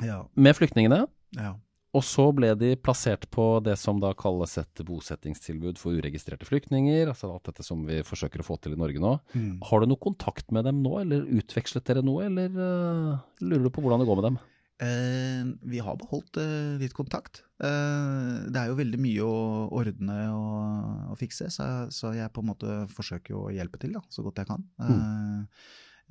ja. 0.06 0.22
med 0.34 0.58
flyktningene. 0.58 1.04
Ja. 1.38 1.56
Og 1.91 2.04
så 2.08 2.23
ble 2.32 2.54
de 2.56 2.69
plassert 2.80 3.25
på 3.36 3.45
det 3.65 3.73
som 3.80 3.97
da 3.99 4.13
kalles 4.15 4.54
et 4.62 4.84
bosettingstilbud 4.88 5.80
for 5.82 5.97
uregistrerte 5.99 6.47
flyktninger. 6.47 7.10
Altså 7.12 7.27
alt 7.34 7.49
dette 7.49 7.65
som 7.67 7.82
vi 7.88 7.99
forsøker 8.08 8.39
å 8.39 8.47
få 8.47 8.56
til 8.63 8.77
i 8.77 8.80
Norge 8.80 9.01
nå. 9.04 9.17
Mm. 9.36 9.58
Har 9.67 9.84
du 9.84 9.91
noe 9.91 9.99
kontakt 9.99 10.54
med 10.56 10.69
dem 10.69 10.80
nå, 10.86 10.93
eller 11.01 11.27
utvekslet 11.41 11.84
dere 11.89 12.06
noe, 12.06 12.30
eller 12.30 12.56
uh, 12.56 13.19
lurer 13.43 13.67
du 13.67 13.73
på 13.75 13.84
hvordan 13.84 13.99
det 14.04 14.08
går 14.08 14.21
med 14.21 14.27
dem? 14.30 14.39
Eh, 14.82 15.45
vi 15.62 15.80
har 15.84 15.97
beholdt 15.99 16.39
eh, 16.41 16.80
litt 16.82 16.95
kontakt. 16.97 17.43
Eh, 17.62 18.47
det 18.49 18.58
er 18.58 18.71
jo 18.71 18.80
veldig 18.80 18.97
mye 19.04 19.27
å 19.27 19.36
ordne 19.77 20.17
og, 20.34 21.12
og 21.13 21.19
fikse, 21.19 21.51
så, 21.54 21.67
så, 21.93 22.15
jeg 22.17 22.34
på 22.34 22.41
en 22.41 22.49
måte 22.49 22.80
forsøker 22.89 23.38
å 23.38 23.51
hjelpe 23.54 23.77
til 23.84 23.93
da, 23.93 24.01
så 24.10 24.25
godt 24.25 24.41
jeg 24.41 24.49
kan. 24.49 24.65
Mm. 24.82 25.45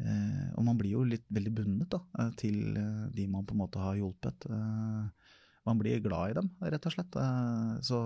Eh, 0.04 0.46
og 0.54 0.62
man 0.68 0.78
blir 0.78 0.94
jo 0.94 1.02
litt 1.08 1.26
veldig 1.34 1.54
bundet 1.56 1.96
da, 1.96 2.30
til 2.38 2.78
de 3.10 3.26
man 3.32 3.48
på 3.48 3.58
en 3.58 3.62
måte 3.64 3.82
har 3.82 3.98
hjulpet. 3.98 4.46
Eh, 4.46 5.34
man 5.66 5.78
blir 5.78 6.00
glad 6.00 6.30
i 6.30 6.36
dem, 6.38 6.48
rett 6.60 6.86
og 6.88 6.94
slett. 6.94 7.16
Eh, 7.20 7.74
så, 7.84 8.00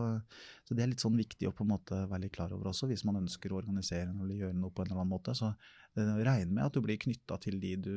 så, 0.66 0.74
det 0.74 0.84
er 0.84 0.90
litt 0.90 1.04
sånn 1.04 1.18
viktig 1.18 1.48
å 1.48 1.54
på 1.54 1.66
en 1.66 1.72
måte 1.74 2.00
være 2.10 2.26
litt 2.26 2.34
klar 2.34 2.52
over 2.54 2.72
også, 2.72 2.88
hvis 2.90 3.06
man 3.06 3.20
ønsker 3.22 3.52
å 3.52 3.60
organisere 3.60 4.10
eller 4.10 4.34
gjøre 4.40 4.58
noe 4.58 4.74
på 4.74 4.82
en 4.82 4.90
eller 4.90 5.02
annen 5.02 5.14
måte. 5.14 5.36
Så 5.38 5.52
eh, 5.52 6.14
regn 6.26 6.54
med 6.54 6.66
at 6.66 6.74
du 6.74 6.82
blir 6.84 7.00
knytta 7.00 7.38
til 7.42 7.60
de 7.62 7.76
du, 7.86 7.96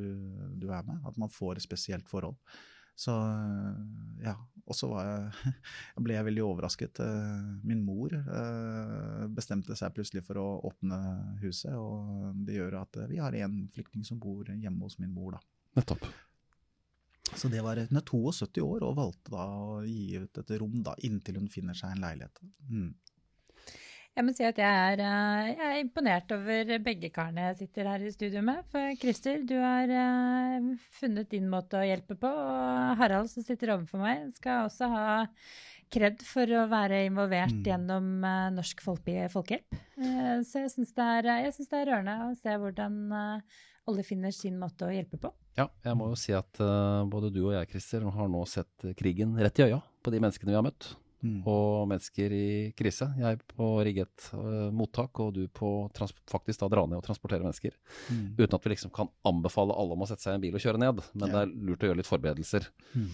du, 0.53 0.67
er 0.69 0.85
med, 0.87 1.01
at 1.07 1.17
man 1.21 1.33
får 1.33 1.57
et 1.57 1.65
spesielt 1.65 2.09
forhold. 2.09 2.37
Så 2.97 3.13
eh, 3.13 3.81
ja. 4.27 4.37
Og 4.67 4.75
så 4.75 4.89
ble 6.03 6.17
jeg 6.17 6.27
veldig 6.27 6.41
overrasket. 6.43 6.99
Min 7.63 7.85
mor 7.87 8.11
bestemte 9.31 9.77
seg 9.79 9.93
plutselig 9.95 10.25
for 10.27 10.41
å 10.41 10.47
åpne 10.67 10.97
huset, 11.39 11.71
og 11.71 12.35
det 12.43 12.59
gjør 12.59 12.81
at 12.81 12.99
vi 13.07 13.21
har 13.23 13.37
en 13.45 13.61
flyktning 13.71 14.03
som 14.03 14.19
bor 14.19 14.51
hjemme 14.51 14.83
hos 14.83 14.99
min 14.99 15.15
mor, 15.15 15.37
da. 15.37 15.45
Nettopp. 15.79 16.09
Så 17.35 17.49
det 17.51 17.63
var, 17.65 17.79
Hun 17.89 17.99
er 17.99 18.05
72 18.07 18.63
år 18.63 18.85
og 18.87 18.95
valgte 18.97 19.33
da 19.33 19.43
å 19.47 19.81
gi 19.85 20.17
ut 20.21 20.39
et 20.41 20.55
rom 20.61 20.79
da, 20.85 20.95
inntil 21.03 21.41
hun 21.41 21.51
finner 21.51 21.77
seg 21.77 21.93
en 21.93 22.05
leilighet. 22.05 22.41
Mm. 22.71 22.95
Jeg 24.17 24.25
må 24.25 24.33
si 24.33 24.45
at 24.47 24.57
jeg 24.57 24.65
er, 24.65 25.01
eh, 25.05 25.47
jeg 25.51 25.61
er, 25.61 25.75
imponert 25.83 26.31
over 26.33 26.71
begge 26.81 27.11
karene 27.13 27.51
jeg 27.51 27.57
sitter 27.59 27.89
her 27.91 28.01
i 28.01 28.09
studio 28.09 28.41
med. 28.41 28.63
For 28.73 28.95
Christer, 28.97 29.43
du 29.45 29.53
har 29.61 29.91
uh, 29.93 30.71
funnet 30.97 31.29
din 31.29 31.45
måte 31.51 31.77
å 31.77 31.85
hjelpe 31.85 32.17
på. 32.17 32.31
Og 32.31 32.97
Harald, 32.97 33.29
som 33.29 33.45
sitter 33.45 33.75
overfor 33.75 34.01
meg, 34.01 34.25
skal 34.39 34.65
også 34.65 34.89
ha 34.89 35.05
kred 35.93 36.25
for 36.25 36.49
å 36.49 36.65
være 36.71 37.03
involvert 37.11 37.53
mm. 37.59 37.67
gjennom 37.69 38.09
uh, 38.25 38.49
Norsk 38.57 38.81
Folkehjelp. 38.81 39.77
Så 39.93 40.63
jeg 40.65 40.73
syns 40.73 40.97
det, 40.97 41.11
det, 41.29 41.67
er 41.77 41.89
rørende 41.91 42.17
å 42.25 42.33
se 42.41 42.57
hvordan 42.57 42.97
alle 43.13 44.03
finner 44.05 44.33
sin 44.33 44.57
måte 44.57 44.89
å 44.89 44.95
hjelpe 44.97 45.21
på. 45.21 45.29
Ja, 45.57 45.65
jeg 45.87 45.97
må 45.97 46.11
jo 46.11 46.17
si 46.19 46.35
at 46.37 46.61
uh, 46.61 47.01
både 47.09 47.31
du 47.33 47.41
og 47.47 47.55
jeg, 47.55 47.69
Christer, 47.71 48.05
har 48.13 48.29
nå 48.29 48.43
sett 48.49 48.87
krigen 48.99 49.33
rett 49.41 49.57
i 49.57 49.65
øya 49.65 49.81
på 50.05 50.13
de 50.13 50.21
menneskene 50.21 50.53
vi 50.53 50.57
har 50.57 50.65
møtt. 50.65 50.91
Mm. 51.25 51.39
Og 51.49 51.87
mennesker 51.89 52.33
i 52.35 52.49
krise. 52.77 53.07
Jeg 53.17 53.39
på 53.49 53.69
rigget 53.85 54.27
uh, 54.37 54.69
mottak, 54.75 55.17
og 55.23 55.33
du 55.33 55.47
på 55.49 55.89
faktisk 56.29 56.61
da 56.61 56.69
dra 56.69 56.85
ned 56.85 56.99
og 56.99 57.07
transportere 57.07 57.41
mennesker. 57.41 57.73
Mm. 58.13 58.35
Uten 58.37 58.59
at 58.59 58.67
vi 58.67 58.73
liksom 58.75 58.93
kan 58.93 59.09
anbefale 59.27 59.73
alle 59.73 59.97
om 59.97 60.05
å 60.05 60.09
sette 60.09 60.27
seg 60.27 60.35
i 60.35 60.39
en 60.39 60.45
bil 60.45 60.59
og 60.59 60.63
kjøre 60.63 60.83
ned, 60.83 61.01
men 61.17 61.25
ja. 61.25 61.33
det 61.33 61.41
er 61.41 61.57
lurt 61.71 61.83
å 61.83 61.89
gjøre 61.89 62.01
litt 62.03 62.11
forberedelser. 62.11 62.69
Mm. 62.93 63.09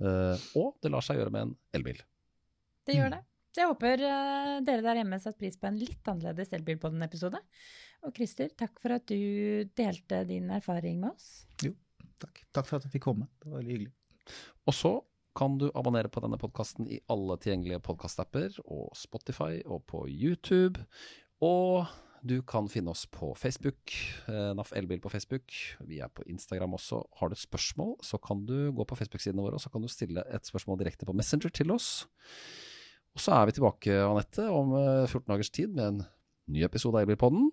Uh, 0.00 0.48
og 0.56 0.72
det 0.82 0.90
lar 0.94 1.04
seg 1.04 1.20
gjøre 1.20 1.34
med 1.36 1.48
en 1.50 1.54
elbil. 1.76 2.00
Det 2.88 2.96
gjør 2.96 3.12
mm. 3.12 3.16
det. 3.18 3.22
Så 3.54 3.62
jeg 3.62 3.70
håper 3.70 4.00
dere 4.66 4.82
der 4.82 4.98
hjemme 4.98 5.20
satte 5.22 5.38
pris 5.38 5.54
på 5.60 5.68
en 5.70 5.78
litt 5.78 6.08
annerledes 6.10 6.50
elbil 6.56 6.80
på 6.82 6.90
den 6.90 7.06
episode. 7.06 7.38
Og 8.02 8.14
Christer, 8.16 8.50
takk 8.58 8.80
for 8.82 8.96
at 8.96 9.06
du 9.06 9.64
delte 9.78 10.24
din 10.26 10.50
erfaring 10.52 10.98
med 11.04 11.14
oss. 11.14 11.44
Jo, 11.62 11.70
takk. 12.18 12.42
Takk 12.50 12.66
for 12.66 12.80
at 12.80 12.88
jeg 12.88 12.96
fikk 12.96 13.06
komme. 13.06 13.28
Det 13.38 13.52
var 13.52 13.62
veldig 13.62 13.76
hyggelig. 13.76 13.92
Og 14.66 14.74
så 14.74 14.92
kan 15.38 15.54
du 15.58 15.68
abonnere 15.74 16.10
på 16.10 16.22
denne 16.22 16.38
podkasten 16.38 16.88
i 16.90 16.98
alle 17.10 17.36
tilgjengelige 17.42 17.82
podkastapper 17.86 18.58
og 18.64 18.90
Spotify 18.98 19.62
og 19.62 19.86
på 19.90 20.02
YouTube. 20.10 20.82
Og 21.42 21.86
du 22.24 22.38
kan 22.48 22.66
finne 22.72 22.90
oss 22.90 23.04
på 23.06 23.30
Facebook, 23.38 23.94
eh, 24.26 24.50
NAF 24.56 24.72
Elbil 24.74 25.02
på 25.04 25.12
Facebook. 25.12 25.54
Vi 25.86 26.00
er 26.00 26.08
på 26.08 26.26
Instagram 26.26 26.74
også. 26.74 27.02
Har 27.20 27.30
du 27.30 27.38
et 27.38 27.42
spørsmål, 27.42 27.98
så 28.02 28.18
kan 28.18 28.46
du 28.46 28.72
gå 28.72 28.86
på 28.88 28.96
Facebook-sidene 28.96 29.46
våre 29.46 29.58
og 29.58 29.62
så 29.62 29.70
kan 29.70 29.82
du 29.82 29.88
stille 29.88 30.24
et 30.26 30.46
spørsmål 30.46 30.80
direkte 30.80 31.06
på 31.06 31.14
Messenger 31.14 31.54
til 31.54 31.70
oss. 31.70 32.06
Og 33.14 33.22
så 33.22 33.34
er 33.36 33.46
vi 33.46 33.54
tilbake, 33.56 33.94
Anette, 34.02 34.48
om 34.50 34.74
14 34.74 35.20
eh, 35.20 35.28
dagers 35.30 35.52
tid 35.54 35.74
med 35.74 35.86
en 35.86 36.00
ny 36.50 36.64
episode 36.66 36.98
av 36.98 37.04
Elbilpodden. 37.06 37.50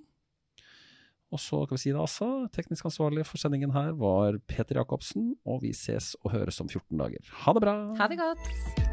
Og 1.31 1.39
så 1.39 1.61
kan 1.63 1.77
vi 1.77 1.83
si 1.85 1.93
det 1.93 2.01
altså, 2.01 2.27
teknisk 2.51 2.89
ansvarlig 2.89 3.23
for 3.29 3.39
sendingen 3.39 3.71
her 3.75 3.93
var 3.95 4.41
Peter 4.51 4.81
Jacobsen, 4.81 5.35
og 5.47 5.61
vi 5.63 5.71
ses 5.77 6.13
og 6.25 6.33
høres 6.35 6.59
om 6.59 6.67
14 6.67 6.97
dager. 6.99 7.35
Ha 7.45 7.55
det 7.55 7.67
bra! 7.67 7.77
Ha 8.01 8.09
det 8.11 8.19
godt! 8.19 8.90